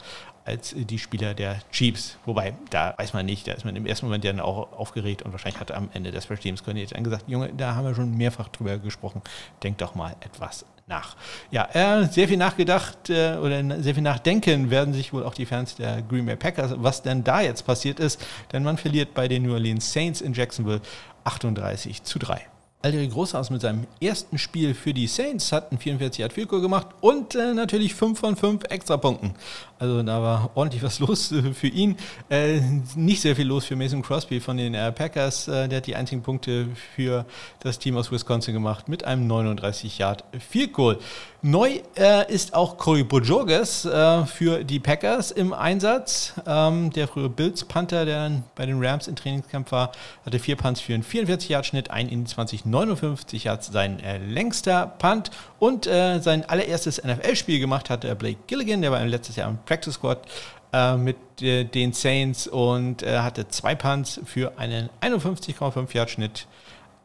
als 0.48 0.74
die 0.74 0.98
Spieler 0.98 1.34
der 1.34 1.58
Chiefs. 1.70 2.16
Wobei, 2.24 2.54
da 2.70 2.94
weiß 2.96 3.12
man 3.12 3.26
nicht, 3.26 3.46
da 3.46 3.52
ist 3.52 3.64
man 3.64 3.76
im 3.76 3.84
ersten 3.84 4.06
Moment 4.06 4.24
dann 4.24 4.40
auch 4.40 4.72
aufgeregt 4.72 5.22
und 5.22 5.32
wahrscheinlich 5.32 5.60
hat 5.60 5.70
am 5.72 5.90
Ende 5.92 6.10
Special 6.20 6.38
Teams 6.38 6.64
Coordinator 6.64 7.00
gesagt, 7.02 7.24
Junge, 7.28 7.50
da 7.54 7.74
haben 7.74 7.86
wir 7.86 7.94
schon 7.94 8.16
mehrfach 8.16 8.48
drüber 8.48 8.78
gesprochen, 8.78 9.20
denk 9.62 9.78
doch 9.78 9.94
mal 9.94 10.16
etwas 10.20 10.64
nach. 10.86 11.16
Ja, 11.50 11.68
äh, 11.74 12.06
sehr 12.06 12.28
viel 12.28 12.38
nachgedacht 12.38 13.10
äh, 13.10 13.36
oder 13.36 13.82
sehr 13.82 13.94
viel 13.94 14.02
nachdenken 14.02 14.70
werden 14.70 14.94
sich 14.94 15.12
wohl 15.12 15.22
auch 15.22 15.34
die 15.34 15.44
Fans 15.44 15.76
der 15.76 16.00
Green 16.00 16.24
Bay 16.24 16.36
Packers, 16.36 16.72
was 16.76 17.02
denn 17.02 17.22
da 17.24 17.42
jetzt 17.42 17.66
passiert 17.66 18.00
ist, 18.00 18.24
denn 18.52 18.64
man 18.64 18.78
verliert 18.78 19.12
bei 19.12 19.28
den 19.28 19.42
New 19.42 19.52
Orleans 19.52 19.92
Saints 19.92 20.22
in 20.22 20.32
Jacksonville 20.32 20.80
38 21.24 22.04
zu 22.04 22.18
3. 22.18 22.40
Alderi 22.80 23.08
Großhaus 23.08 23.50
mit 23.50 23.60
seinem 23.60 23.88
ersten 24.00 24.38
Spiel 24.38 24.72
für 24.72 24.94
die 24.94 25.08
Saints 25.08 25.50
hat 25.50 25.72
einen 25.72 25.80
44 25.80 26.20
Yard 26.20 26.32
Field 26.32 26.48
gemacht 26.48 26.86
und 27.00 27.34
äh, 27.34 27.52
natürlich 27.52 27.92
5 27.92 28.16
von 28.16 28.36
5 28.36 28.62
Extrapunkten. 28.70 29.34
Also 29.78 30.02
da 30.02 30.22
war 30.22 30.50
ordentlich 30.54 30.82
was 30.82 30.98
los 31.00 31.32
äh, 31.32 31.52
für 31.52 31.68
ihn. 31.68 31.96
Äh, 32.28 32.60
nicht 32.96 33.20
sehr 33.20 33.36
viel 33.36 33.46
los 33.46 33.64
für 33.64 33.76
Mason 33.76 34.02
Crosby 34.02 34.40
von 34.40 34.56
den 34.56 34.74
äh, 34.74 34.92
Packers. 34.92 35.48
Äh, 35.48 35.68
der 35.68 35.78
hat 35.78 35.86
die 35.86 35.96
einzigen 35.96 36.22
Punkte 36.22 36.66
für 36.96 37.24
das 37.60 37.78
Team 37.78 37.96
aus 37.96 38.10
Wisconsin 38.10 38.54
gemacht 38.54 38.88
mit 38.88 39.04
einem 39.04 39.26
39 39.26 39.98
Yard 39.98 40.24
Field 40.38 40.72
Goal. 40.72 40.98
Neu 41.40 41.80
äh, 41.96 42.32
ist 42.32 42.54
auch 42.54 42.78
Corey 42.78 43.04
Bojorges 43.04 43.88
für 44.26 44.64
die 44.64 44.80
Packers 44.80 45.30
im 45.30 45.52
Einsatz. 45.52 46.34
Ähm, 46.46 46.90
der 46.90 47.06
frühere 47.06 47.28
Bills 47.28 47.64
Panther, 47.64 48.04
der 48.04 48.42
bei 48.56 48.66
den 48.66 48.84
Rams 48.84 49.06
im 49.06 49.14
Trainingskampf 49.14 49.70
war, 49.70 49.92
hatte 50.26 50.38
vier 50.40 50.56
Punts 50.56 50.80
für 50.80 50.94
einen 50.94 51.04
44 51.04 51.48
Yard 51.48 51.66
Schnitt, 51.66 51.90
ein 51.90 52.08
in 52.08 52.26
20 52.26 52.64
59 52.64 53.44
Yards 53.44 53.68
sein 53.68 54.00
äh, 54.00 54.18
längster 54.18 54.86
Punt 54.98 55.30
und 55.60 55.86
äh, 55.86 56.18
sein 56.18 56.48
allererstes 56.48 57.02
NFL-Spiel 57.04 57.60
gemacht 57.60 57.90
hat 57.90 58.00
Blake 58.18 58.38
Gilligan, 58.46 58.82
der 58.82 58.90
war 58.90 59.04
letztes 59.04 59.36
Jahr 59.36 59.48
im 59.48 59.58
Practice 59.68 59.94
Squad 59.94 60.26
äh, 60.72 60.96
mit 60.96 61.16
äh, 61.42 61.64
den 61.64 61.92
Saints 61.92 62.46
und 62.46 63.02
äh, 63.02 63.18
hatte 63.18 63.48
zwei 63.48 63.74
Punts 63.74 64.20
für 64.24 64.58
einen 64.58 64.88
51,5 65.02 65.94
Yard 65.94 66.10
Schnitt. 66.10 66.46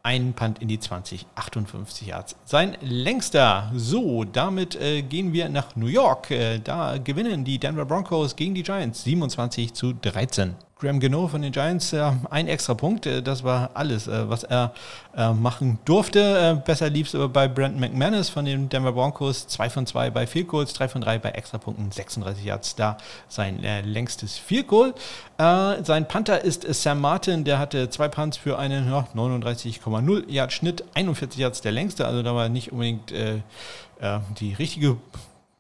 Ein 0.06 0.34
Punt 0.34 0.60
in 0.60 0.68
die 0.68 0.80
20, 0.80 1.26
58 1.36 2.08
Yards. 2.08 2.36
Sein 2.44 2.76
längster. 2.82 3.72
So, 3.74 4.26
damit 4.26 4.76
äh, 4.76 5.02
gehen 5.02 5.32
wir 5.32 5.48
nach 5.48 5.78
New 5.78 5.88
York. 5.88 6.28
da 6.66 6.98
gewinnen 6.98 7.46
die 7.46 7.58
Denver 7.58 7.86
Broncos 7.86 8.36
gegen 8.36 8.54
die 8.54 8.64
Giants 8.64 9.06
27 9.06 9.74
zu 9.74 9.94
13. 9.94 10.56
Graham 10.84 11.00
Geno 11.00 11.30
von 11.30 11.42
den 11.42 11.54
Giants, 11.54 11.94
äh, 11.94 12.12
ein 12.30 12.50
extra 12.50 12.74
Punkt, 12.74 13.06
äh, 13.06 13.24
das 13.24 13.44
war 13.44 13.72
alles, 13.74 14.08
äh, 14.08 14.30
was 14.30 14.44
er 14.44 14.74
äh, 15.16 15.32
machen 15.32 15.80
durfte. 15.86 16.20
Äh, 16.20 16.56
besser 16.66 16.90
lief 16.90 17.08
es 17.08 17.16
aber 17.16 17.30
bei 17.30 17.48
Brandon 17.48 17.80
McManus 17.80 18.28
von 18.28 18.44
den 18.44 18.68
Denver 18.68 18.92
Broncos, 18.92 19.48
2 19.48 19.70
von 19.70 19.86
2 19.88 20.10
bei 20.10 20.28
Field 20.28 20.50
Goals, 20.50 20.74
3 20.74 20.90
von 20.90 21.02
3 21.02 21.20
bei 21.20 21.30
Extrapunkten, 21.30 21.90
36 21.90 22.44
Yards 22.44 22.76
da 22.76 22.98
sein 23.30 23.64
äh, 23.64 23.80
längstes 23.80 24.38
Field 24.38 24.68
Goal. 24.68 24.94
sein 25.38 26.08
Panther 26.08 26.42
ist 26.42 26.66
Sam 26.74 27.00
Martin, 27.00 27.44
der 27.46 27.60
hatte 27.60 27.90
zwei 27.90 28.08
Punts 28.10 28.38
für 28.38 28.60
einen 28.60 28.90
ja, 28.90 29.08
39,0 29.16 30.30
Yard 30.30 30.52
Schnitt, 30.52 30.84
41 30.94 31.40
Yards 31.40 31.62
der 31.62 31.72
längste, 31.72 32.06
also 32.06 32.24
da 32.24 32.36
war 32.36 32.50
nicht 32.50 32.72
unbedingt 32.72 33.14
die 34.40 34.54
richtige 34.54 34.98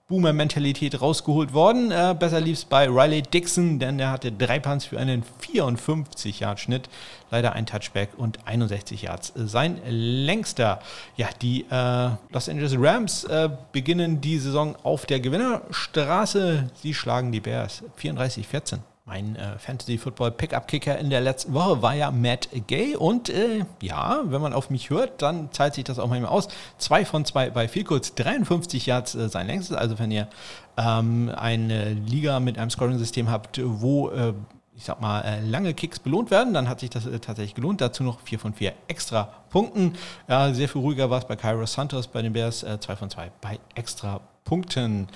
Boomer-Mentalität 0.07 1.01
rausgeholt 1.01 1.53
worden. 1.53 1.91
Äh, 1.91 2.15
besser 2.19 2.41
lief 2.41 2.57
es 2.57 2.65
bei 2.65 2.87
Riley 2.87 3.21
Dixon, 3.21 3.79
denn 3.79 3.97
der 3.97 4.11
hatte 4.11 4.31
drei 4.31 4.59
Punts 4.59 4.85
für 4.85 4.99
einen 4.99 5.23
54-Yard-Schnitt. 5.41 6.89
Leider 7.31 7.53
ein 7.53 7.65
Touchback 7.65 8.09
und 8.17 8.45
61 8.45 9.03
Yards. 9.03 9.31
Sein 9.35 9.79
längster. 9.87 10.79
Ja, 11.15 11.29
die 11.41 11.65
äh, 11.71 12.09
Los 12.31 12.49
Angeles 12.49 12.75
Rams 12.77 13.23
äh, 13.23 13.49
beginnen 13.71 14.19
die 14.19 14.39
Saison 14.39 14.75
auf 14.83 15.05
der 15.05 15.21
Gewinnerstraße. 15.21 16.69
Sie 16.75 16.93
schlagen 16.93 17.31
die 17.31 17.39
Bears 17.39 17.83
34-14. 18.01 18.79
Mein 19.05 19.35
äh, 19.35 19.59
Fantasy-Football-Pickup-Kicker 19.59 20.97
in 20.97 21.09
der 21.09 21.19
letzten 21.19 21.53
Woche 21.53 21.81
war 21.81 21.93
ja 21.93 22.09
Matt 22.09 22.47
Gay. 22.67 22.95
Und 22.95 23.27
äh, 23.27 23.65
ja, 23.81 24.21
wenn 24.23 24.41
man 24.41 24.53
auf 24.53 24.69
mich 24.69 24.89
hört, 24.91 25.21
dann 25.21 25.51
zahlt 25.51 25.73
sich 25.73 25.83
das 25.83 25.99
auch 25.99 26.07
manchmal 26.07 26.31
aus. 26.31 26.47
Zwei 26.77 27.03
von 27.03 27.25
zwei 27.25 27.49
bei 27.49 27.67
viel 27.67 27.83
kurz, 27.83 28.15
53 28.15 28.85
Yards 28.85 29.15
äh, 29.15 29.27
sein 29.27 29.47
längstes. 29.47 29.75
Also 29.75 29.99
wenn 29.99 30.09
ihr 30.09 30.29
ähm, 30.77 31.29
eine 31.35 31.91
Liga 31.91 32.39
mit 32.39 32.57
einem 32.57 32.69
Scoring-System 32.69 33.29
habt, 33.29 33.59
wo 33.61 34.09
äh, 34.09 34.33
ich 34.73 34.85
sag 34.85 35.01
mal, 35.01 35.19
äh, 35.19 35.41
lange 35.41 35.73
Kicks 35.73 35.99
belohnt 35.99 36.31
werden, 36.31 36.53
dann 36.53 36.69
hat 36.69 36.79
sich 36.79 36.89
das 36.89 37.05
äh, 37.05 37.19
tatsächlich 37.19 37.55
gelohnt. 37.55 37.81
Dazu 37.81 38.03
noch 38.03 38.21
4 38.21 38.39
von 38.39 38.53
4 38.53 38.71
extra 38.87 39.33
Punkten. 39.49 39.95
Ja, 40.29 40.53
sehr 40.53 40.69
viel 40.69 40.79
ruhiger 40.79 41.09
war 41.09 41.19
es 41.19 41.25
bei 41.25 41.35
Cairo 41.35 41.65
Santos 41.65 42.07
bei 42.07 42.21
den 42.21 42.31
Bears, 42.31 42.65
2 42.79 42.95
von 42.95 43.09
2 43.09 43.31
bei 43.41 43.59
extra 43.75 44.21
Punkten. 44.43 45.07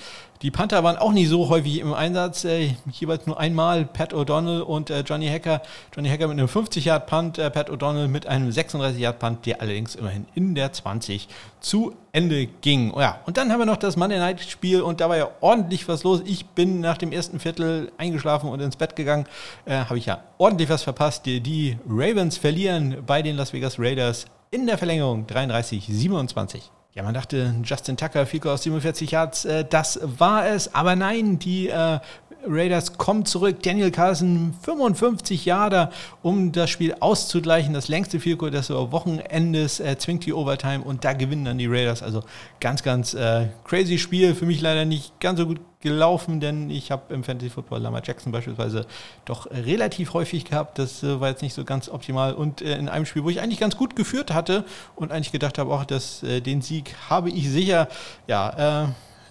Die 0.44 0.52
Panther 0.52 0.84
waren 0.84 0.98
auch 0.98 1.14
nicht 1.14 1.30
so 1.30 1.50
häufig 1.50 1.80
im 1.80 1.94
Einsatz. 1.94 2.46
Äh, 2.46 2.76
jeweils 2.92 3.26
nur 3.26 3.40
einmal 3.40 3.86
Pat 3.86 4.14
O'Donnell 4.14 4.62
und 4.62 4.90
äh, 4.90 5.00
Johnny 5.02 5.28
Hacker. 5.28 5.62
Johnny 5.96 6.10
Hacker 6.10 6.28
mit 6.28 6.38
einem 6.38 6.48
50-Yard-Punt, 6.48 7.40
äh, 7.40 7.50
Pat 7.50 7.72
O'Donnell 7.72 8.08
mit 8.08 8.28
einem 8.28 8.50
36-Yard-Punt, 8.50 9.46
der 9.48 9.62
allerdings 9.62 9.96
immerhin 9.96 10.28
in 10.36 10.54
der 10.54 10.72
20 10.72 11.28
zu 11.60 11.96
Ende 12.12 12.46
ging. 12.46 12.94
Oh 12.94 13.02
ja, 13.02 13.20
und 13.26 13.38
dann 13.38 13.52
haben 13.52 13.60
wir 13.60 13.66
noch 13.66 13.78
das 13.78 13.98
Monday 13.98 14.20
Night-Spiel 14.20 14.82
und 14.82 15.02
da 15.02 15.10
war 15.10 15.18
ja 15.18 15.30
ordentlich 15.42 15.88
was 15.88 16.04
los. 16.04 16.22
Ich 16.26 16.46
bin 16.46 16.80
nach 16.80 17.00
dem 17.00 17.12
ersten 17.12 17.40
Viertel 17.40 17.92
eingeschlafen 17.98 18.50
und 18.50 18.60
ins 18.60 18.76
Bett 18.76 18.96
gegangen. 18.96 19.26
Äh, 19.66 19.86
Habe 19.86 19.98
ich 19.98 20.06
ja 20.06 20.24
ordentlich 20.38 20.70
was 20.70 20.84
verpasst. 20.84 21.26
Die, 21.26 21.42
die 21.42 21.78
Ravens 21.90 22.38
verlieren 22.38 22.98
bei 23.08 23.24
den 23.24 23.36
Las 23.36 23.54
Vegas 23.54 23.80
Raiders 23.80 24.26
in 24.52 24.68
der 24.68 24.78
Verlängerung 24.78 25.26
33-27. 25.26 26.70
Ja, 26.98 27.04
man 27.04 27.14
dachte, 27.14 27.54
Justin 27.64 27.96
Tucker, 27.96 28.26
Fico 28.26 28.50
aus 28.50 28.64
47 28.64 29.12
Yards, 29.12 29.46
äh, 29.46 29.64
das 29.64 30.00
war 30.02 30.48
es. 30.48 30.74
Aber 30.74 30.96
nein, 30.96 31.38
die 31.38 31.68
äh, 31.68 32.00
Raiders 32.46 32.98
kommen 32.98 33.26
zurück. 33.26 33.64
Daniel 33.64 33.92
Carlson 33.92 34.54
55 34.62 35.46
Jahre, 35.46 35.92
um 36.22 36.52
das 36.52 36.70
Spiel 36.70 36.96
auszugleichen. 37.00 37.74
Das 37.74 37.88
längste 37.88 38.20
Goal 38.36 38.52
des 38.52 38.70
Wochenendes 38.70 39.80
äh, 39.80 39.98
zwingt 39.98 40.26
die 40.26 40.34
Overtime 40.34 40.84
und 40.84 41.04
da 41.04 41.14
gewinnen 41.14 41.46
dann 41.46 41.58
die 41.58 41.68
Raiders. 41.68 42.04
Also 42.04 42.24
ganz, 42.60 42.84
ganz 42.84 43.14
äh, 43.14 43.48
crazy 43.64 43.98
Spiel. 43.98 44.36
Für 44.36 44.46
mich 44.46 44.62
leider 44.62 44.86
nicht 44.86 45.20
ganz 45.20 45.40
so 45.40 45.46
gut 45.46 45.60
gelaufen, 45.82 46.40
denn 46.40 46.70
ich 46.70 46.92
habe 46.92 47.14
im 47.14 47.24
Fantasy 47.24 47.50
Football 47.50 47.82
Lama 47.82 48.02
Jackson 48.04 48.32
beispielsweise 48.32 48.86
doch 49.26 49.50
relativ 49.52 50.14
häufig 50.14 50.46
gehabt. 50.46 50.80
Das 50.80 51.04
äh, 51.04 51.20
war 51.20 51.30
jetzt 51.30 51.42
nicht 51.42 51.54
so 51.54 51.64
ganz 51.64 51.90
optimal. 51.90 52.34
Und 52.34 52.62
äh, 52.62 52.78
in 52.78 52.90
einem 52.90 53.06
Spiel, 53.06 53.24
wo 53.24 53.30
ich 53.30 53.42
eigentlich 53.42 53.60
ganz 53.60 53.78
gut 53.78 53.96
geführt 53.96 54.34
hatte 54.34 54.66
und 54.96 55.12
eigentlich 55.12 55.32
gedacht 55.32 55.58
habe, 55.58 55.74
auch 55.74 55.86
dass 55.86 56.24
äh, 56.24 56.42
den 56.42 56.62
Sieg 56.62 56.96
habe 57.10 57.30
ich 57.30 57.50
sicher. 57.50 57.88
Ja, 58.28 58.86
äh, 58.86 58.88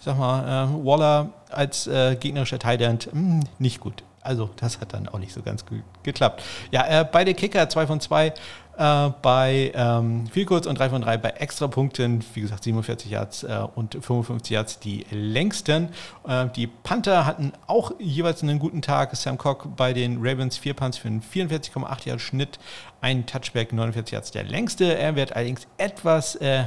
sag 0.07 0.19
mal, 0.19 0.69
äh, 0.69 0.87
Waller 0.87 1.31
als 1.51 1.87
äh, 1.87 2.17
gegnerischer 2.17 2.59
Tight 2.59 2.81
hm, 2.81 3.41
nicht 3.59 3.81
gut. 3.81 4.03
Also 4.23 4.51
das 4.57 4.81
hat 4.81 4.93
dann 4.93 5.09
auch 5.09 5.19
nicht 5.19 5.33
so 5.33 5.43
ganz 5.43 5.67
gut 5.67 5.83
geklappt. 6.03 6.43
Ja, 6.71 6.87
äh, 6.87 7.05
beide 7.11 7.35
Kicker, 7.35 7.69
2 7.69 7.87
von 7.87 8.01
2 8.01 8.27
äh, 8.77 9.11
bei 9.23 9.73
ähm, 9.75 10.27
viel 10.27 10.45
kurz 10.45 10.67
und 10.67 10.79
3 10.79 10.91
von 10.91 11.03
3 11.03 11.17
bei 11.19 11.31
Extrapunkten. 11.31 12.25
Wie 12.35 12.41
gesagt, 12.41 12.65
47 12.65 13.11
Yards 13.11 13.45
äh, 13.45 13.67
und 13.75 13.95
55 13.95 14.51
Yards 14.51 14.79
die 14.81 15.07
längsten. 15.11 15.91
Äh, 16.27 16.47
die 16.57 16.67
Panther 16.67 17.25
hatten 17.25 17.53
auch 17.67 17.93
jeweils 17.99 18.43
einen 18.43 18.59
guten 18.59 18.83
Tag. 18.83 19.15
Sam 19.15 19.39
Cock 19.39 19.77
bei 19.77 19.93
den 19.93 20.19
Ravens 20.19 20.59
4 20.59 20.75
Punts 20.75 20.99
für 20.99 21.09
einen 21.09 21.23
44,8 21.23 22.09
Yards 22.09 22.23
Schnitt. 22.23 22.59
Ein 23.01 23.27
Touchback, 23.27 23.73
49 23.73 24.13
Yards 24.13 24.31
der 24.33 24.45
längste. 24.45 24.99
Er 24.99 25.15
wird 25.15 25.35
allerdings 25.35 25.67
etwas 25.79 26.35
äh, 26.37 26.65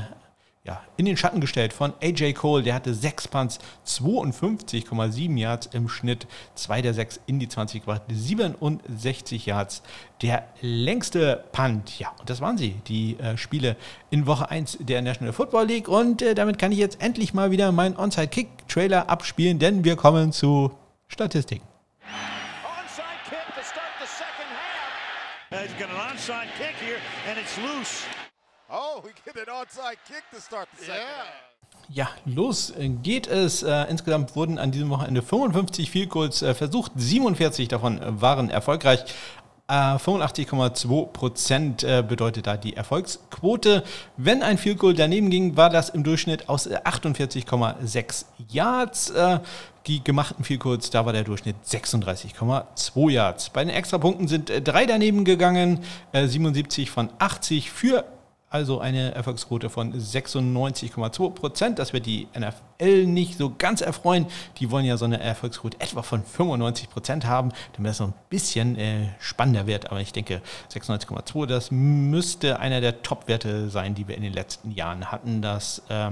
ja, 0.69 0.83
in 0.97 1.05
den 1.05 1.17
Schatten 1.17 1.41
gestellt 1.41 1.73
von 1.73 1.93
AJ 1.99 2.33
Cole. 2.33 2.61
Der 2.61 2.75
hatte 2.75 2.93
6 2.93 3.27
Punts, 3.29 3.57
52,7 3.87 5.35
Yards 5.35 5.67
im 5.73 5.89
Schnitt, 5.89 6.27
2 6.53 6.83
der 6.83 6.93
6 6.93 7.21
in 7.25 7.39
die 7.39 7.49
20 7.49 7.81
gebracht, 7.81 8.03
67 8.07 9.47
Yards. 9.47 9.81
Der 10.21 10.43
längste 10.61 11.43
Punt, 11.51 11.97
ja, 11.97 12.11
und 12.19 12.29
das 12.29 12.39
waren 12.39 12.57
sie, 12.59 12.75
die 12.87 13.17
äh, 13.17 13.35
Spiele 13.35 13.77
in 14.11 14.27
Woche 14.27 14.51
1 14.51 14.77
der 14.81 15.01
National 15.01 15.33
Football 15.33 15.65
League. 15.65 15.87
Und 15.87 16.21
äh, 16.21 16.35
damit 16.35 16.59
kann 16.59 16.71
ich 16.71 16.77
jetzt 16.77 17.01
endlich 17.01 17.33
mal 17.33 17.49
wieder 17.49 17.71
meinen 17.71 17.97
Onside-Kick-Trailer 17.97 19.09
abspielen, 19.09 19.57
denn 19.57 19.83
wir 19.83 19.95
kommen 19.95 20.31
zu 20.31 20.71
Statistiken. 21.07 21.65
Onside 22.63 23.03
kick 23.27 23.55
to 23.55 23.63
start 23.63 23.89
the 23.99 24.05
second 24.05 24.49
half. 24.53 25.63
He's 25.63 25.73
got 25.79 25.89
an 25.89 25.95
onside 25.95 26.49
kick 26.59 26.75
here 26.75 26.99
and 27.27 27.39
it's 27.39 27.57
loose. 27.57 28.05
Oh, 28.71 29.01
we 29.03 29.11
get 29.25 29.35
an 29.35 29.53
onside 29.53 29.97
kick 30.07 30.23
to 30.31 30.39
start 30.39 30.67
the 30.77 30.85
second 30.85 31.49
ja, 31.91 32.07
los 32.25 32.73
geht 33.01 33.27
es. 33.27 33.63
Äh, 33.63 33.85
insgesamt 33.89 34.35
wurden 34.35 34.59
an 34.59 34.71
diesem 34.71 34.89
Wochenende 34.89 35.21
55 35.21 35.89
Field 35.89 36.09
Goals 36.09 36.41
äh, 36.41 36.53
versucht, 36.53 36.91
47 36.95 37.67
davon 37.67 37.99
waren 38.21 38.49
erfolgreich. 38.49 39.03
85,2 39.67 41.03
äh, 41.03 41.05
Prozent 41.13 41.81
bedeutet 41.81 42.47
da 42.47 42.57
die 42.57 42.75
Erfolgsquote. 42.75 43.83
Wenn 44.17 44.41
ein 44.41 44.57
Field 44.57 44.79
Goal 44.79 44.95
daneben 44.95 45.29
ging, 45.29 45.57
war 45.57 45.69
das 45.69 45.89
im 45.89 46.03
Durchschnitt 46.03 46.49
aus 46.49 46.67
48,6 46.67 48.25
Yards. 48.49 49.13
Die 49.85 50.03
gemachten 50.03 50.43
Field 50.43 50.61
Goals, 50.61 50.89
da 50.89 51.05
war 51.05 51.13
der 51.13 51.23
Durchschnitt 51.23 51.55
36,2 51.67 53.11
Yards. 53.11 53.51
Bei 53.51 53.63
den 53.63 53.69
Extrapunkten 53.69 54.27
sind 54.27 54.51
drei 54.63 54.87
daneben 54.87 55.23
gegangen, 55.23 55.83
77 56.13 56.89
von 56.89 57.11
80 57.19 57.69
für 57.69 58.05
also 58.49 58.79
eine 58.79 59.13
Erfolgsquote 59.13 59.69
von 59.69 59.93
96,2 59.93 61.29
Prozent. 61.31 61.79
Das 61.79 61.93
wird 61.93 62.05
die 62.05 62.27
NFL 62.79 63.05
nicht 63.05 63.37
so 63.37 63.53
ganz 63.57 63.81
erfreuen. 63.81 64.25
Die 64.57 64.71
wollen 64.71 64.85
ja 64.85 64.97
so 64.97 65.05
eine 65.05 65.19
Erfolgsquote 65.19 65.79
etwa 65.79 66.01
von 66.01 66.23
95 66.23 66.89
Prozent 66.89 67.25
haben, 67.25 67.51
damit 67.73 67.91
das 67.91 67.97
so 67.97 68.05
ein 68.05 68.13
bisschen 68.29 68.77
äh, 68.77 69.09
spannender 69.19 69.67
wird. 69.67 69.91
Aber 69.91 70.01
ich 70.01 70.13
denke, 70.13 70.41
96,2, 70.71 71.45
das 71.45 71.71
müsste 71.71 72.59
einer 72.59 72.81
der 72.81 73.01
Top-Werte 73.01 73.69
sein, 73.69 73.95
die 73.95 74.07
wir 74.07 74.15
in 74.15 74.23
den 74.23 74.33
letzten 74.33 74.71
Jahren 74.71 75.11
hatten. 75.11 75.41
Das 75.41 75.83
äh, 75.89 76.11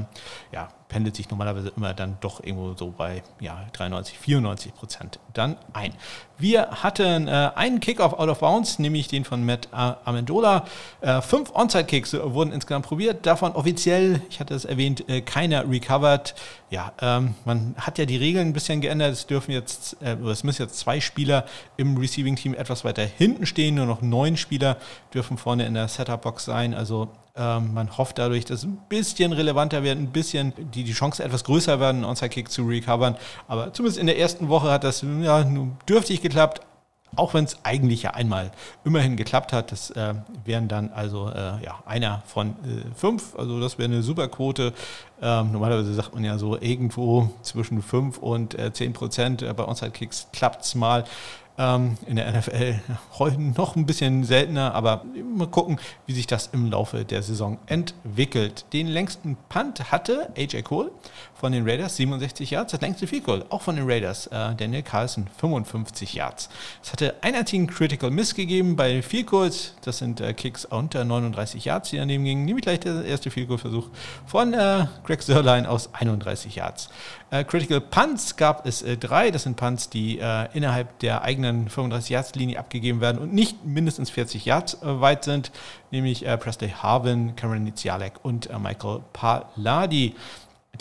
ja, 0.52 0.70
pendelt 0.90 1.16
sich 1.16 1.30
normalerweise 1.30 1.72
immer 1.76 1.94
dann 1.94 2.18
doch 2.22 2.42
irgendwo 2.44 2.74
so 2.74 2.92
bei 2.92 3.22
ja, 3.40 3.66
93, 3.74 4.18
94 4.18 4.74
Prozent 4.74 5.20
dann 5.34 5.58
ein. 5.74 5.94
Wir 6.38 6.70
hatten 6.84 7.28
äh, 7.28 7.52
einen 7.56 7.80
Kickoff 7.80 8.14
out 8.14 8.30
of 8.30 8.40
bounds, 8.40 8.80
nämlich 8.80 9.08
den 9.08 9.26
von 9.26 9.46
Matt 9.46 9.70
Amendola. 9.72 10.66
Äh, 11.02 11.22
fünf 11.22 11.52
Onside-Kicks 11.54 12.14
wurden 12.14 12.52
insgesamt 12.52 12.86
probiert, 12.86 13.26
davon 13.26 13.54
offiziell, 13.54 14.22
ich 14.30 14.40
hatte 14.40 14.54
es 14.54 14.66
erwähnt, 14.66 15.10
äh, 15.10 15.22
keiner 15.22 15.70
recovered. 15.70 16.36
Ja, 16.70 16.92
ähm, 17.02 17.36
man 17.46 17.76
hat 17.78 17.98
ja 17.98 18.06
die 18.06 18.18
Regeln 18.18 18.50
ein 18.50 18.54
bisschen 18.54 18.82
geändert. 18.82 19.14
Es 19.14 19.26
dürfen 19.26 19.52
jetzt, 19.52 19.96
äh, 20.02 20.16
es 20.16 20.44
müssen 20.44 20.64
jetzt 20.64 20.78
zwei 20.78 21.00
Spieler 21.00 21.46
im 21.78 21.96
Receiving-Team 21.98 22.54
etwas 22.54 22.84
weiter 22.84 23.06
hinten 23.06 23.46
stehen. 23.46 23.76
Nur 23.76 23.86
noch 23.86 24.02
neun 24.02 24.36
Spieler 24.36 24.76
dürfen 25.14 25.38
vorne 25.38 25.66
in 25.66 25.76
der 25.76 25.88
Setup-Box 25.88 26.44
sein. 26.44 26.74
Also 26.74 27.08
ähm, 27.38 27.74
man 27.74 27.98
hofft 27.98 28.18
dadurch, 28.18 28.44
dass 28.44 28.60
es 28.60 28.66
ein 28.66 28.80
bisschen 28.90 29.32
relevanter 29.32 29.84
wird, 29.84 29.98
ein 29.98 30.12
bisschen 30.12 30.54
die, 30.58 30.84
die 30.84 30.92
Chance 30.92 31.24
etwas 31.24 31.46
größer 31.46 31.80
werden, 31.80 31.98
einen 31.98 32.06
Onside-Kick 32.06 32.52
zu 32.52 32.64
recovern. 32.68 33.16
Aber 33.48 33.72
zumindest 33.72 34.00
in 34.00 34.08
der 34.08 34.20
ersten 34.20 34.50
Woche 34.50 34.70
hat 34.70 34.84
das 34.84 35.06
ja, 35.22 35.46
dürftig 35.88 36.22
geklappt. 36.22 36.67
Auch 37.16 37.34
wenn 37.34 37.46
es 37.46 37.58
eigentlich 37.64 38.04
ja 38.04 38.12
einmal 38.12 38.52
immerhin 38.84 39.16
geklappt 39.16 39.54
hat, 39.54 39.72
das 39.72 39.90
äh, 39.92 40.14
wären 40.46 40.68
dann 40.68 40.92
also 40.92 41.30
äh, 41.30 41.64
ja, 41.64 41.80
einer 41.86 42.22
von 42.28 42.50
äh, 42.50 42.84
fünf, 42.96 43.36
also 43.36 43.60
das 43.60 43.78
wäre 43.78 43.90
eine 43.92 44.04
super 44.04 44.28
Quote. 44.28 44.74
Ähm, 45.22 45.52
normalerweise 45.52 45.94
sagt 45.94 46.14
man 46.14 46.24
ja 46.24 46.38
so 46.38 46.60
irgendwo 46.60 47.32
zwischen 47.42 47.82
fünf 47.82 48.18
und 48.18 48.58
äh, 48.60 48.72
zehn 48.74 48.94
Prozent. 48.94 49.44
Bei 49.56 49.66
Onside-Kicks 49.66 50.28
klappt 50.32 50.64
es 50.64 50.76
mal 50.76 51.06
ähm, 51.58 51.98
in 52.06 52.18
der 52.18 52.32
NFL 52.32 52.80
heute 53.20 53.42
noch 53.42 53.76
ein 53.76 53.86
bisschen 53.86 54.24
seltener, 54.24 54.74
aber 54.74 55.04
mal 55.36 55.48
gucken, 55.48 55.80
wie 56.06 56.14
sich 56.14 56.28
das 56.28 56.48
im 56.48 56.72
Laufe 56.72 57.06
der 57.06 57.24
Saison 57.24 57.58
entwickelt. 57.66 58.66
Den 58.74 58.88
längsten 58.88 59.38
Punt 59.50 59.92
hatte 59.92 60.32
AJ 60.38 60.64
Cole 60.64 60.92
von 61.40 61.52
den 61.52 61.68
Raiders, 61.68 61.96
67 61.98 62.52
Yards. 62.52 62.72
Das 62.72 62.82
längste 62.82 63.08
Field 63.08 63.24
Goal, 63.24 63.46
auch 63.50 63.62
von 63.62 63.76
den 63.76 63.90
Raiders, 63.90 64.28
äh, 64.28 64.56
Daniel 64.56 64.82
Carlson, 64.82 65.28
55 65.38 66.14
Yards. 66.16 66.50
Es 66.84 66.92
hatte 66.92 67.16
einen 67.22 67.36
einzigen 67.36 67.68
Critical 67.68 68.10
Miss 68.10 68.34
gegeben 68.34 68.76
bei 68.76 69.02
Field 69.02 69.28
Goals. 69.28 69.76
Das 69.82 70.00
sind 70.00 70.20
äh, 70.20 70.34
Kicks 70.34 70.66
unter 70.66 71.06
39 71.06 71.66
Yards, 71.66 71.92
die 71.92 71.98
daneben 71.98 72.24
gingen. 72.24 72.46
Nämlich 72.46 72.64
gleich 72.64 72.80
der 72.80 73.06
erste 73.06 73.30
Field 73.30 73.48
Goal 73.48 73.60
Versuch 73.60 73.88
von 74.26 74.54
äh, 74.54 74.88
Greg 75.04 75.22
Sörlein 75.22 75.66
aus 75.66 75.94
31 75.94 76.56
Yards. 76.56 76.90
Äh, 77.30 77.44
Critical 77.44 77.82
Punts 77.82 78.38
gab 78.38 78.66
es 78.66 78.82
äh, 78.82 78.98
drei. 78.98 79.32
Das 79.32 79.44
sind 79.44 79.58
Punts, 79.58 79.90
die 79.90 80.20
äh, 80.20 80.48
innerhalb 80.54 81.00
der 81.00 81.24
eigenen 81.24 81.70
35 81.70 82.10
Yards 82.10 82.36
Linie 82.36 82.58
abgegeben 82.58 83.02
werden 83.02 83.20
und 83.20 83.34
nicht 83.34 83.66
mindestens 83.66 84.10
40 84.10 84.46
Yards 84.46 84.78
weit 84.82 85.24
sind. 85.24 85.52
Nämlich 85.92 86.26
Presley 86.40 86.70
Harvin, 86.70 87.36
Cameron 87.38 87.64
Nizialek 87.64 88.14
und 88.22 88.50
Michael 88.60 89.02
Paladi 89.14 90.16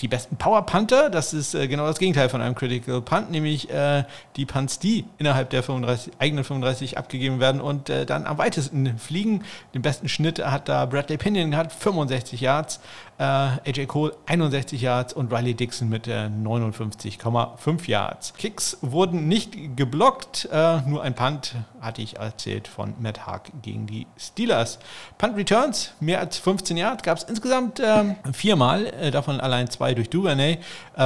die 0.01 0.09
besten 0.09 0.37
Power 0.37 0.67
Punter, 0.67 1.11
das 1.11 1.33
ist 1.33 1.55
äh, 1.55 1.69
genau 1.69 1.87
das 1.87 1.99
Gegenteil 1.99 2.29
von 2.29 2.41
einem 2.41 2.55
Critical 2.55 3.01
Punt, 3.01 3.31
nämlich 3.31 3.71
äh, 3.71 4.05
die 4.37 4.47
Punts, 4.47 4.79
die 4.79 5.05
innerhalb 5.19 5.51
der 5.51 5.63
35, 5.63 6.15
eigenen 6.19 6.45
35 6.45 6.99
abgegeben 6.99 7.41
werden 7.41 7.61
und 7.61 7.91
äh, 7.91 8.07
dann 8.07 8.27
am 8.27 8.39
weitesten 8.39 8.99
fliegen. 8.99 9.43
Den 9.75 9.83
besten 9.83 10.09
Schnitt 10.09 10.45
hat 10.45 10.69
da 10.69 10.87
Bradley 10.87 11.17
Pinion 11.17 11.51
gehabt, 11.51 11.73
65 11.73 12.41
Yards, 12.41 12.81
äh, 13.19 13.23
AJ 13.23 13.87
Cole 13.87 14.15
61 14.27 14.81
Yards 14.81 15.13
und 15.13 15.33
Riley 15.33 15.55
Dixon 15.55 15.89
mit 15.89 16.07
59,5 16.07 17.89
Yards. 17.89 18.35
Kicks 18.35 18.79
wurden 18.83 19.29
nicht 19.29 19.77
geblockt, 19.77 20.49
äh, 20.53 20.81
nur 20.83 21.03
ein 21.03 21.15
Punt, 21.15 21.55
hatte 21.87 22.03
ich 22.03 22.19
erzählt, 22.19 22.69
von 22.69 22.95
Matt 23.01 23.27
Haag 23.27 23.51
gegen 23.63 23.87
die 23.87 24.07
Steelers. 24.19 24.79
Punt 25.17 25.37
Returns, 25.37 25.93
mehr 26.01 26.21
als 26.21 26.37
15 26.37 26.77
Yards, 26.77 27.03
gab 27.03 27.17
es 27.17 27.25
insgesamt 27.25 27.81
ähm, 27.83 28.17
viermal, 28.33 28.87
äh, 28.87 29.11
davon 29.11 29.41
allein 29.41 29.71
zwei 29.71 29.95
durch 29.95 30.11
Duvernay 30.11 30.59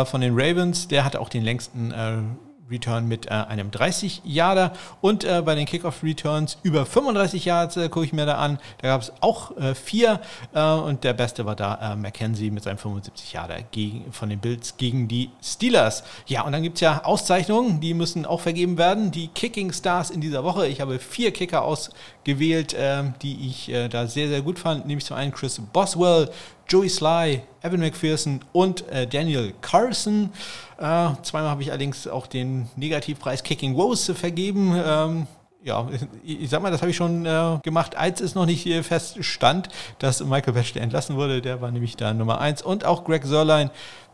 von 0.05 0.20
den 0.20 0.33
Ravens. 0.35 0.89
Der 0.89 1.05
hatte 1.05 1.20
auch 1.20 1.28
den 1.28 1.43
längsten 1.43 1.93
Return 2.70 3.08
mit 3.08 3.26
äh, 3.26 3.30
einem 3.30 3.70
30-Yarder 3.70 4.72
und 5.00 5.24
äh, 5.24 5.42
bei 5.44 5.54
den 5.54 5.66
Kickoff-Returns 5.66 6.58
über 6.62 6.86
35 6.86 7.44
Yards 7.44 7.76
äh, 7.76 7.88
gucke 7.88 8.06
ich 8.06 8.12
mir 8.12 8.26
da 8.26 8.36
an. 8.36 8.58
Da 8.80 8.88
gab 8.88 9.02
es 9.02 9.12
auch 9.20 9.56
äh, 9.56 9.74
vier 9.74 10.20
äh, 10.54 10.62
und 10.62 11.04
der 11.04 11.12
beste 11.12 11.46
war 11.46 11.56
da 11.56 11.92
äh, 11.92 11.96
McKenzie 11.96 12.50
mit 12.50 12.62
seinem 12.62 12.78
75-Yarder 12.78 13.56
von 14.10 14.28
den 14.28 14.38
Bills 14.38 14.76
gegen 14.76 15.08
die 15.08 15.30
Steelers. 15.42 16.04
Ja, 16.26 16.42
und 16.42 16.52
dann 16.52 16.62
gibt 16.62 16.76
es 16.76 16.80
ja 16.80 17.04
Auszeichnungen, 17.04 17.80
die 17.80 17.94
müssen 17.94 18.26
auch 18.26 18.40
vergeben 18.40 18.78
werden. 18.78 19.10
Die 19.10 19.28
Kicking 19.28 19.72
Stars 19.72 20.10
in 20.10 20.20
dieser 20.20 20.44
Woche. 20.44 20.66
Ich 20.66 20.80
habe 20.80 20.98
vier 20.98 21.32
Kicker 21.32 21.62
ausgewählt, 21.62 22.00
ähm, 22.26 23.14
die 23.22 23.48
ich 23.48 23.72
da 23.90 24.06
sehr, 24.06 24.28
sehr 24.28 24.42
gut 24.42 24.58
fand. 24.58 24.86
Nämlich 24.86 25.04
zum 25.04 25.16
einen 25.16 25.32
Chris 25.32 25.60
Boswell, 25.72 26.30
Joey 26.70 26.88
Sly, 26.88 27.42
Evan 27.62 27.80
McPherson 27.80 28.40
und 28.52 28.88
äh, 28.90 29.04
Daniel 29.04 29.52
Carson. 29.60 30.30
Äh, 30.78 31.10
zweimal 31.22 31.50
habe 31.50 31.62
ich 31.62 31.70
allerdings 31.70 32.06
auch 32.06 32.28
den 32.28 32.68
Negativpreis 32.76 33.42
Kicking 33.42 33.76
Woes 33.76 34.12
vergeben. 34.14 34.74
Ähm, 34.76 35.26
ja, 35.64 35.88
ich 36.24 36.48
sag 36.48 36.62
mal, 36.62 36.70
das 36.70 36.80
habe 36.80 36.92
ich 36.92 36.96
schon 36.96 37.26
äh, 37.26 37.58
gemacht, 37.64 37.96
als 37.96 38.20
es 38.20 38.36
noch 38.36 38.46
nicht 38.46 38.68
feststand, 38.84 39.68
dass 39.98 40.24
Michael 40.24 40.54
Batchley 40.54 40.80
entlassen 40.80 41.16
wurde. 41.16 41.42
Der 41.42 41.60
war 41.60 41.72
nämlich 41.72 41.96
da 41.96 42.14
Nummer 42.14 42.40
eins. 42.40 42.62
Und 42.62 42.84
auch 42.84 43.02
Greg 43.04 43.24
Sörlein 43.24 43.70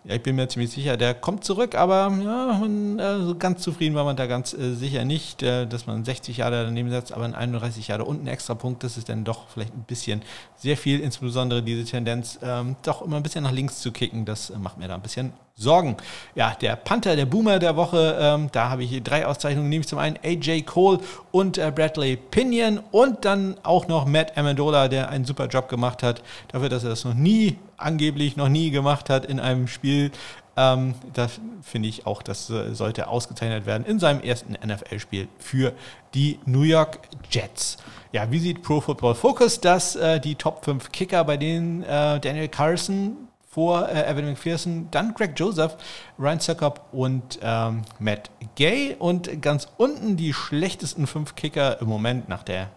ja, 0.06 0.14
ich 0.14 0.22
bin 0.22 0.36
mir 0.36 0.48
ziemlich 0.48 0.70
sicher, 0.70 0.96
der 0.96 1.14
kommt 1.14 1.44
zurück, 1.44 1.74
aber 1.74 2.12
ja, 2.22 2.58
man, 2.60 2.98
äh, 2.98 3.34
ganz 3.38 3.62
zufrieden 3.62 3.94
war 3.96 4.04
man 4.04 4.16
da 4.16 4.26
ganz 4.26 4.52
äh, 4.54 4.74
sicher 4.74 5.04
nicht, 5.04 5.42
äh, 5.42 5.66
dass 5.66 5.86
man 5.86 6.04
60 6.04 6.36
Jahre 6.36 6.64
daneben 6.64 6.90
setzt, 6.90 7.12
aber 7.12 7.24
ein 7.24 7.34
31 7.34 7.88
Jahre 7.88 8.04
und 8.04 8.22
ein 8.22 8.28
extra 8.28 8.54
Punkt, 8.54 8.84
das 8.84 8.96
ist 8.96 9.08
dann 9.08 9.24
doch 9.24 9.48
vielleicht 9.48 9.74
ein 9.74 9.84
bisschen 9.84 10.22
sehr 10.56 10.76
viel, 10.76 11.00
insbesondere 11.00 11.62
diese 11.62 11.84
Tendenz, 11.84 12.38
ähm, 12.42 12.76
doch 12.82 13.02
immer 13.02 13.16
ein 13.16 13.22
bisschen 13.24 13.42
nach 13.42 13.52
links 13.52 13.80
zu 13.80 13.90
kicken, 13.90 14.24
das 14.24 14.50
äh, 14.50 14.58
macht 14.58 14.78
mir 14.78 14.86
da 14.86 14.94
ein 14.94 15.02
bisschen 15.02 15.32
Sorgen. 15.58 15.96
Ja, 16.34 16.54
der 16.60 16.76
Panther, 16.76 17.16
der 17.16 17.24
Boomer 17.24 17.58
der 17.58 17.76
Woche, 17.76 18.18
ähm, 18.20 18.50
da 18.52 18.68
habe 18.68 18.84
ich 18.84 18.90
hier 18.90 19.00
drei 19.00 19.24
Auszeichnungen, 19.24 19.70
nämlich 19.70 19.88
zum 19.88 19.98
einen 19.98 20.18
AJ 20.22 20.64
Cole 20.64 20.98
und 21.30 21.56
äh, 21.56 21.72
Bradley 21.74 22.16
Pinion 22.16 22.78
und 22.90 23.24
dann 23.24 23.56
auch 23.62 23.88
noch 23.88 24.04
Matt 24.04 24.36
Amendola, 24.36 24.88
der 24.88 25.08
einen 25.08 25.24
super 25.24 25.46
Job 25.46 25.70
gemacht 25.70 26.02
hat, 26.02 26.22
dafür, 26.48 26.68
dass 26.68 26.84
er 26.84 26.90
das 26.90 27.06
noch 27.06 27.14
nie, 27.14 27.56
angeblich 27.78 28.36
noch 28.36 28.50
nie 28.50 28.70
gemacht 28.70 29.08
hat 29.08 29.24
in 29.24 29.40
einem 29.40 29.66
Spiel. 29.66 30.10
Ähm, 30.58 30.94
da 31.14 31.28
finde 31.62 31.88
ich 31.88 32.06
auch, 32.06 32.22
das 32.22 32.48
sollte 32.48 33.08
ausgezeichnet 33.08 33.64
werden 33.64 33.86
in 33.86 33.98
seinem 33.98 34.20
ersten 34.20 34.58
NFL-Spiel 34.62 35.26
für 35.38 35.72
die 36.12 36.38
New 36.44 36.62
York 36.62 36.98
Jets. 37.30 37.78
Ja, 38.12 38.30
wie 38.30 38.40
sieht 38.40 38.62
Pro 38.62 38.82
Football 38.82 39.14
Focus 39.14 39.58
das? 39.58 39.96
Äh, 39.96 40.20
die 40.20 40.34
Top 40.34 40.66
5 40.66 40.92
Kicker, 40.92 41.24
bei 41.24 41.38
denen 41.38 41.82
äh, 41.82 42.20
Daniel 42.20 42.48
Carson 42.48 43.25
vor 43.56 43.88
äh, 43.88 44.06
Evan 44.06 44.26
McPherson, 44.26 44.88
dann 44.90 45.14
Greg 45.14 45.32
Joseph, 45.34 45.78
Ryan 46.18 46.40
Suckup 46.40 46.92
und 46.92 47.38
ähm, 47.40 47.84
Matt 47.98 48.30
Gay. 48.54 48.94
Und 48.98 49.40
ganz 49.40 49.66
unten 49.78 50.18
die 50.18 50.34
schlechtesten 50.34 51.06
fünf 51.06 51.36
Kicker 51.36 51.80
im 51.80 51.88
Moment 51.88 52.28
nach 52.28 52.42
der 52.42 52.68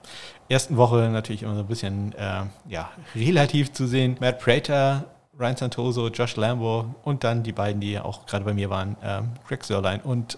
ersten 0.47 0.77
Woche 0.77 1.09
natürlich 1.11 1.43
immer 1.43 1.55
so 1.55 1.59
ein 1.59 1.67
bisschen 1.67 2.13
äh, 2.13 2.43
ja, 2.69 2.91
relativ 3.13 3.73
zu 3.73 3.88
sehen. 3.88 4.15
Matt 4.21 4.39
Prater, 4.39 5.03
Ryan 5.38 5.57
Santoso, 5.57 6.07
Josh 6.07 6.38
Lambo 6.38 6.95
und 7.03 7.25
dann 7.25 7.43
die 7.43 7.51
beiden, 7.51 7.82
die 7.82 7.99
auch 7.99 8.25
gerade 8.25 8.45
bei 8.45 8.53
mir 8.53 8.69
waren, 8.69 8.95
äh, 9.01 9.19
Greg 9.49 9.65
Sörlein 9.65 9.99
und 9.99 10.38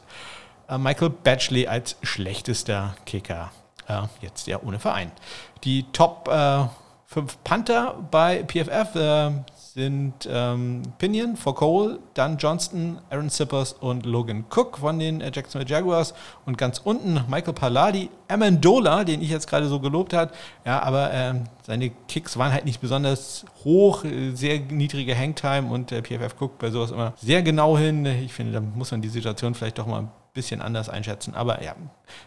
äh, 0.67 0.79
Michael 0.79 1.11
Batchley 1.11 1.67
als 1.67 1.97
schlechtester 2.01 2.95
Kicker. 3.05 3.51
Äh, 3.87 4.01
jetzt 4.21 4.47
ja 4.47 4.59
ohne 4.63 4.79
Verein. 4.79 5.11
Die 5.65 5.83
Top 5.93 6.25
5 6.25 7.31
äh, 7.31 7.37
Panther 7.43 7.95
bei 8.09 8.43
PFF 8.43 9.43
sind 9.73 10.27
ähm, 10.29 10.81
Pinion 10.97 11.37
for 11.37 11.55
Cole, 11.55 11.99
dann 12.13 12.37
Johnston, 12.37 12.99
Aaron 13.09 13.29
Sippers 13.29 13.71
und 13.71 14.05
Logan 14.05 14.43
Cook 14.53 14.79
von 14.79 14.99
den 14.99 15.21
äh, 15.21 15.31
Jacksonville 15.33 15.69
Jaguars. 15.69 16.13
Und 16.45 16.57
ganz 16.57 16.81
unten 16.83 17.23
Michael 17.29 17.53
Palladi, 17.53 18.09
Amendola, 18.27 19.05
den 19.05 19.21
ich 19.21 19.29
jetzt 19.29 19.47
gerade 19.47 19.67
so 19.67 19.79
gelobt 19.79 20.13
habe. 20.13 20.31
Ja, 20.65 20.81
aber 20.83 21.13
ähm, 21.13 21.45
seine 21.65 21.89
Kicks 22.09 22.35
waren 22.37 22.51
halt 22.51 22.65
nicht 22.65 22.81
besonders 22.81 23.45
hoch, 23.63 24.03
äh, 24.03 24.31
sehr 24.31 24.59
niedrige 24.59 25.17
Hangtime 25.17 25.71
und 25.71 25.91
der 25.91 26.01
PFF 26.01 26.35
guckt 26.37 26.59
bei 26.59 26.69
sowas 26.69 26.91
immer 26.91 27.13
sehr 27.21 27.41
genau 27.41 27.77
hin. 27.77 28.05
Ich 28.05 28.33
finde, 28.33 28.51
da 28.51 28.59
muss 28.59 28.91
man 28.91 29.01
die 29.01 29.09
Situation 29.09 29.55
vielleicht 29.55 29.77
doch 29.77 29.87
mal 29.87 29.99
ein 29.99 30.11
bisschen 30.33 30.61
anders 30.61 30.89
einschätzen. 30.89 31.35
Aber 31.35 31.61
ja, 31.61 31.75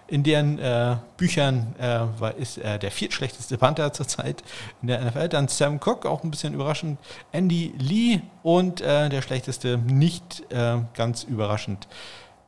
in 0.06 0.22
deren 0.22 0.58
äh, 0.58 0.96
Büchern 1.16 1.74
äh, 1.78 2.00
war, 2.18 2.34
ist 2.34 2.58
er 2.58 2.78
der 2.78 2.90
viertschlechteste 2.90 3.56
Panther 3.58 3.92
zurzeit 3.92 4.42
in 4.82 4.88
der 4.88 5.04
NFL. 5.04 5.28
Dann 5.28 5.48
Sam 5.48 5.80
Cook, 5.84 6.06
auch 6.06 6.22
ein 6.22 6.30
bisschen 6.30 6.54
überraschend. 6.54 6.98
Andy 7.32 7.74
Lee 7.78 8.20
und 8.42 8.80
äh, 8.80 9.08
der 9.08 9.22
schlechteste, 9.22 9.78
nicht 9.78 10.42
äh, 10.52 10.78
ganz 10.94 11.24
überraschend, 11.24 11.88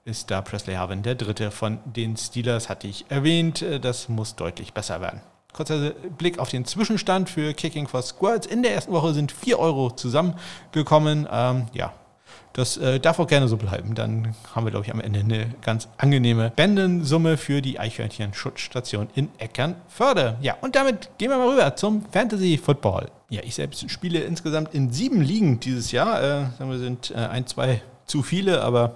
ist 0.04 0.30
da 0.30 0.40
Presley 0.40 0.76
Harvin, 0.76 1.02
der 1.02 1.16
dritte 1.16 1.50
von 1.50 1.80
den 1.84 2.16
Steelers, 2.16 2.68
hatte 2.68 2.86
ich 2.86 3.06
erwähnt. 3.10 3.62
Äh, 3.62 3.80
das 3.80 4.08
muss 4.08 4.36
deutlich 4.36 4.72
besser 4.72 5.00
werden. 5.00 5.20
Kurzer 5.52 5.92
Blick 6.18 6.38
auf 6.38 6.50
den 6.50 6.66
Zwischenstand 6.66 7.30
für 7.30 7.54
Kicking 7.54 7.88
for 7.88 8.02
Squirts. 8.02 8.46
In 8.46 8.62
der 8.62 8.74
ersten 8.74 8.92
Woche 8.92 9.14
sind 9.14 9.32
4 9.32 9.58
Euro 9.58 9.90
zusammengekommen. 9.90 11.26
Ähm, 11.30 11.66
ja, 11.72 11.94
das 12.56 12.78
äh, 12.78 12.98
darf 12.98 13.18
auch 13.18 13.26
gerne 13.26 13.48
so 13.48 13.58
bleiben. 13.58 13.94
Dann 13.94 14.34
haben 14.54 14.64
wir, 14.64 14.70
glaube 14.70 14.86
ich, 14.86 14.92
am 14.92 15.00
Ende 15.00 15.20
eine 15.20 15.54
ganz 15.60 15.88
angenehme 15.98 16.48
Spendensumme 16.48 17.36
für 17.36 17.60
die 17.60 17.78
Eichhörnchen-Schutzstation 17.78 19.08
in 19.14 19.28
Eckernförde. 19.36 20.38
Ja, 20.40 20.56
und 20.62 20.74
damit 20.74 21.10
gehen 21.18 21.28
wir 21.28 21.36
mal 21.36 21.50
rüber 21.50 21.76
zum 21.76 22.06
Fantasy 22.10 22.56
Football. 22.56 23.08
Ja, 23.28 23.42
ich 23.44 23.54
selbst 23.54 23.90
spiele 23.90 24.20
insgesamt 24.20 24.72
in 24.72 24.90
sieben 24.90 25.20
Ligen 25.20 25.60
dieses 25.60 25.92
Jahr. 25.92 26.18
Äh, 26.18 26.46
sagen 26.58 26.70
wir, 26.70 26.78
sind 26.78 27.10
äh, 27.10 27.16
ein, 27.16 27.46
zwei 27.46 27.82
zu 28.06 28.22
viele, 28.22 28.62
aber 28.62 28.94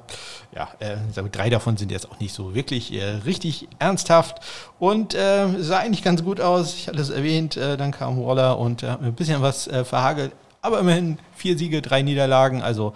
ja, 0.55 0.69
äh, 0.79 0.97
drei 1.31 1.51
davon 1.51 1.77
sind 1.77 1.91
jetzt 1.91 2.11
auch 2.11 2.19
nicht 2.19 2.33
so 2.33 2.55
wirklich 2.55 2.95
äh, 2.95 3.17
richtig 3.27 3.69
ernsthaft 3.79 4.39
und 4.79 5.15
äh, 5.15 5.49
sah 5.59 5.81
eigentlich 5.81 6.03
ganz 6.03 6.25
gut 6.25 6.41
aus. 6.41 6.75
Ich 6.75 6.89
hatte 6.89 7.01
es 7.01 7.11
erwähnt, 7.11 7.57
äh, 7.57 7.77
dann 7.77 7.91
kam 7.91 8.25
Waller 8.25 8.59
und 8.59 8.85
hat 8.85 9.03
mir 9.03 9.09
ein 9.09 9.15
bisschen 9.15 9.43
was 9.43 9.67
äh, 9.67 9.85
verhagelt, 9.85 10.33
aber 10.63 10.79
immerhin 10.81 11.19
vier 11.35 11.57
Siege, 11.57 11.81
drei 11.81 12.03
Niederlagen. 12.03 12.63
Also 12.63 12.93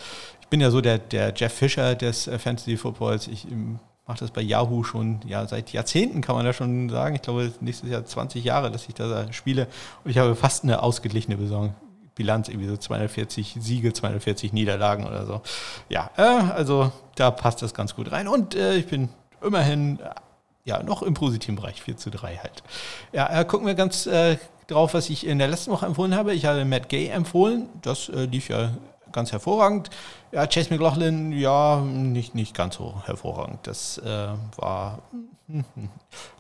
bin 0.55 0.61
ja 0.61 0.71
so 0.71 0.81
der, 0.81 0.99
der 0.99 1.33
Jeff 1.35 1.53
Fischer 1.53 1.97
des 1.97 2.29
äh, 2.29 2.39
Fantasy 2.39 2.77
Footballs. 2.77 3.27
Ich 3.27 3.51
ähm, 3.51 3.81
mache 4.07 4.21
das 4.21 4.31
bei 4.31 4.41
Yahoo 4.41 4.85
schon 4.85 5.19
ja, 5.27 5.49
seit 5.49 5.73
Jahrzehnten, 5.73 6.21
kann 6.21 6.37
man 6.37 6.45
da 6.45 6.53
schon 6.53 6.89
sagen. 6.91 7.17
Ich 7.17 7.23
glaube, 7.23 7.53
nächstes 7.59 7.91
Jahr 7.91 8.05
20 8.05 8.45
Jahre, 8.45 8.71
dass 8.71 8.89
ich 8.89 8.95
da 8.95 9.33
spiele. 9.33 9.67
Und 10.05 10.13
ich 10.13 10.19
habe 10.19 10.37
fast 10.37 10.63
eine 10.63 10.81
ausgeglichene 10.81 11.37
Saison. 11.39 11.75
Bilanz, 12.15 12.49
irgendwie 12.49 12.69
so 12.69 12.77
240 12.77 13.57
Siege, 13.59 13.93
240 13.93 14.53
Niederlagen 14.53 15.05
oder 15.05 15.27
so. 15.27 15.41
Ja, 15.89 16.13
äh, 16.17 16.23
also 16.23 16.93
da 17.17 17.33
passt 17.33 17.61
das 17.61 17.75
ganz 17.75 17.97
gut 17.97 18.13
rein. 18.13 18.29
Und 18.29 18.55
äh, 18.55 18.77
ich 18.77 18.87
bin 18.87 19.09
immerhin 19.43 19.99
äh, 19.99 20.11
ja 20.65 20.85
noch 20.85 21.03
im 21.03 21.15
positiven 21.15 21.57
Bereich, 21.57 21.83
4 21.83 21.97
zu 21.97 22.11
3 22.13 22.37
halt. 22.37 22.63
Ja, 23.13 23.41
äh, 23.41 23.45
gucken 23.45 23.67
wir 23.67 23.75
ganz 23.75 24.07
äh, 24.07 24.37
drauf, 24.69 24.95
was 24.95 25.11
ich 25.11 25.27
in 25.27 25.41
der 25.41 25.49
letzten 25.49 25.73
Woche 25.73 25.87
empfohlen 25.87 26.15
habe. 26.15 26.33
Ich 26.33 26.45
habe 26.45 26.65
Matt 26.65 26.89
Gay 26.89 27.09
empfohlen. 27.09 27.69
Das 27.83 28.07
lief 28.07 28.49
ja 28.49 28.71
ganz 29.15 29.33
hervorragend. 29.33 29.89
Ja, 30.33 30.47
Chase 30.47 30.69
McLaughlin, 30.71 31.33
ja, 31.33 31.81
nicht, 31.81 32.35
nicht 32.35 32.55
ganz 32.55 32.75
so 32.75 33.03
hervorragend. 33.07 33.61
Das 33.63 33.97
äh, 33.99 34.29
war 34.57 34.99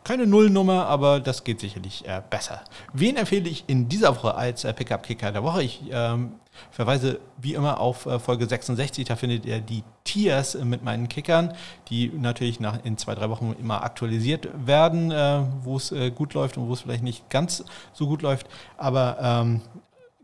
keine 0.05 0.27
Nullnummer, 0.27 0.87
aber 0.87 1.20
das 1.20 1.45
geht 1.45 1.61
sicherlich 1.61 2.07
äh, 2.07 2.20
besser. 2.29 2.62
Wen 2.93 3.16
empfehle 3.16 3.49
ich 3.49 3.64
in 3.66 3.89
dieser 3.89 4.16
Woche 4.16 4.35
als 4.35 4.64
äh, 4.64 4.72
Pickup-Kicker 4.75 5.33
der 5.33 5.43
Woche? 5.43 5.62
Ich 5.62 5.83
ähm, 5.91 6.35
verweise 6.70 7.20
wie 7.37 7.55
immer 7.55 7.81
auf 7.81 8.07
äh, 8.07 8.18
Folge 8.18 8.47
66, 8.47 9.07
da 9.07 9.16
findet 9.16 9.47
ihr 9.47 9.61
die 9.61 9.85
Tiers 10.05 10.55
mit 10.55 10.83
meinen 10.83 11.09
Kickern, 11.09 11.55
die 11.89 12.09
natürlich 12.09 12.61
nach, 12.61 12.85
in 12.85 12.99
zwei, 12.99 13.14
drei 13.14 13.31
Wochen 13.31 13.55
immer 13.61 13.83
aktualisiert 13.85 14.49
werden, 14.66 15.11
äh, 15.11 15.43
wo 15.62 15.77
es 15.77 15.93
äh, 15.93 16.11
gut 16.11 16.35
läuft 16.35 16.57
und 16.57 16.68
wo 16.68 16.72
es 16.72 16.81
vielleicht 16.81 17.03
nicht 17.05 17.29
ganz 17.31 17.64
so 17.93 18.07
gut 18.07 18.22
läuft. 18.22 18.49
Aber 18.77 19.18
ähm, 19.20 19.61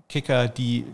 Kicker, 0.08 0.48
die 0.48 0.86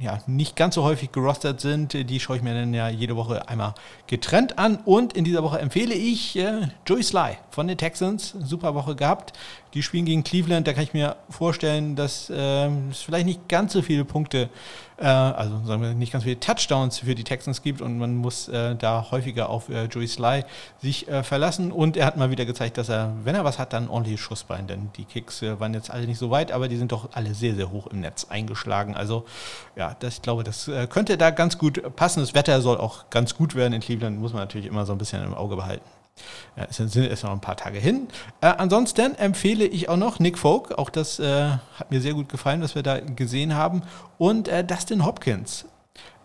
ja, 0.00 0.18
nicht 0.26 0.56
ganz 0.56 0.74
so 0.74 0.82
häufig 0.82 1.12
gerostet 1.12 1.60
sind, 1.60 1.92
die 1.92 2.18
schaue 2.18 2.36
ich 2.36 2.42
mir 2.42 2.52
dann 2.52 2.74
ja 2.74 2.88
jede 2.88 3.14
Woche 3.16 3.48
einmal 3.48 3.74
getrennt 4.08 4.58
an. 4.58 4.78
Und 4.84 5.12
in 5.12 5.24
dieser 5.24 5.42
Woche 5.42 5.58
empfehle 5.60 5.94
ich 5.94 6.36
äh, 6.36 6.68
Joey 6.86 7.02
Sly 7.02 7.38
von 7.50 7.68
den 7.68 7.78
Texans. 7.78 8.34
Super 8.42 8.74
Woche 8.74 8.96
gehabt. 8.96 9.32
Die 9.72 9.82
spielen 9.82 10.04
gegen 10.04 10.24
Cleveland. 10.24 10.66
Da 10.66 10.72
kann 10.72 10.82
ich 10.82 10.94
mir 10.94 11.16
vorstellen, 11.30 11.94
dass 11.94 12.28
äh, 12.28 12.66
es 12.90 13.02
vielleicht 13.02 13.26
nicht 13.26 13.48
ganz 13.48 13.72
so 13.72 13.82
viele 13.82 14.04
Punkte 14.04 14.50
äh, 14.98 15.06
also 15.06 15.60
sagen 15.64 15.82
wir 15.82 15.94
nicht 15.94 16.12
ganz 16.12 16.24
viele 16.24 16.38
Touchdowns 16.38 16.98
für 16.98 17.14
die 17.14 17.24
Texans 17.24 17.62
gibt 17.62 17.80
und 17.80 17.98
man 17.98 18.14
muss 18.14 18.48
äh, 18.48 18.76
da 18.76 19.08
häufiger 19.10 19.48
auf 19.48 19.68
äh, 19.68 19.84
Joey 19.84 20.06
Sly 20.06 20.44
sich 20.80 21.08
äh, 21.08 21.22
verlassen. 21.22 21.72
Und 21.72 21.96
er 21.96 22.06
hat 22.06 22.16
mal 22.16 22.30
wieder 22.30 22.44
gezeigt, 22.44 22.78
dass 22.78 22.88
er, 22.88 23.12
wenn 23.24 23.34
er 23.34 23.44
was 23.44 23.58
hat, 23.58 23.72
dann 23.72 23.88
ordentliches 23.88 24.20
Schussbein, 24.20 24.66
denn 24.66 24.90
die 24.96 25.04
Kicks 25.04 25.42
äh, 25.42 25.58
waren 25.58 25.74
jetzt 25.74 25.90
alle 25.90 26.06
nicht 26.06 26.18
so 26.18 26.30
weit, 26.30 26.52
aber 26.52 26.68
die 26.68 26.76
sind 26.76 26.92
doch 26.92 27.10
alle 27.12 27.34
sehr, 27.34 27.54
sehr 27.54 27.70
hoch 27.70 27.86
im 27.88 28.00
Netz 28.00 28.26
eingeschlagen. 28.28 28.94
Also 28.94 29.24
ja, 29.76 29.96
das, 29.98 30.14
ich 30.14 30.22
glaube, 30.22 30.44
das 30.44 30.68
äh, 30.68 30.86
könnte 30.86 31.18
da 31.18 31.30
ganz 31.30 31.58
gut 31.58 31.82
passen. 31.96 32.20
Das 32.20 32.34
Wetter 32.34 32.60
soll 32.60 32.78
auch 32.78 33.10
ganz 33.10 33.34
gut 33.34 33.54
werden 33.54 33.72
in 33.72 33.80
Cleveland, 33.80 34.20
muss 34.20 34.32
man 34.32 34.42
natürlich 34.42 34.66
immer 34.66 34.86
so 34.86 34.92
ein 34.92 34.98
bisschen 34.98 35.24
im 35.24 35.34
Auge 35.34 35.56
behalten. 35.56 35.84
Ja, 36.56 36.66
es 36.70 36.76
sind 36.76 36.96
erst 36.96 37.24
noch 37.24 37.32
ein 37.32 37.40
paar 37.40 37.56
Tage 37.56 37.78
hin. 37.78 38.08
Äh, 38.40 38.46
ansonsten 38.46 39.14
empfehle 39.16 39.64
ich 39.64 39.88
auch 39.88 39.96
noch 39.96 40.20
Nick 40.20 40.38
Folk. 40.38 40.78
Auch 40.78 40.90
das 40.90 41.18
äh, 41.18 41.50
hat 41.78 41.90
mir 41.90 42.00
sehr 42.00 42.14
gut 42.14 42.28
gefallen, 42.28 42.62
was 42.62 42.74
wir 42.74 42.82
da 42.82 43.00
gesehen 43.00 43.54
haben. 43.54 43.82
Und 44.18 44.48
äh, 44.48 44.64
Dustin 44.64 45.04
Hopkins 45.04 45.66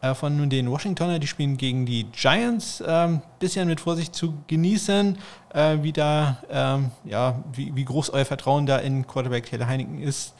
äh, 0.02 0.14
von 0.14 0.50
den 0.50 0.70
Washingtoner. 0.70 1.20
Die 1.20 1.28
spielen 1.28 1.58
gegen 1.58 1.86
die 1.86 2.06
Giants. 2.06 2.84
Ähm, 2.86 3.22
bisschen 3.40 3.68
mit 3.68 3.82
Vorsicht 3.82 4.16
zu 4.16 4.36
genießen, 4.48 5.18
äh, 5.54 5.78
wie, 5.82 5.94
da, 5.94 6.38
ähm, 6.50 6.92
ja, 7.06 7.44
wie, 7.54 7.76
wie, 7.76 7.86
groß 7.86 8.12
euer 8.12 8.26
Vertrauen 8.26 8.66
da 8.66 8.78
in 8.78 9.08
Quarterback 9.08 9.48
Taylor 9.48 9.68
Heineken 9.68 10.02
ist. 10.02 10.36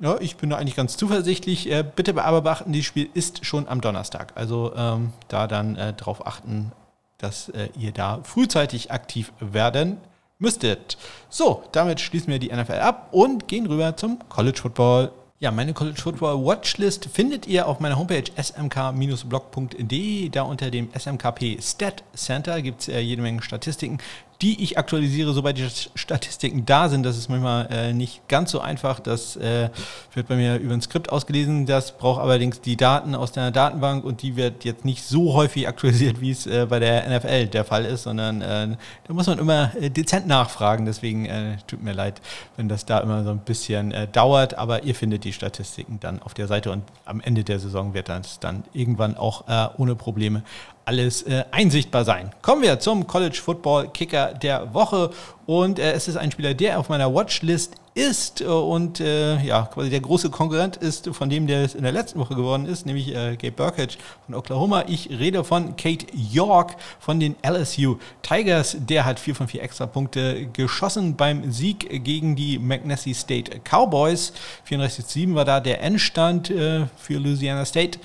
Ja, 0.00 0.16
ich 0.20 0.36
bin 0.36 0.50
da 0.50 0.56
eigentlich 0.56 0.76
ganz 0.76 0.96
zuversichtlich. 0.96 1.70
Äh, 1.70 1.84
bitte 1.84 2.22
aber 2.22 2.40
beachten, 2.40 2.72
dieses 2.72 2.86
Spiel 2.86 3.10
ist 3.12 3.44
schon 3.44 3.68
am 3.68 3.80
Donnerstag. 3.80 4.32
Also 4.36 4.72
ähm, 4.74 5.12
da 5.28 5.46
dann 5.46 5.76
drauf 5.96 6.26
achten, 6.26 6.72
dass 7.18 7.50
äh, 7.50 7.68
ihr 7.78 7.92
da 7.92 8.20
frühzeitig 8.22 8.90
aktiv 8.90 9.32
werden 9.40 9.98
müsstet. 10.38 10.96
So, 11.28 11.64
damit 11.72 12.00
schließen 12.00 12.28
wir 12.32 12.38
die 12.38 12.52
NFL 12.52 12.78
ab 12.80 13.08
und 13.10 13.48
gehen 13.48 13.66
rüber 13.66 13.96
zum 13.96 14.20
College 14.28 14.60
Football. 14.62 15.10
Ja, 15.40 15.50
meine 15.52 15.72
College 15.72 16.00
Football 16.00 16.44
Watchlist 16.44 17.06
findet 17.06 17.46
ihr 17.46 17.68
auf 17.68 17.78
meiner 17.78 17.96
Homepage 17.96 18.24
smk-blog.de. 18.36 20.28
Da 20.30 20.42
unter 20.42 20.70
dem 20.70 20.88
SMKP 20.96 21.58
Stat 21.60 22.02
Center 22.16 22.60
gibt 22.62 22.80
es 22.82 22.88
äh, 22.88 22.98
jede 22.98 23.22
Menge 23.22 23.42
Statistiken, 23.42 23.98
die 24.40 24.62
ich 24.62 24.78
aktualisiere, 24.78 25.32
sobald 25.32 25.58
die 25.58 25.66
Statistiken 25.96 26.64
da 26.64 26.88
sind. 26.88 27.02
Das 27.02 27.16
ist 27.18 27.28
manchmal 27.28 27.66
äh, 27.72 27.92
nicht 27.92 28.28
ganz 28.28 28.52
so 28.52 28.60
einfach. 28.60 29.00
Das 29.00 29.36
äh, 29.36 29.68
wird 30.14 30.28
bei 30.28 30.36
mir 30.36 30.58
über 30.58 30.74
ein 30.74 30.80
Skript 30.80 31.10
ausgelesen. 31.10 31.66
Das 31.66 31.98
braucht 31.98 32.20
allerdings 32.20 32.60
die 32.60 32.76
Daten 32.76 33.16
aus 33.16 33.32
der 33.32 33.50
Datenbank 33.50 34.04
und 34.04 34.22
die 34.22 34.36
wird 34.36 34.64
jetzt 34.64 34.84
nicht 34.84 35.02
so 35.02 35.34
häufig 35.34 35.66
aktualisiert, 35.66 36.20
wie 36.20 36.30
es 36.30 36.46
äh, 36.46 36.66
bei 36.66 36.78
der 36.78 37.18
NFL 37.18 37.48
der 37.48 37.64
Fall 37.64 37.84
ist, 37.84 38.04
sondern 38.04 38.40
äh, 38.40 38.76
da 39.08 39.12
muss 39.12 39.26
man 39.26 39.40
immer 39.40 39.72
äh, 39.74 39.90
dezent 39.90 40.28
nachfragen. 40.28 40.86
Deswegen 40.86 41.26
äh, 41.26 41.56
tut 41.66 41.82
mir 41.82 41.92
leid, 41.92 42.20
wenn 42.56 42.68
das 42.68 42.86
da 42.86 43.00
immer 43.00 43.24
so 43.24 43.30
ein 43.30 43.40
bisschen 43.40 43.92
dauert. 44.12 44.56
Aber 44.56 44.84
ihr 44.84 44.94
findet 44.94 45.24
die 45.24 45.32
Statistiken 45.32 45.98
dann 45.98 46.22
auf 46.22 46.34
der 46.34 46.46
Seite 46.46 46.70
und 46.70 46.84
am 47.04 47.20
Ende 47.20 47.42
der 47.42 47.58
Saison 47.58 47.92
wird 47.92 48.08
das 48.08 48.38
dann 48.38 48.62
irgendwann 48.72 49.16
auch 49.16 49.44
ohne 49.78 49.94
Probleme 49.94 50.42
alles 50.88 51.22
äh, 51.22 51.44
einsichtbar 51.50 52.06
sein. 52.06 52.30
Kommen 52.40 52.62
wir 52.62 52.80
zum 52.80 53.06
College 53.06 53.38
Football 53.44 53.88
Kicker 53.88 54.32
der 54.32 54.72
Woche 54.72 55.10
und 55.44 55.78
äh, 55.78 55.92
es 55.92 56.08
ist 56.08 56.16
ein 56.16 56.30
Spieler, 56.32 56.54
der 56.54 56.80
auf 56.80 56.88
meiner 56.88 57.14
Watchlist 57.14 57.74
ist 57.92 58.40
äh, 58.40 58.44
und 58.46 58.98
äh, 58.98 59.38
ja, 59.42 59.68
quasi 59.72 59.90
der 59.90 60.00
große 60.00 60.30
Konkurrent 60.30 60.78
ist 60.78 61.08
von 61.08 61.28
dem, 61.28 61.46
der 61.46 61.62
es 61.62 61.74
in 61.74 61.82
der 61.82 61.92
letzten 61.92 62.18
Woche 62.18 62.34
geworden 62.34 62.64
ist, 62.64 62.86
nämlich 62.86 63.14
äh, 63.14 63.36
Gabe 63.36 63.52
Burkett 63.52 63.98
von 64.24 64.34
Oklahoma. 64.34 64.84
Ich 64.88 65.10
rede 65.10 65.44
von 65.44 65.76
Kate 65.76 66.06
York 66.14 66.76
von 67.00 67.20
den 67.20 67.36
LSU 67.46 67.98
Tigers. 68.22 68.78
Der 68.78 69.04
hat 69.04 69.20
vier 69.20 69.34
von 69.34 69.46
vier 69.46 69.62
Extrapunkte 69.62 70.46
geschossen 70.54 71.16
beim 71.16 71.52
Sieg 71.52 72.02
gegen 72.02 72.34
die 72.34 72.58
McNessy 72.58 73.12
State 73.12 73.60
Cowboys. 73.62 74.32
34-7 74.70 75.34
war 75.34 75.44
da 75.44 75.60
der 75.60 75.82
Endstand 75.82 76.48
äh, 76.48 76.86
für 76.96 77.18
Louisiana 77.18 77.66
State. 77.66 77.98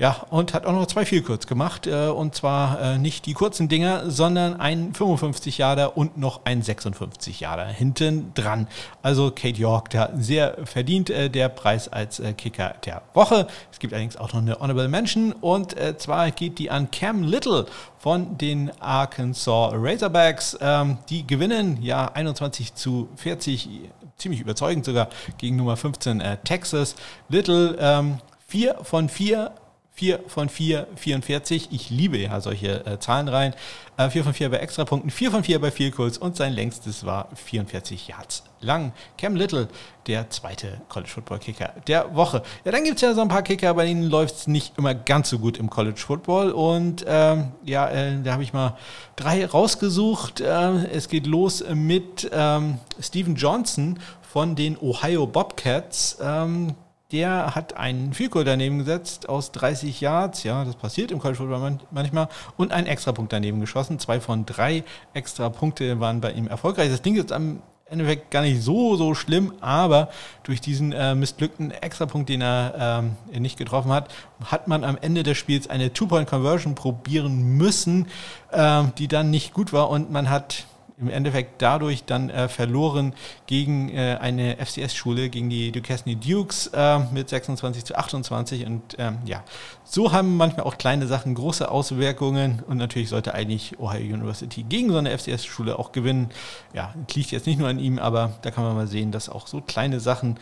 Ja, 0.00 0.24
und 0.30 0.54
hat 0.54 0.64
auch 0.64 0.72
noch 0.72 0.86
zwei 0.86 1.04
viel 1.04 1.22
kurz 1.22 1.48
gemacht. 1.48 1.88
Äh, 1.88 2.06
und 2.06 2.32
zwar 2.32 2.80
äh, 2.80 2.98
nicht 2.98 3.26
die 3.26 3.32
kurzen 3.32 3.68
Dinger, 3.68 4.08
sondern 4.08 4.60
ein 4.60 4.94
55 4.94 5.58
Jahre 5.58 5.90
und 5.90 6.16
noch 6.16 6.42
ein 6.44 6.62
56 6.62 7.40
Jahre 7.40 7.66
hinten 7.66 8.32
dran. 8.34 8.68
Also 9.02 9.32
Kate 9.32 9.58
York, 9.60 9.90
der 9.90 10.12
sehr 10.16 10.56
verdient 10.64 11.10
äh, 11.10 11.28
der 11.28 11.48
Preis 11.48 11.88
als 11.88 12.22
Kicker 12.36 12.76
der 12.84 13.02
Woche. 13.12 13.48
Es 13.72 13.80
gibt 13.80 13.92
allerdings 13.92 14.16
auch 14.16 14.32
noch 14.32 14.40
eine 14.40 14.60
Honorable 14.60 14.88
Mention 14.88 15.32
und 15.32 15.74
zwar 15.98 16.30
geht 16.30 16.58
die 16.58 16.70
an 16.70 16.90
Cam 16.90 17.22
Little 17.22 17.66
von 17.98 18.38
den 18.38 18.70
Arkansas 18.80 19.72
Razorbacks. 19.74 20.56
Ähm, 20.60 20.98
die 21.08 21.26
gewinnen 21.26 21.82
ja 21.82 22.06
21 22.12 22.74
zu 22.74 23.08
40, 23.16 23.68
ziemlich 24.16 24.40
überzeugend 24.40 24.84
sogar 24.84 25.08
gegen 25.38 25.56
Nummer 25.56 25.76
15 25.76 26.22
Texas. 26.44 26.94
Little 27.28 27.76
ähm, 27.80 28.18
4 28.46 28.78
von 28.82 29.08
4 29.08 29.52
4 29.98 30.20
von 30.28 30.48
4, 30.48 30.86
44. 30.94 31.70
Ich 31.72 31.90
liebe 31.90 32.18
ja 32.18 32.40
solche 32.40 32.86
äh, 32.86 33.00
Zahlenreihen. 33.00 33.52
Äh, 33.96 34.10
4 34.10 34.22
von 34.22 34.32
4 34.32 34.48
bei 34.48 34.58
Extrapunkten, 34.58 35.10
4 35.10 35.32
von 35.32 35.42
4 35.42 35.60
bei 35.60 35.72
Vielkurs 35.72 36.18
und 36.18 36.36
sein 36.36 36.52
längstes 36.52 37.04
war 37.04 37.28
44 37.34 38.06
Yards 38.06 38.44
lang. 38.60 38.92
Cam 39.16 39.34
Little, 39.34 39.66
der 40.06 40.30
zweite 40.30 40.80
College 40.88 41.10
Football 41.10 41.40
Kicker 41.40 41.72
der 41.88 42.14
Woche. 42.14 42.44
Ja, 42.64 42.70
dann 42.70 42.84
gibt 42.84 42.96
es 42.96 43.02
ja 43.02 43.12
so 43.12 43.22
ein 43.22 43.28
paar 43.28 43.42
Kicker, 43.42 43.74
bei 43.74 43.86
denen 43.86 44.04
läuft 44.04 44.36
es 44.36 44.46
nicht 44.46 44.78
immer 44.78 44.94
ganz 44.94 45.30
so 45.30 45.40
gut 45.40 45.58
im 45.58 45.68
College 45.68 45.98
Football. 45.98 46.52
Und 46.52 47.04
ähm, 47.08 47.48
ja, 47.64 47.88
äh, 47.90 48.22
da 48.22 48.34
habe 48.34 48.44
ich 48.44 48.52
mal 48.52 48.76
drei 49.16 49.44
rausgesucht. 49.46 50.40
Äh, 50.40 50.86
es 50.92 51.08
geht 51.08 51.26
los 51.26 51.64
mit 51.74 52.30
ähm, 52.32 52.78
Steven 53.00 53.34
Johnson 53.34 53.98
von 54.22 54.54
den 54.54 54.78
Ohio 54.78 55.26
Bobcats. 55.26 56.18
Ähm, 56.22 56.76
der 57.12 57.54
hat 57.54 57.76
einen 57.76 58.12
Vielkohl 58.12 58.44
daneben 58.44 58.78
gesetzt 58.78 59.28
aus 59.28 59.50
30 59.52 60.00
Yards, 60.00 60.42
ja, 60.42 60.64
das 60.64 60.76
passiert 60.76 61.10
im 61.10 61.18
College 61.18 61.38
Football 61.38 61.78
manchmal, 61.90 62.28
und 62.58 62.70
einen 62.70 62.86
Extrapunkt 62.86 63.32
daneben 63.32 63.60
geschossen. 63.60 63.98
Zwei 63.98 64.20
von 64.20 64.44
drei 64.44 64.84
Extrapunkte 65.14 66.00
waren 66.00 66.20
bei 66.20 66.32
ihm 66.32 66.48
erfolgreich. 66.48 66.90
Das 66.90 67.00
Ding 67.00 67.16
ist 67.16 67.32
am 67.32 67.62
Endeffekt 67.86 68.30
gar 68.30 68.42
nicht 68.42 68.62
so, 68.62 68.96
so 68.96 69.14
schlimm, 69.14 69.54
aber 69.62 70.10
durch 70.42 70.60
diesen 70.60 70.92
äh, 70.92 71.14
missglückten 71.14 71.70
Extrapunkt, 71.70 72.28
den 72.28 72.42
er 72.42 73.02
ähm, 73.32 73.42
nicht 73.42 73.56
getroffen 73.56 73.90
hat, 73.90 74.12
hat 74.44 74.68
man 74.68 74.84
am 74.84 74.98
Ende 75.00 75.22
des 75.22 75.38
Spiels 75.38 75.70
eine 75.70 75.94
Two-Point-Conversion 75.94 76.74
probieren 76.74 77.56
müssen, 77.56 78.08
äh, 78.50 78.82
die 78.98 79.08
dann 79.08 79.30
nicht 79.30 79.54
gut 79.54 79.72
war 79.72 79.88
und 79.88 80.10
man 80.10 80.28
hat 80.28 80.66
im 81.00 81.08
Endeffekt 81.08 81.62
dadurch 81.62 82.04
dann 82.04 82.28
äh, 82.30 82.48
verloren 82.48 83.14
gegen 83.46 83.88
äh, 83.90 84.18
eine 84.20 84.56
FCS-Schule, 84.56 85.28
gegen 85.28 85.48
die 85.48 85.70
Duquesne 85.70 86.16
Dukes 86.16 86.68
äh, 86.74 86.98
mit 87.12 87.28
26 87.28 87.84
zu 87.84 87.96
28. 87.96 88.66
Und 88.66 88.82
ähm, 88.98 89.18
ja, 89.24 89.44
so 89.84 90.12
haben 90.12 90.36
manchmal 90.36 90.66
auch 90.66 90.76
kleine 90.76 91.06
Sachen 91.06 91.34
große 91.34 91.70
Auswirkungen. 91.70 92.62
Und 92.66 92.78
natürlich 92.78 93.08
sollte 93.08 93.34
eigentlich 93.34 93.78
Ohio 93.78 94.14
University 94.14 94.64
gegen 94.64 94.90
so 94.90 94.98
eine 94.98 95.16
FCS-Schule 95.16 95.78
auch 95.78 95.92
gewinnen. 95.92 96.30
Ja, 96.74 96.94
liegt 97.14 97.30
jetzt 97.30 97.46
nicht 97.46 97.58
nur 97.58 97.68
an 97.68 97.78
ihm, 97.78 97.98
aber 97.98 98.32
da 98.42 98.50
kann 98.50 98.64
man 98.64 98.74
mal 98.74 98.88
sehen, 98.88 99.12
dass 99.12 99.28
auch 99.28 99.46
so 99.46 99.60
kleine 99.60 100.00
Sachen 100.00 100.38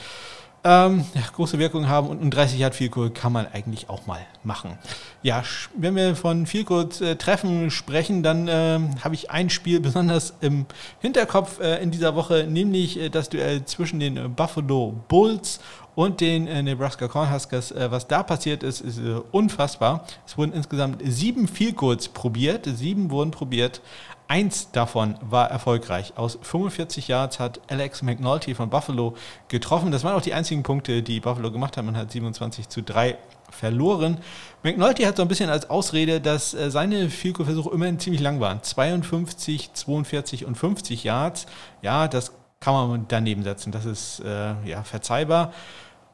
ähm, 0.66 1.04
ja, 1.14 1.20
große 1.32 1.60
Wirkung 1.60 1.88
haben 1.88 2.08
und 2.08 2.20
ein 2.20 2.30
30 2.30 2.58
Yard 2.58 2.74
Field 2.74 2.90
Goal 2.90 3.10
kann 3.10 3.32
man 3.32 3.46
eigentlich 3.46 3.88
auch 3.88 4.06
mal 4.06 4.20
machen. 4.42 4.76
Ja, 5.22 5.44
wenn 5.76 5.94
wir 5.94 6.16
von 6.16 6.44
Field 6.46 6.66
Goal 6.66 6.88
äh, 7.00 7.14
Treffen 7.14 7.70
sprechen, 7.70 8.24
dann 8.24 8.48
äh, 8.48 8.80
habe 9.00 9.14
ich 9.14 9.30
ein 9.30 9.48
Spiel 9.48 9.78
besonders 9.86 10.34
im 10.40 10.66
Hinterkopf 11.00 11.60
äh, 11.60 11.80
in 11.80 11.92
dieser 11.92 12.16
Woche, 12.16 12.46
nämlich 12.48 12.98
äh, 12.98 13.08
das 13.10 13.28
Duell 13.28 13.64
zwischen 13.64 14.00
den 14.00 14.34
Buffalo 14.34 14.94
Bulls 15.06 15.60
und 15.94 16.20
den 16.20 16.48
äh, 16.48 16.62
Nebraska 16.62 17.06
Cornhuskers. 17.06 17.70
Äh, 17.70 17.88
was 17.92 18.08
da 18.08 18.24
passiert 18.24 18.64
ist, 18.64 18.80
ist 18.80 19.00
unfassbar. 19.30 20.04
Es 20.26 20.36
wurden 20.36 20.52
insgesamt 20.52 21.00
sieben 21.04 21.46
Field 21.46 21.76
Goals 21.76 22.08
probiert, 22.08 22.66
sieben 22.66 23.10
wurden 23.10 23.30
probiert. 23.30 23.80
Eins 24.28 24.72
davon 24.72 25.16
war 25.20 25.50
erfolgreich. 25.50 26.14
Aus 26.16 26.38
45 26.42 27.06
Yards 27.06 27.38
hat 27.38 27.60
Alex 27.68 28.02
McNulty 28.02 28.54
von 28.56 28.70
Buffalo 28.70 29.14
getroffen. 29.46 29.92
Das 29.92 30.02
waren 30.02 30.16
auch 30.16 30.22
die 30.22 30.34
einzigen 30.34 30.64
Punkte, 30.64 31.02
die 31.02 31.20
Buffalo 31.20 31.52
gemacht 31.52 31.76
hat. 31.76 31.84
Man 31.84 31.96
hat 31.96 32.10
27 32.10 32.68
zu 32.68 32.82
3 32.82 33.16
verloren. 33.50 34.18
McNulty 34.64 35.04
hat 35.04 35.16
so 35.16 35.22
ein 35.22 35.28
bisschen 35.28 35.48
als 35.48 35.70
Ausrede, 35.70 36.20
dass 36.20 36.54
äh, 36.54 36.72
seine 36.72 37.08
Field 37.08 37.36
Versuche 37.36 37.72
immerhin 37.72 38.00
ziemlich 38.00 38.20
lang 38.20 38.40
waren. 38.40 38.62
52, 38.62 39.72
42 39.74 40.44
und 40.44 40.56
50 40.56 41.04
Yards. 41.04 41.46
Ja, 41.82 42.08
das 42.08 42.32
kann 42.58 42.74
man 42.74 43.04
daneben 43.06 43.44
setzen. 43.44 43.70
Das 43.70 43.84
ist 43.84 44.20
äh, 44.20 44.54
ja 44.64 44.82
verzeihbar. 44.82 45.52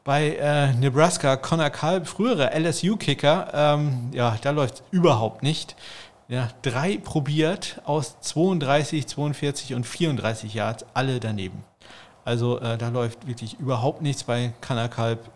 Bei 0.03 0.35
äh, 0.35 0.73
Nebraska, 0.73 1.37
Connor 1.37 1.69
Kalb, 1.69 2.07
früherer 2.07 2.51
LSU-Kicker, 2.53 3.47
ähm, 3.53 4.09
ja, 4.11 4.35
da 4.41 4.51
läuft 4.51 4.75
es 4.75 4.83
überhaupt 4.91 5.43
nicht 5.43 5.77
ja, 6.27 6.49
drei 6.61 6.97
probiert 6.97 7.81
aus 7.85 8.19
32, 8.21 9.07
42 9.07 9.73
und 9.73 9.85
34 9.85 10.53
Yards, 10.53 10.85
alle 10.93 11.19
daneben. 11.19 11.63
Also 12.25 12.59
äh, 12.59 12.77
da 12.77 12.89
läuft 12.89 13.27
wirklich 13.27 13.59
überhaupt 13.59 14.01
nichts 14.01 14.23
bei 14.23 14.53
Kanakalb. 14.61 15.29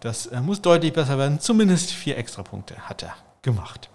Das 0.00 0.26
äh, 0.26 0.40
muss 0.40 0.60
deutlich 0.60 0.92
besser 0.92 1.18
werden. 1.18 1.38
Zumindest 1.38 1.92
vier 1.92 2.18
Extrapunkte 2.18 2.76
hat 2.88 3.02
er 3.02 3.14
gemacht. 3.42 3.88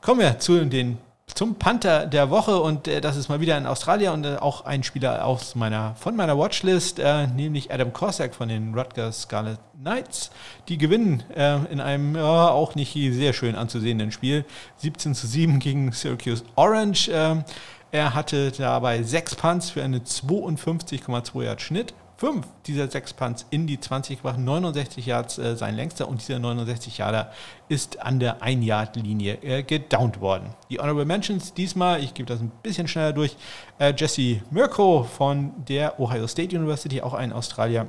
Kommen 0.00 0.20
wir 0.20 0.38
zu 0.38 0.64
den 0.64 0.98
zum 1.26 1.56
Panther 1.56 2.06
der 2.06 2.30
Woche 2.30 2.60
und 2.60 2.86
äh, 2.86 3.00
das 3.00 3.16
ist 3.16 3.28
mal 3.28 3.40
wieder 3.40 3.56
ein 3.56 3.66
Australier 3.66 4.12
und 4.12 4.24
äh, 4.24 4.36
auch 4.36 4.64
ein 4.64 4.82
Spieler 4.82 5.24
aus 5.24 5.54
meiner, 5.54 5.94
von 5.96 6.14
meiner 6.14 6.38
Watchlist, 6.38 6.98
äh, 6.98 7.26
nämlich 7.26 7.72
Adam 7.72 7.92
Korsak 7.92 8.34
von 8.34 8.48
den 8.48 8.74
Rutgers 8.74 9.22
Scarlet 9.22 9.58
Knights. 9.80 10.30
Die 10.68 10.78
gewinnen 10.78 11.22
äh, 11.34 11.56
in 11.70 11.80
einem 11.80 12.14
ja, 12.14 12.48
auch 12.50 12.74
nicht 12.74 12.92
sehr 12.92 13.32
schön 13.32 13.56
anzusehenden 13.56 14.12
Spiel 14.12 14.44
17 14.76 15.14
zu 15.14 15.26
7 15.26 15.58
gegen 15.58 15.92
Syracuse 15.92 16.44
Orange. 16.54 17.10
Ähm, 17.12 17.44
er 17.90 18.14
hatte 18.14 18.50
dabei 18.50 19.02
sechs 19.02 19.34
Punts 19.34 19.70
für 19.70 19.82
eine 19.82 19.98
52,2 19.98 21.44
Yard 21.44 21.62
Schnitt 21.62 21.94
fünf 22.24 22.46
dieser 22.66 22.90
sechs 22.90 23.12
Punts 23.12 23.44
in 23.50 23.66
die 23.66 23.78
20 23.78 24.16
gebracht, 24.16 24.38
69 24.38 25.04
Yards 25.04 25.36
äh, 25.36 25.56
sein 25.56 25.76
längster 25.76 26.08
und 26.08 26.26
dieser 26.26 26.38
69 26.38 26.96
Yarder 26.96 27.30
ist 27.68 28.00
an 28.00 28.18
der 28.18 28.40
1-Yard-Linie 28.40 29.42
äh, 29.42 29.62
gedownt 29.62 30.22
worden. 30.22 30.54
Die 30.70 30.78
Honorable 30.78 31.04
Mentions 31.04 31.52
diesmal, 31.52 32.02
ich 32.02 32.14
gebe 32.14 32.26
das 32.26 32.40
ein 32.40 32.50
bisschen 32.62 32.88
schneller 32.88 33.12
durch, 33.12 33.36
äh, 33.78 33.92
Jesse 33.94 34.40
Mirko 34.50 35.02
von 35.02 35.52
der 35.68 36.00
Ohio 36.00 36.26
State 36.26 36.56
University, 36.56 37.02
auch 37.02 37.12
ein 37.12 37.30
Australier, 37.30 37.88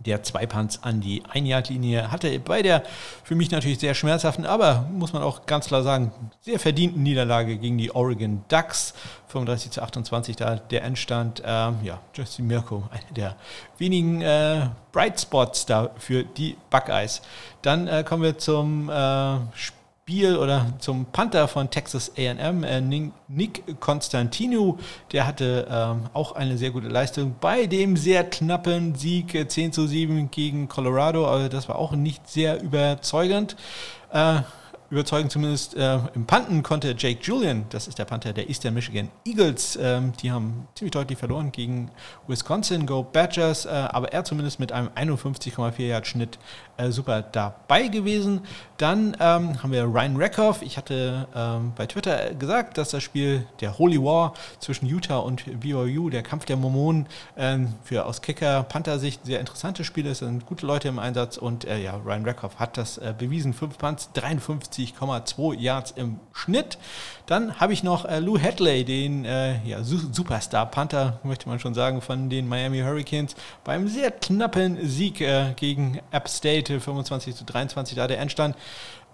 der 0.00 0.22
zwei 0.22 0.46
Punts 0.46 0.82
an 0.82 1.00
die 1.00 1.22
Ein-Yard-Linie 1.28 2.10
hatte. 2.10 2.38
Bei 2.38 2.62
der 2.62 2.82
für 3.24 3.34
mich 3.34 3.50
natürlich 3.50 3.78
sehr 3.78 3.94
schmerzhaften, 3.94 4.46
aber 4.46 4.88
muss 4.92 5.12
man 5.12 5.22
auch 5.22 5.46
ganz 5.46 5.66
klar 5.66 5.82
sagen, 5.82 6.12
sehr 6.40 6.58
verdienten 6.58 7.02
Niederlage 7.02 7.58
gegen 7.58 7.78
die 7.78 7.94
Oregon 7.94 8.44
Ducks. 8.48 8.94
35 9.28 9.72
zu 9.72 9.82
28 9.82 10.36
da 10.36 10.56
der 10.56 10.84
Endstand. 10.84 11.42
Ähm, 11.44 11.78
ja, 11.82 12.00
Jesse 12.14 12.42
Mirko, 12.42 12.84
einer 12.90 13.12
der 13.14 13.36
wenigen 13.78 14.22
äh, 14.22 14.68
Bright 14.92 15.20
Spots 15.20 15.66
da 15.66 15.90
für 15.98 16.22
die 16.24 16.56
Buckeyes. 16.70 17.22
Dann 17.62 17.88
äh, 17.88 18.04
kommen 18.04 18.22
wir 18.22 18.38
zum 18.38 18.88
äh, 18.88 19.38
Spiel 19.54 19.75
Spiel 20.08 20.36
oder 20.36 20.66
zum 20.78 21.06
Panther 21.06 21.48
von 21.48 21.68
Texas 21.68 22.12
AM, 22.16 22.62
äh, 22.62 22.80
Nick 23.26 23.80
Constantino. 23.80 24.78
Der 25.10 25.26
hatte 25.26 25.66
ähm, 25.68 26.02
auch 26.12 26.30
eine 26.30 26.56
sehr 26.58 26.70
gute 26.70 26.86
Leistung 26.86 27.34
bei 27.40 27.66
dem 27.66 27.96
sehr 27.96 28.22
knappen 28.22 28.94
Sieg 28.94 29.32
10 29.50 29.66
äh, 29.66 29.70
zu 29.72 29.88
7 29.88 30.30
gegen 30.30 30.68
Colorado. 30.68 31.26
Also 31.26 31.48
das 31.48 31.68
war 31.68 31.74
auch 31.74 31.90
nicht 31.90 32.28
sehr 32.28 32.62
überzeugend. 32.62 33.56
Äh, 34.12 34.42
überzeugend 34.90 35.32
zumindest 35.32 35.74
äh, 35.74 35.98
im 36.14 36.26
Panten 36.26 36.62
konnte 36.62 36.94
Jake 36.96 37.20
Julian, 37.22 37.66
das 37.70 37.88
ist 37.88 37.98
der 37.98 38.04
Panther 38.04 38.32
der 38.32 38.48
Eastern 38.48 38.74
Michigan 38.74 39.10
Eagles, 39.24 39.78
ähm, 39.80 40.12
die 40.22 40.30
haben 40.30 40.68
ziemlich 40.74 40.92
deutlich 40.92 41.18
verloren 41.18 41.52
gegen 41.52 41.90
Wisconsin 42.26 42.86
Go 42.86 43.02
Badgers, 43.02 43.66
äh, 43.66 43.70
aber 43.70 44.12
er 44.12 44.24
zumindest 44.24 44.60
mit 44.60 44.72
einem 44.72 44.88
51,4 44.94 45.82
Yard 45.82 46.06
Schnitt 46.06 46.38
äh, 46.76 46.90
super 46.90 47.22
dabei 47.22 47.88
gewesen. 47.88 48.42
Dann 48.76 49.16
ähm, 49.20 49.62
haben 49.62 49.72
wir 49.72 49.84
Ryan 49.84 50.16
Reckhoff. 50.16 50.62
Ich 50.62 50.76
hatte 50.76 51.26
ähm, 51.34 51.72
bei 51.74 51.86
Twitter 51.86 52.34
gesagt, 52.34 52.78
dass 52.78 52.90
das 52.90 53.02
Spiel 53.02 53.46
der 53.60 53.78
Holy 53.78 54.02
War 54.02 54.34
zwischen 54.60 54.86
Utah 54.86 55.18
und 55.18 55.60
BYU, 55.60 56.10
der 56.10 56.22
Kampf 56.22 56.44
der 56.44 56.56
Mormonen, 56.56 57.06
ähm, 57.36 57.74
für 57.82 58.04
aus 58.04 58.20
Kicker-Panther-Sicht 58.20 59.24
sehr 59.24 59.40
interessantes 59.40 59.86
Spiel 59.86 60.06
ist. 60.06 60.18
Sind 60.18 60.46
gute 60.46 60.66
Leute 60.66 60.88
im 60.88 60.98
Einsatz 60.98 61.38
und 61.38 61.64
äh, 61.64 61.78
ja, 61.78 61.96
Ryan 61.96 62.24
Reckhoff 62.24 62.58
hat 62.58 62.76
das 62.76 62.98
äh, 62.98 63.14
bewiesen. 63.16 63.54
Fünf 63.54 63.78
Punts, 63.78 64.10
53,2 64.94 65.58
Yards 65.58 65.92
im 65.92 66.20
Schnitt. 66.32 66.78
Dann 67.26 67.58
habe 67.58 67.72
ich 67.72 67.82
noch 67.82 68.04
äh, 68.04 68.20
Lou 68.20 68.38
Hadley, 68.38 68.84
den 68.84 69.24
äh, 69.24 69.60
ja, 69.64 69.82
Superstar-Panther, 69.82 71.20
möchte 71.24 71.48
man 71.48 71.58
schon 71.58 71.74
sagen, 71.74 72.00
von 72.00 72.30
den 72.30 72.48
Miami 72.48 72.80
Hurricanes, 72.80 73.34
beim 73.64 73.88
sehr 73.88 74.10
knappen 74.10 74.78
Sieg 74.86 75.20
äh, 75.20 75.54
gegen 75.56 76.00
App 76.10 76.28
State 76.28 76.80
25 76.80 77.34
zu 77.34 77.44
23, 77.44 77.96
da 77.96 78.06
der 78.06 78.20
Endstand. 78.20 78.56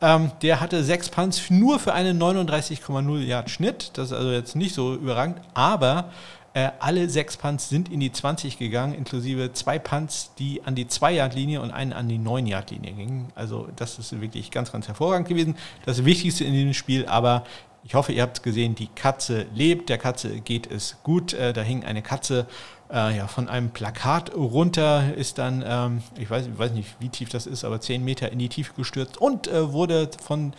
Ähm, 0.03 0.33
der 0.43 0.61
hatte 0.61 0.83
sechs 0.83 1.09
Punts 1.09 1.49
nur 1.49 1.79
für 1.79 1.95
einen 1.95 2.21
39,0 2.21 3.19
Yard 3.21 3.51
Schnitt. 3.51 3.93
Das 3.95 4.07
ist 4.07 4.13
also 4.13 4.33
jetzt 4.33 4.57
nicht 4.57 4.75
so 4.75 4.95
überragend, 4.95 5.41
aber 5.55 6.11
äh, 6.55 6.71
alle 6.81 7.09
sechs 7.09 7.37
Punts 7.37 7.69
sind 7.69 7.91
in 7.91 8.01
die 8.01 8.13
20 8.13 8.59
gegangen, 8.59 8.95
inklusive 8.95 9.53
zwei 9.53 9.79
Punts, 9.79 10.33
die 10.39 10.63
an 10.65 10.75
die 10.75 10.87
2-Yard-Linie 10.87 11.63
und 11.63 11.71
einen 11.71 11.93
an 11.93 12.09
die 12.09 12.19
9-Yard-Linie 12.19 12.93
gingen. 12.93 13.33
Also 13.35 13.69
das 13.77 13.99
ist 13.99 14.21
wirklich 14.21 14.51
ganz, 14.51 14.71
ganz 14.71 14.89
hervorragend 14.89 15.29
gewesen. 15.29 15.57
Das 15.87 16.05
Wichtigste 16.05 16.45
in 16.45 16.53
diesem 16.53 16.75
Spiel, 16.75 17.07
aber 17.07 17.45
ich 17.85 17.95
hoffe, 17.95 18.13
ihr 18.13 18.23
habt 18.23 18.39
es 18.39 18.43
gesehen, 18.43 18.75
die 18.75 18.89
Katze 18.89 19.47
lebt, 19.55 19.89
der 19.89 19.99
Katze 19.99 20.41
geht 20.41 20.71
es 20.71 20.99
gut. 21.03 21.33
Äh, 21.33 21.53
da 21.53 21.63
hing 21.63 21.85
eine 21.85 22.03
Katze 22.03 22.47
äh, 22.93 23.17
ja, 23.17 23.27
von 23.27 23.49
einem 23.49 23.71
Plakat 23.71 24.35
runter, 24.35 25.15
ist 25.17 25.39
dann, 25.39 25.65
ähm, 25.67 26.03
ich, 26.19 26.31
weiß, 26.31 26.47
ich 26.47 26.59
weiß 26.59 26.73
nicht, 26.73 26.95
wie 27.01 27.09
tief 27.09 27.31
das 27.31 27.47
ist, 27.47 27.65
aber 27.65 27.81
10 27.81 28.05
Meter 28.05 28.31
in 28.31 28.39
die 28.39 28.49
Tiefe 28.49 28.75
gestürzt 28.75 29.17
und 29.17 29.49
äh, 29.49 29.73
wurde 29.73 30.11
von 30.23 30.53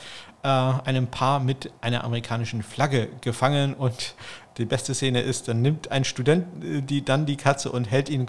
äh, 0.43 0.47
einem 0.47 1.07
Paar 1.07 1.39
mit 1.39 1.71
einer 1.81 2.03
amerikanischen 2.03 2.63
Flagge 2.63 3.07
gefangen. 3.21 3.73
Und 3.73 4.15
die 4.58 4.66
beste 4.66 4.93
Szene 4.93 5.22
ist, 5.22 5.47
dann 5.47 5.62
nimmt 5.62 5.91
ein 5.91 6.04
Student 6.04 6.45
äh, 6.64 6.82
die, 6.82 7.04
dann 7.04 7.26
die 7.26 7.38
Katze 7.38 7.72
und 7.72 7.89
hält 7.89 8.10
ihn 8.10 8.28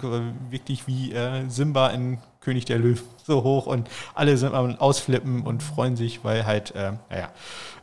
wirklich 0.49 0.87
wie 0.87 1.11
äh, 1.11 1.47
Simba 1.47 1.89
in 1.89 2.19
König 2.41 2.65
der 2.65 2.79
Löwen 2.79 3.03
so 3.25 3.43
hoch 3.43 3.65
und 3.65 3.89
alle 4.13 4.37
sind 4.37 4.53
am 4.53 4.75
Ausflippen 4.77 5.41
und 5.41 5.63
freuen 5.63 5.95
sich, 5.95 6.23
weil 6.23 6.45
halt, 6.45 6.75
äh, 6.75 6.93
naja, 7.09 7.29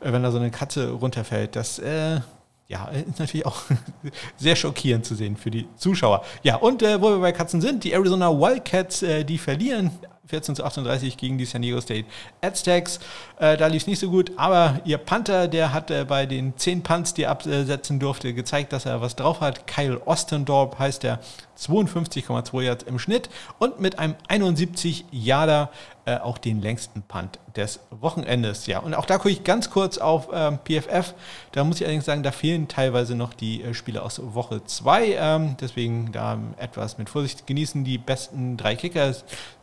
wenn 0.01 0.23
da 0.23 0.31
so 0.31 0.39
eine 0.39 0.51
Katze 0.51 0.91
runterfällt, 0.91 1.57
das 1.57 1.79
äh, 1.79 2.21
ja, 2.69 2.87
ist 2.87 3.19
natürlich 3.19 3.45
auch 3.45 3.63
sehr 4.37 4.57
schockierend 4.57 5.05
zu 5.05 5.15
sehen 5.15 5.37
für 5.37 5.51
die 5.51 5.69
Zuschauer. 5.77 6.25
Ja, 6.43 6.57
und 6.57 6.83
äh, 6.83 7.01
wo 7.01 7.11
wir 7.11 7.19
bei 7.19 7.33
Katzen 7.33 7.61
sind, 7.61 7.85
die 7.85 7.93
Arizona 7.93 8.31
Wildcats, 8.31 9.03
äh, 9.03 9.25
die 9.25 9.39
verlieren 9.39 9.91
14 10.27 10.55
zu 10.55 10.65
38 10.65 11.17
gegen 11.17 11.37
die 11.37 11.45
San 11.45 11.63
Diego 11.63 11.81
State 11.81 12.07
Aztecs. 12.41 13.01
Äh, 13.41 13.57
da 13.57 13.67
lief 13.67 13.83
es 13.83 13.87
nicht 13.89 13.99
so 13.99 14.09
gut, 14.09 14.31
aber 14.37 14.81
ihr 14.85 14.99
Panther, 14.99 15.49
der 15.49 15.73
hat 15.73 15.91
äh, 15.91 16.05
bei 16.05 16.27
den 16.27 16.57
10 16.57 16.85
Punts, 16.85 17.13
die 17.13 17.25
er 17.25 17.31
absetzen 17.31 17.99
durfte, 17.99 18.33
gezeigt, 18.33 18.73
dass 18.73 18.87
er 18.87 19.01
was 19.01 19.17
drauf 19.17 19.41
hat. 19.41 19.67
Kyle 19.67 20.01
Ostendorp 20.07 20.79
heißt 20.79 21.03
er, 21.03 21.19
52,2 21.59 22.63
Yards 22.63 22.85
im 22.85 23.01
Schnitt 23.01 23.31
und 23.59 23.81
mit 23.81 23.99
einem 23.99 24.15
71 24.29 25.07
Yarder 25.11 25.71
äh, 26.05 26.17
auch 26.17 26.39
den 26.39 26.61
längsten 26.61 27.03
Punt 27.03 27.39
des 27.57 27.81
Wochenendes. 27.91 28.67
Ja, 28.67 28.81
und 28.81 28.95
auch 28.95 29.07
da 29.07 29.19
gucke 29.19 29.31
ich 29.31 29.45
ganz 29.45 29.71
kurz 29.71 29.99
auf 29.99 30.29
ähm, 30.33 30.59
PFF. 30.65 31.15
Da 31.53 31.65
muss 31.65 31.77
ich 31.77 31.85
allerdings 31.85 32.05
sagen, 32.05 32.23
da 32.23 32.33
fehlen 32.33 32.67
teilweise 32.69 33.15
noch 33.15 33.35
die 33.35 33.63
äh, 33.63 33.75
Spiele 33.75 34.03
aus 34.03 34.21
Woche 34.35 34.65
2. 34.65 35.17
Ähm, 35.17 35.57
deswegen 35.61 36.11
da 36.13 36.39
etwas 36.57 36.99
mit 36.99 37.09
Vorsicht 37.09 37.47
genießen. 37.47 37.85
Die 37.85 37.99
besten 37.99 38.57
drei 38.57 38.75
Kicker 38.75 39.15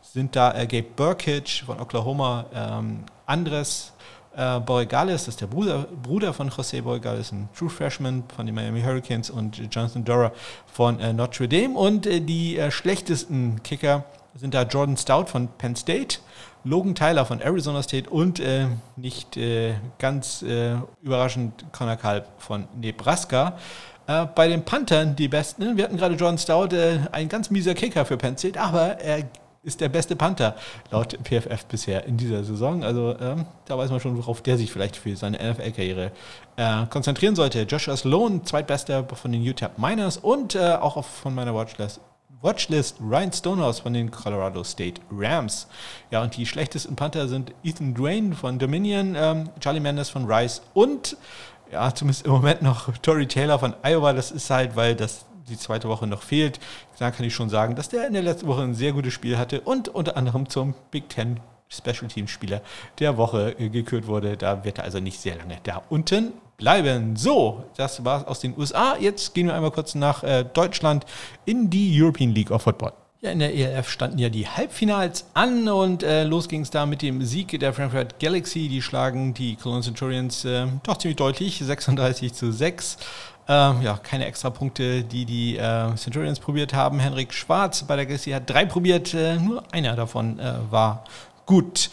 sind 0.01 0.35
da 0.35 0.53
äh, 0.53 0.65
Gabe 0.65 0.87
Burkitch 0.95 1.63
von 1.63 1.79
Oklahoma, 1.79 2.45
ähm, 2.53 3.03
Andres 3.25 3.93
äh, 4.35 4.59
Borregales, 4.59 5.25
das 5.25 5.35
ist 5.35 5.41
der 5.41 5.47
Bruder, 5.47 5.87
Bruder 6.01 6.33
von 6.33 6.49
José 6.49 6.81
Borregales, 6.81 7.31
ein 7.31 7.49
True 7.57 7.69
Freshman 7.69 8.23
von 8.35 8.45
den 8.45 8.55
Miami 8.55 8.81
Hurricanes 8.81 9.29
und 9.29 9.57
Jonathan 9.57 10.05
Dora 10.05 10.31
von 10.71 10.99
äh, 10.99 11.11
Notre 11.11 11.47
Dame. 11.47 11.77
Und 11.77 12.05
äh, 12.05 12.21
die 12.21 12.57
äh, 12.57 12.71
schlechtesten 12.71 13.61
Kicker 13.63 14.05
sind 14.35 14.53
da 14.53 14.63
Jordan 14.63 14.97
Stout 14.97 15.25
von 15.25 15.47
Penn 15.57 15.75
State, 15.75 16.19
Logan 16.63 16.95
Tyler 16.95 17.25
von 17.25 17.41
Arizona 17.41 17.83
State 17.83 18.09
und 18.09 18.39
äh, 18.39 18.67
nicht 18.95 19.37
äh, 19.37 19.73
ganz 19.97 20.43
überraschend 21.01 21.65
Connor 21.71 21.95
Kalb 21.95 22.27
von 22.37 22.67
Nebraska. 22.79 23.57
bei 24.07 24.47
den 24.47 24.63
Panthern 24.63 25.15
die 25.15 25.27
besten. 25.27 25.77
Wir 25.77 25.83
hatten 25.83 25.97
gerade 25.97 26.15
Jordan 26.15 26.37
Stout, 26.37 26.75
ein 27.11 27.29
ganz 27.29 27.49
mieser 27.49 27.75
Kicker 27.75 28.05
für 28.05 28.17
Penn 28.17 28.37
State, 28.37 28.59
aber 28.59 28.99
er 28.99 29.25
ist 29.63 29.81
der 29.81 29.89
beste 29.89 30.15
Panther 30.15 30.55
laut 30.89 31.17
PFF 31.23 31.65
bisher 31.65 32.05
in 32.05 32.17
dieser 32.17 32.43
Saison. 32.43 32.83
Also 32.83 33.15
ähm, 33.19 33.45
da 33.65 33.77
weiß 33.77 33.91
man 33.91 33.99
schon, 33.99 34.17
worauf 34.17 34.41
der 34.41 34.57
sich 34.57 34.71
vielleicht 34.71 34.95
für 34.95 35.15
seine 35.15 35.37
NFL-Karriere 35.37 36.11
äh, 36.55 36.85
konzentrieren 36.89 37.35
sollte. 37.35 37.63
Joshua 37.63 37.97
Sloan, 37.97 38.45
zweitbester 38.45 39.03
von 39.05 39.31
den 39.31 39.43
Utah 39.43 39.71
Miners 39.77 40.17
und 40.17 40.55
äh, 40.55 40.75
auch 40.75 40.95
auf, 40.95 41.05
von 41.05 41.35
meiner 41.35 41.53
Watchlist, 41.53 41.99
Watchlist 42.41 42.97
Ryan 43.01 43.33
Stonehouse 43.33 43.79
von 43.79 43.93
den 43.93 44.11
Colorado 44.11 44.63
State 44.63 45.01
Rams. 45.11 45.67
Ja, 46.09 46.23
und 46.23 46.37
die 46.37 46.45
schlechtesten 46.45 46.95
Panther 46.95 47.27
sind 47.27 47.51
Ethan 47.63 47.93
Drain 47.93 48.33
von 48.33 48.57
Dominion, 48.57 49.15
ähm, 49.17 49.49
Charlie 49.59 49.81
Mendes 49.81 50.09
von 50.09 50.25
Rice 50.25 50.61
und 50.73 51.17
ja, 51.71 51.93
zumindest 51.93 52.25
im 52.25 52.31
Moment 52.31 52.61
noch 52.61 52.95
Tory 52.97 53.27
Taylor 53.27 53.59
von 53.59 53.75
Iowa. 53.83 54.13
Das 54.13 54.31
ist 54.31 54.49
halt, 54.49 54.75
weil 54.75 54.95
das 54.95 55.25
die 55.49 55.57
zweite 55.57 55.89
Woche 55.89 56.07
noch 56.07 56.21
fehlt. 56.21 56.59
Da 56.97 57.11
kann 57.11 57.25
ich 57.25 57.35
schon 57.35 57.49
sagen, 57.49 57.75
dass 57.75 57.89
der 57.89 58.07
in 58.07 58.13
der 58.13 58.21
letzten 58.21 58.47
Woche 58.47 58.61
ein 58.61 58.73
sehr 58.73 58.93
gutes 58.93 59.13
Spiel 59.13 59.37
hatte 59.37 59.61
und 59.61 59.89
unter 59.89 60.15
anderem 60.15 60.47
zum 60.47 60.75
Big 60.91 61.09
Ten 61.09 61.39
Special 61.67 62.07
Team 62.07 62.27
Spieler 62.27 62.61
der 62.99 63.17
Woche 63.17 63.55
äh, 63.59 63.69
gekürt 63.69 64.07
wurde. 64.07 64.37
Da 64.37 64.63
wird 64.63 64.79
er 64.79 64.85
also 64.85 64.99
nicht 64.99 65.19
sehr 65.19 65.35
lange 65.35 65.57
da 65.63 65.83
unten 65.89 66.33
bleiben. 66.59 67.15
So, 67.15 67.63
das 67.75 68.05
war 68.05 68.21
es 68.21 68.27
aus 68.27 68.39
den 68.39 68.55
USA. 68.55 68.95
Jetzt 68.99 69.33
gehen 69.33 69.47
wir 69.47 69.55
einmal 69.55 69.71
kurz 69.71 69.95
nach 69.95 70.23
äh, 70.23 70.43
Deutschland 70.43 71.05
in 71.45 71.71
die 71.71 71.99
European 71.99 72.31
League 72.35 72.51
of 72.51 72.61
Football. 72.61 72.93
Ja, 73.21 73.31
in 73.31 73.39
der 73.39 73.53
ELF 73.53 73.89
standen 73.89 74.17
ja 74.17 74.29
die 74.29 74.47
Halbfinals 74.47 75.25
an 75.33 75.67
und 75.67 76.03
äh, 76.03 76.23
los 76.23 76.47
ging 76.47 76.61
es 76.61 76.69
da 76.69 76.85
mit 76.85 77.01
dem 77.01 77.25
Sieg 77.25 77.59
der 77.59 77.73
Frankfurt 77.73 78.19
Galaxy. 78.19 78.69
Die 78.69 78.81
schlagen 78.81 79.33
die 79.33 79.55
Cologne 79.55 79.83
Centurions 79.83 80.45
äh, 80.45 80.67
doch 80.83 80.97
ziemlich 80.97 81.17
deutlich, 81.17 81.59
36 81.59 82.33
zu 82.33 82.53
6. 82.53 82.97
Ähm, 83.49 83.81
ja, 83.81 83.97
keine 83.97 84.25
extra 84.25 84.51
Punkte, 84.51 85.03
die 85.03 85.25
die 85.25 85.57
äh, 85.57 85.95
Centurions 85.95 86.39
probiert 86.39 86.73
haben. 86.73 86.99
Henrik 86.99 87.33
Schwarz 87.33 87.83
bei 87.83 87.95
der 87.95 88.05
Galaxy 88.05 88.31
hat 88.31 88.49
drei 88.49 88.65
probiert, 88.65 89.13
äh, 89.13 89.37
nur 89.37 89.63
einer 89.73 89.95
davon 89.95 90.39
äh, 90.39 90.53
war 90.69 91.03
gut. 91.45 91.89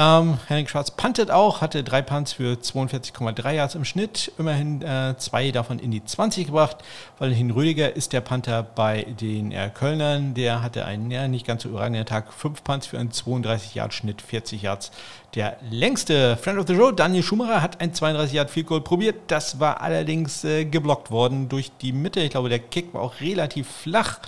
Ähm, 0.00 0.38
Henrik 0.46 0.70
Schwarz 0.70 0.90
puntet 0.92 1.30
auch, 1.30 1.60
hatte 1.60 1.84
drei 1.84 2.00
Punts 2.00 2.32
für 2.32 2.54
42,3 2.54 3.52
Yards 3.52 3.74
im 3.74 3.84
Schnitt, 3.84 4.32
immerhin 4.38 4.80
äh, 4.80 5.14
zwei 5.18 5.50
davon 5.50 5.78
in 5.78 5.90
die 5.90 6.02
20 6.02 6.46
gebracht. 6.46 6.78
Valentin 7.18 7.50
Rüdiger 7.50 7.94
ist 7.94 8.14
der 8.14 8.22
Panther 8.22 8.62
bei 8.62 9.02
den 9.02 9.52
äh, 9.52 9.68
Kölnern, 9.68 10.32
der 10.32 10.62
hatte 10.62 10.86
einen 10.86 11.10
ja, 11.10 11.28
nicht 11.28 11.46
ganz 11.46 11.64
so 11.64 11.68
überragenden 11.68 12.06
Tag, 12.06 12.32
fünf 12.32 12.64
Punts 12.64 12.86
für 12.86 12.98
einen 12.98 13.12
32 13.12 13.74
Yard 13.74 13.92
Schnitt, 13.92 14.22
40 14.22 14.62
Yards. 14.62 14.90
Der 15.34 15.58
längste 15.70 16.38
Friend 16.38 16.58
of 16.58 16.66
the 16.66 16.74
Road, 16.74 16.98
Daniel 16.98 17.22
Schumacher, 17.22 17.60
hat 17.60 17.82
ein 17.82 17.92
32 17.92 18.34
Yard 18.34 18.50
Field 18.50 18.68
Goal 18.68 18.80
probiert. 18.80 19.16
Das 19.26 19.60
war 19.60 19.82
allerdings 19.82 20.44
äh, 20.44 20.64
geblockt 20.64 21.10
worden 21.10 21.50
durch 21.50 21.70
die 21.82 21.92
Mitte. 21.92 22.20
Ich 22.20 22.30
glaube, 22.30 22.48
der 22.48 22.58
Kick 22.58 22.94
war 22.94 23.02
auch 23.02 23.20
relativ 23.20 23.68
flach. 23.68 24.18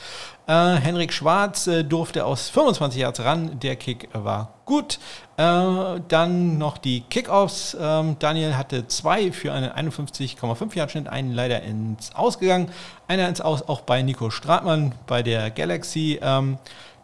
Äh, 0.47 0.53
Henrik 0.53 1.13
Schwarz 1.13 1.67
äh, 1.67 1.83
durfte 1.83 2.25
aus 2.25 2.51
25 2.51 3.01
Yards 3.01 3.21
ran. 3.21 3.59
Der 3.61 3.77
Kick 3.77 4.09
war 4.13 4.55
gut. 4.65 5.01
Äh, 5.43 6.01
dann 6.07 6.57
noch 6.59 6.79
die 6.79 7.01
Kickoffs. 7.01 7.77
Ähm, 7.81 8.17
Daniel 8.21 8.57
hatte 8.57 8.87
zwei 8.87 9.33
für 9.33 9.53
einen 9.53 9.71
51,5 9.71 10.77
Yard 10.77 10.93
Schnitt, 10.93 11.09
einen 11.09 11.33
leider 11.33 11.63
ins 11.63 12.15
Ausgegangen, 12.15 12.71
einer 13.09 13.29
ins 13.29 13.41
Aus 13.41 13.63
auch 13.63 13.81
bei 13.81 14.03
Nico 14.03 14.31
Stratmann 14.31 14.95
bei 15.09 15.25
der 15.25 15.51
Galaxy. 15.51 16.21
Ähm, 16.23 16.59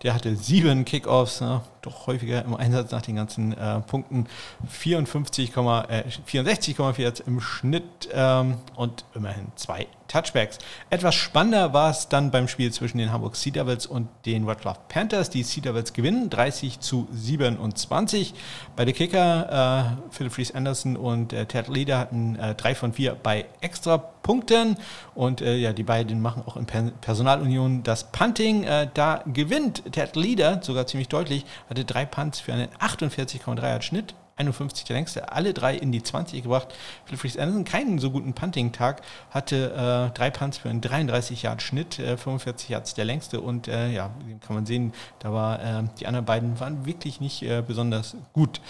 der 0.04 0.14
hatte 0.14 0.36
sieben 0.36 0.84
Kickoffs, 0.84 1.40
ne? 1.40 1.62
Doch 1.88 2.06
häufiger 2.06 2.44
im 2.44 2.54
Einsatz 2.54 2.90
nach 2.90 3.02
den 3.02 3.16
ganzen 3.16 3.52
äh, 3.56 3.80
Punkten. 3.80 4.26
54, 4.68 5.50
äh, 5.50 5.52
64,4 5.52 7.26
im 7.26 7.40
Schnitt 7.40 8.08
ähm, 8.12 8.58
und 8.76 9.04
immerhin 9.14 9.46
zwei 9.56 9.86
Touchbacks. 10.08 10.58
Etwas 10.90 11.14
spannender 11.14 11.72
war 11.72 11.90
es 11.90 12.08
dann 12.08 12.30
beim 12.30 12.48
Spiel 12.48 12.72
zwischen 12.72 12.98
den 12.98 13.12
Hamburg 13.12 13.36
Sea 13.36 13.52
Devils 13.52 13.86
und 13.86 14.08
den 14.26 14.46
Wroclaw 14.46 14.78
Panthers. 14.88 15.30
Die 15.30 15.42
Sea 15.42 15.62
Devils 15.62 15.92
gewinnen 15.92 16.30
30 16.30 16.80
zu 16.80 17.06
27. 17.12 18.34
Bei 18.74 18.84
der 18.84 18.94
Kicker 18.94 19.98
äh, 20.10 20.12
Philip 20.12 20.32
Fries 20.32 20.54
Anderson 20.54 20.96
und 20.96 21.32
äh, 21.32 21.46
Ted 21.46 21.68
Leader 21.68 21.98
hatten 21.98 22.36
äh, 22.36 22.54
drei 22.54 22.74
von 22.74 22.92
vier 22.92 23.16
bei 23.22 23.46
extra 23.60 23.98
Punkten 23.98 24.76
und 25.14 25.40
äh, 25.40 25.56
ja, 25.56 25.72
die 25.72 25.84
beiden 25.84 26.20
machen 26.20 26.42
auch 26.46 26.56
in 26.56 26.66
Personalunion 26.66 27.82
das 27.82 28.10
Punting. 28.10 28.64
Äh, 28.64 28.88
da 28.92 29.22
gewinnt 29.26 29.82
Ted 29.92 30.16
Leader 30.16 30.60
sogar 30.62 30.86
ziemlich 30.86 31.08
deutlich, 31.08 31.44
hatte 31.78 31.84
drei 31.84 32.06
Punts 32.06 32.40
für 32.40 32.52
einen 32.52 32.68
48,3er 32.80 33.82
Schnitt 33.82 34.14
51 34.36 34.84
der 34.84 34.94
längste, 34.94 35.32
alle 35.32 35.52
drei 35.52 35.74
in 35.74 35.90
die 35.90 36.00
20 36.00 36.44
gebracht. 36.44 36.68
Philip 37.04 37.20
Freeze 37.20 37.42
Anderson 37.42 37.64
keinen 37.64 37.98
so 37.98 38.12
guten 38.12 38.34
Punting-Tag, 38.34 39.02
hatte 39.32 40.10
äh, 40.12 40.16
drei 40.16 40.30
Punts 40.30 40.58
für 40.58 40.70
einen 40.70 40.80
33 40.80 41.42
Yard 41.42 41.60
Schnitt, 41.60 41.98
äh, 41.98 42.16
45 42.16 42.68
Yards 42.68 42.94
der 42.94 43.04
längste 43.04 43.40
und 43.40 43.66
äh, 43.66 43.90
ja, 43.90 44.10
kann 44.46 44.54
man 44.54 44.64
sehen, 44.64 44.92
da 45.18 45.32
war 45.32 45.58
äh, 45.60 45.82
die 45.98 46.06
anderen 46.06 46.24
beiden 46.24 46.60
waren 46.60 46.86
wirklich 46.86 47.20
nicht 47.20 47.42
äh, 47.42 47.64
besonders 47.66 48.14
gut. 48.32 48.60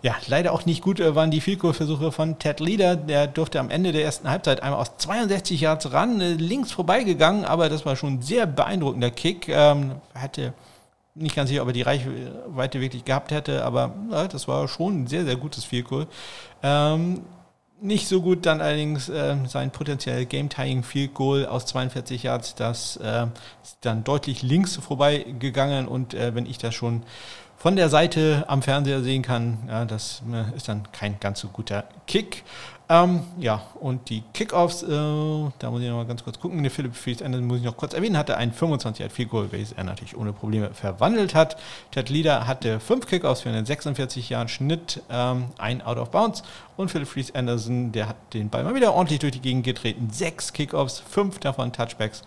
Ja, 0.00 0.16
leider 0.28 0.54
auch 0.54 0.64
nicht 0.64 0.80
gut 0.80 0.98
äh, 0.98 1.14
waren 1.14 1.30
die 1.30 1.42
Vielkurversuche 1.42 2.10
von 2.10 2.38
Ted 2.38 2.60
Leader, 2.60 2.96
der 2.96 3.26
durfte 3.26 3.60
am 3.60 3.68
Ende 3.68 3.92
der 3.92 4.04
ersten 4.04 4.30
Halbzeit 4.30 4.62
einmal 4.62 4.80
aus 4.80 4.96
62 4.96 5.60
Yards 5.60 5.92
ran, 5.92 6.20
links 6.20 6.72
vorbeigegangen, 6.72 7.44
aber 7.44 7.68
das 7.68 7.84
war 7.84 7.96
schon 7.96 8.14
ein 8.14 8.22
sehr 8.22 8.46
beeindruckender 8.46 9.10
Kick, 9.10 9.50
ähm, 9.50 9.96
hatte 10.14 10.54
nicht 11.18 11.36
ganz 11.36 11.50
sicher, 11.50 11.62
ob 11.62 11.68
er 11.68 11.72
die 11.72 11.82
Reichweite 11.82 12.80
wirklich 12.80 13.04
gehabt 13.04 13.30
hätte, 13.30 13.64
aber 13.64 13.94
ja, 14.10 14.28
das 14.28 14.48
war 14.48 14.68
schon 14.68 15.02
ein 15.02 15.06
sehr, 15.06 15.24
sehr 15.24 15.36
gutes 15.36 15.64
Field 15.64 15.86
Ähm, 16.62 17.22
nicht 17.80 18.08
so 18.08 18.22
gut 18.22 18.44
dann 18.46 18.60
allerdings 18.60 19.08
äh, 19.08 19.36
sein 19.46 19.70
potenziell 19.70 20.26
Game-Tying 20.26 20.82
Field 20.82 21.14
Goal 21.14 21.46
aus 21.46 21.66
42 21.66 22.24
Yards, 22.24 22.54
das 22.54 22.96
äh, 22.96 23.26
ist 23.62 23.78
dann 23.82 24.04
deutlich 24.04 24.42
links 24.42 24.76
vorbei 24.76 25.24
gegangen 25.38 25.86
und 25.86 26.14
äh, 26.14 26.34
wenn 26.34 26.46
ich 26.46 26.58
das 26.58 26.74
schon 26.74 27.02
von 27.56 27.76
der 27.76 27.88
Seite 27.88 28.44
am 28.46 28.62
Fernseher 28.62 29.02
sehen 29.02 29.22
kann, 29.22 29.58
ja, 29.68 29.84
das 29.84 30.22
äh, 30.32 30.56
ist 30.56 30.68
dann 30.68 30.90
kein 30.92 31.18
ganz 31.20 31.40
so 31.40 31.48
guter 31.48 31.84
Kick. 32.06 32.44
Ähm, 32.90 33.20
ja, 33.38 33.60
und 33.80 34.08
die 34.08 34.22
Kickoffs, 34.32 34.82
äh, 34.82 34.86
da 34.88 35.70
muss 35.70 35.82
ich 35.82 35.88
noch 35.88 35.96
mal 35.96 36.06
ganz 36.06 36.24
kurz 36.24 36.40
gucken. 36.40 36.62
Der 36.62 36.70
Philipp 36.70 36.94
Anderson 37.22 37.46
muss 37.46 37.58
ich 37.58 37.64
noch 37.64 37.76
kurz 37.76 37.92
erwähnen, 37.92 38.16
hatte 38.16 38.38
einen 38.38 38.52
25 38.52 39.00
Yard 39.02 39.12
Field 39.12 39.28
Goal, 39.28 39.52
welches 39.52 39.72
er 39.72 39.84
natürlich 39.84 40.16
ohne 40.16 40.32
Probleme 40.32 40.70
verwandelt 40.72 41.34
hat. 41.34 41.58
Ted 41.90 42.08
Leader 42.08 42.46
hatte 42.46 42.80
fünf 42.80 43.06
Kickoffs 43.06 43.42
für 43.42 43.50
einen 43.50 43.66
46 43.66 44.30
Jahren 44.30 44.48
Schnitt, 44.48 45.02
ähm, 45.10 45.48
ein 45.58 45.82
Out 45.82 45.98
of 45.98 46.10
Bounds. 46.10 46.42
Und 46.78 46.90
Philipp 46.90 47.08
Fries 47.08 47.34
Anderson, 47.34 47.92
der 47.92 48.08
hat 48.08 48.16
den 48.32 48.48
Ball 48.48 48.64
mal 48.64 48.74
wieder 48.74 48.94
ordentlich 48.94 49.18
durch 49.18 49.32
die 49.32 49.42
Gegend 49.42 49.64
getreten. 49.64 50.08
Sechs 50.10 50.54
Kickoffs, 50.54 50.98
fünf 50.98 51.40
davon 51.40 51.74
Touchbacks. 51.74 52.22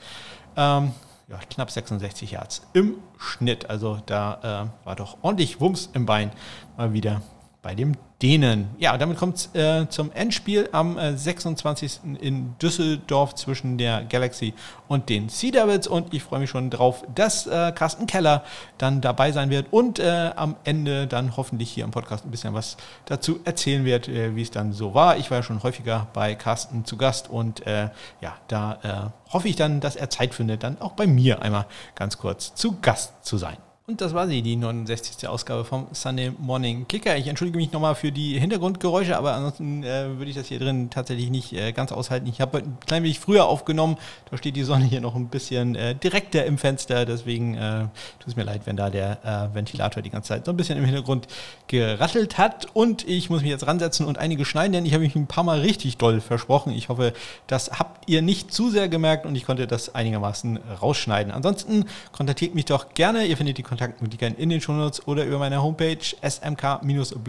Ähm, 0.55 0.91
ja, 1.27 1.39
knapp 1.49 1.71
66 1.71 2.31
Yards 2.31 2.61
im 2.73 2.95
Schnitt. 3.17 3.67
Also 3.69 3.99
da 4.05 4.69
äh, 4.83 4.85
war 4.85 4.95
doch 4.95 5.17
ordentlich 5.23 5.59
Wumms 5.59 5.89
im 5.93 6.05
Bein 6.05 6.31
mal 6.77 6.93
wieder 6.93 7.21
bei 7.61 7.75
dem 7.75 7.95
Dänen. 8.21 8.69
Ja, 8.77 8.97
damit 8.97 9.17
kommt 9.17 9.37
es 9.37 9.55
äh, 9.55 9.87
zum 9.89 10.11
Endspiel 10.11 10.69
am 10.71 10.97
äh, 10.97 11.17
26. 11.17 11.99
in 12.19 12.55
Düsseldorf 12.59 13.35
zwischen 13.35 13.77
der 13.77 14.03
Galaxy 14.03 14.53
und 14.87 15.09
den 15.09 15.29
Sea 15.29 15.51
Devils. 15.51 15.87
Und 15.87 16.13
ich 16.13 16.23
freue 16.23 16.39
mich 16.39 16.49
schon 16.49 16.69
drauf, 16.69 17.03
dass 17.13 17.47
äh, 17.47 17.71
Carsten 17.73 18.07
Keller 18.07 18.43
dann 18.77 19.01
dabei 19.01 19.31
sein 19.31 19.49
wird 19.49 19.67
und 19.71 19.99
äh, 19.99 20.31
am 20.35 20.55
Ende 20.63 21.07
dann 21.07 21.37
hoffentlich 21.37 21.71
hier 21.71 21.83
im 21.83 21.91
Podcast 21.91 22.25
ein 22.25 22.31
bisschen 22.31 22.53
was 22.53 22.77
dazu 23.05 23.39
erzählen 23.43 23.85
wird, 23.85 24.07
äh, 24.07 24.35
wie 24.35 24.41
es 24.41 24.51
dann 24.51 24.73
so 24.73 24.93
war. 24.93 25.17
Ich 25.17 25.29
war 25.31 25.39
ja 25.39 25.43
schon 25.43 25.61
häufiger 25.63 26.07
bei 26.13 26.35
Carsten 26.35 26.85
zu 26.85 26.97
Gast 26.97 27.29
und 27.29 27.65
äh, 27.65 27.89
ja, 28.21 28.35
da 28.47 29.11
hoffe 29.31 29.47
ich 29.47 29.55
dann, 29.55 29.79
dass 29.79 29.95
er 29.95 30.09
Zeit 30.09 30.33
findet, 30.33 30.63
dann 30.63 30.79
auch 30.81 30.93
bei 30.93 31.07
mir 31.07 31.41
einmal 31.41 31.65
ganz 31.95 32.17
kurz 32.17 32.53
zu 32.53 32.77
Gast 32.81 33.25
zu 33.25 33.37
sein. 33.37 33.57
Und 33.91 33.99
das 33.99 34.13
war 34.13 34.25
sie, 34.25 34.41
die 34.41 34.55
69. 34.55 35.27
Ausgabe 35.27 35.65
vom 35.65 35.87
Sunday 35.91 36.31
Morning 36.39 36.87
Kicker. 36.87 37.17
Ich 37.17 37.27
entschuldige 37.27 37.57
mich 37.57 37.73
nochmal 37.73 37.93
für 37.93 38.13
die 38.13 38.39
Hintergrundgeräusche, 38.39 39.17
aber 39.17 39.33
ansonsten 39.33 39.83
äh, 39.83 40.17
würde 40.17 40.29
ich 40.29 40.37
das 40.37 40.47
hier 40.47 40.59
drin 40.59 40.89
tatsächlich 40.89 41.29
nicht 41.29 41.51
äh, 41.51 41.73
ganz 41.73 41.91
aushalten. 41.91 42.27
Ich 42.27 42.39
habe 42.39 42.59
ein 42.59 42.77
klein 42.87 43.03
wenig 43.03 43.19
früher 43.19 43.47
aufgenommen. 43.47 43.97
Da 44.29 44.37
steht 44.37 44.55
die 44.55 44.63
Sonne 44.63 44.85
hier 44.85 45.01
noch 45.01 45.13
ein 45.13 45.27
bisschen 45.27 45.75
äh, 45.75 45.93
direkter 45.93 46.45
im 46.45 46.57
Fenster. 46.57 47.05
Deswegen 47.05 47.55
äh, 47.55 47.81
tut 48.19 48.29
es 48.29 48.35
mir 48.37 48.43
leid, 48.43 48.61
wenn 48.63 48.77
da 48.77 48.89
der 48.89 49.49
äh, 49.51 49.53
Ventilator 49.53 50.01
die 50.01 50.09
ganze 50.09 50.29
Zeit 50.29 50.45
so 50.45 50.53
ein 50.53 50.57
bisschen 50.57 50.77
im 50.77 50.85
Hintergrund 50.85 51.27
gerattelt 51.67 52.37
hat. 52.37 52.67
Und 52.73 53.05
ich 53.05 53.29
muss 53.29 53.41
mich 53.41 53.51
jetzt 53.51 53.67
ransetzen 53.67 54.05
und 54.05 54.17
einige 54.17 54.45
schneiden, 54.45 54.71
denn 54.71 54.85
ich 54.85 54.93
habe 54.93 55.03
mich 55.03 55.17
ein 55.17 55.27
paar 55.27 55.43
Mal 55.43 55.59
richtig 55.59 55.97
doll 55.97 56.21
versprochen. 56.21 56.71
Ich 56.71 56.87
hoffe, 56.87 57.11
das 57.47 57.71
habt 57.77 58.09
ihr 58.09 58.21
nicht 58.21 58.53
zu 58.53 58.69
sehr 58.69 58.87
gemerkt 58.87 59.25
und 59.25 59.35
ich 59.35 59.45
konnte 59.45 59.67
das 59.67 59.93
einigermaßen 59.93 60.59
rausschneiden. 60.81 61.33
Ansonsten 61.33 61.83
kontaktiert 62.13 62.55
mich 62.55 62.63
doch 62.63 62.93
gerne. 62.93 63.25
Ihr 63.25 63.35
findet 63.35 63.57
die 63.57 63.63
Kontakte 63.63 63.80
Kontaktmöglichkeiten 63.81 64.37
in 64.37 64.49
den 64.49 64.61
Shownotes 64.61 65.07
oder 65.07 65.25
über 65.25 65.39
meine 65.39 65.63
Homepage 65.63 65.97
smk-blog.de. 66.21 67.21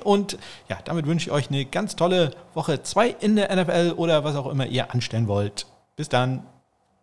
Und 0.00 0.36
ja, 0.68 0.78
damit 0.84 1.06
wünsche 1.06 1.28
ich 1.28 1.32
euch 1.32 1.48
eine 1.48 1.64
ganz 1.64 1.96
tolle 1.96 2.32
Woche 2.52 2.82
2 2.82 3.08
in 3.20 3.36
der 3.36 3.54
NFL 3.56 3.94
oder 3.96 4.24
was 4.24 4.36
auch 4.36 4.46
immer 4.46 4.66
ihr 4.66 4.92
anstellen 4.92 5.26
wollt. 5.26 5.66
Bis 5.96 6.10
dann. 6.10 6.42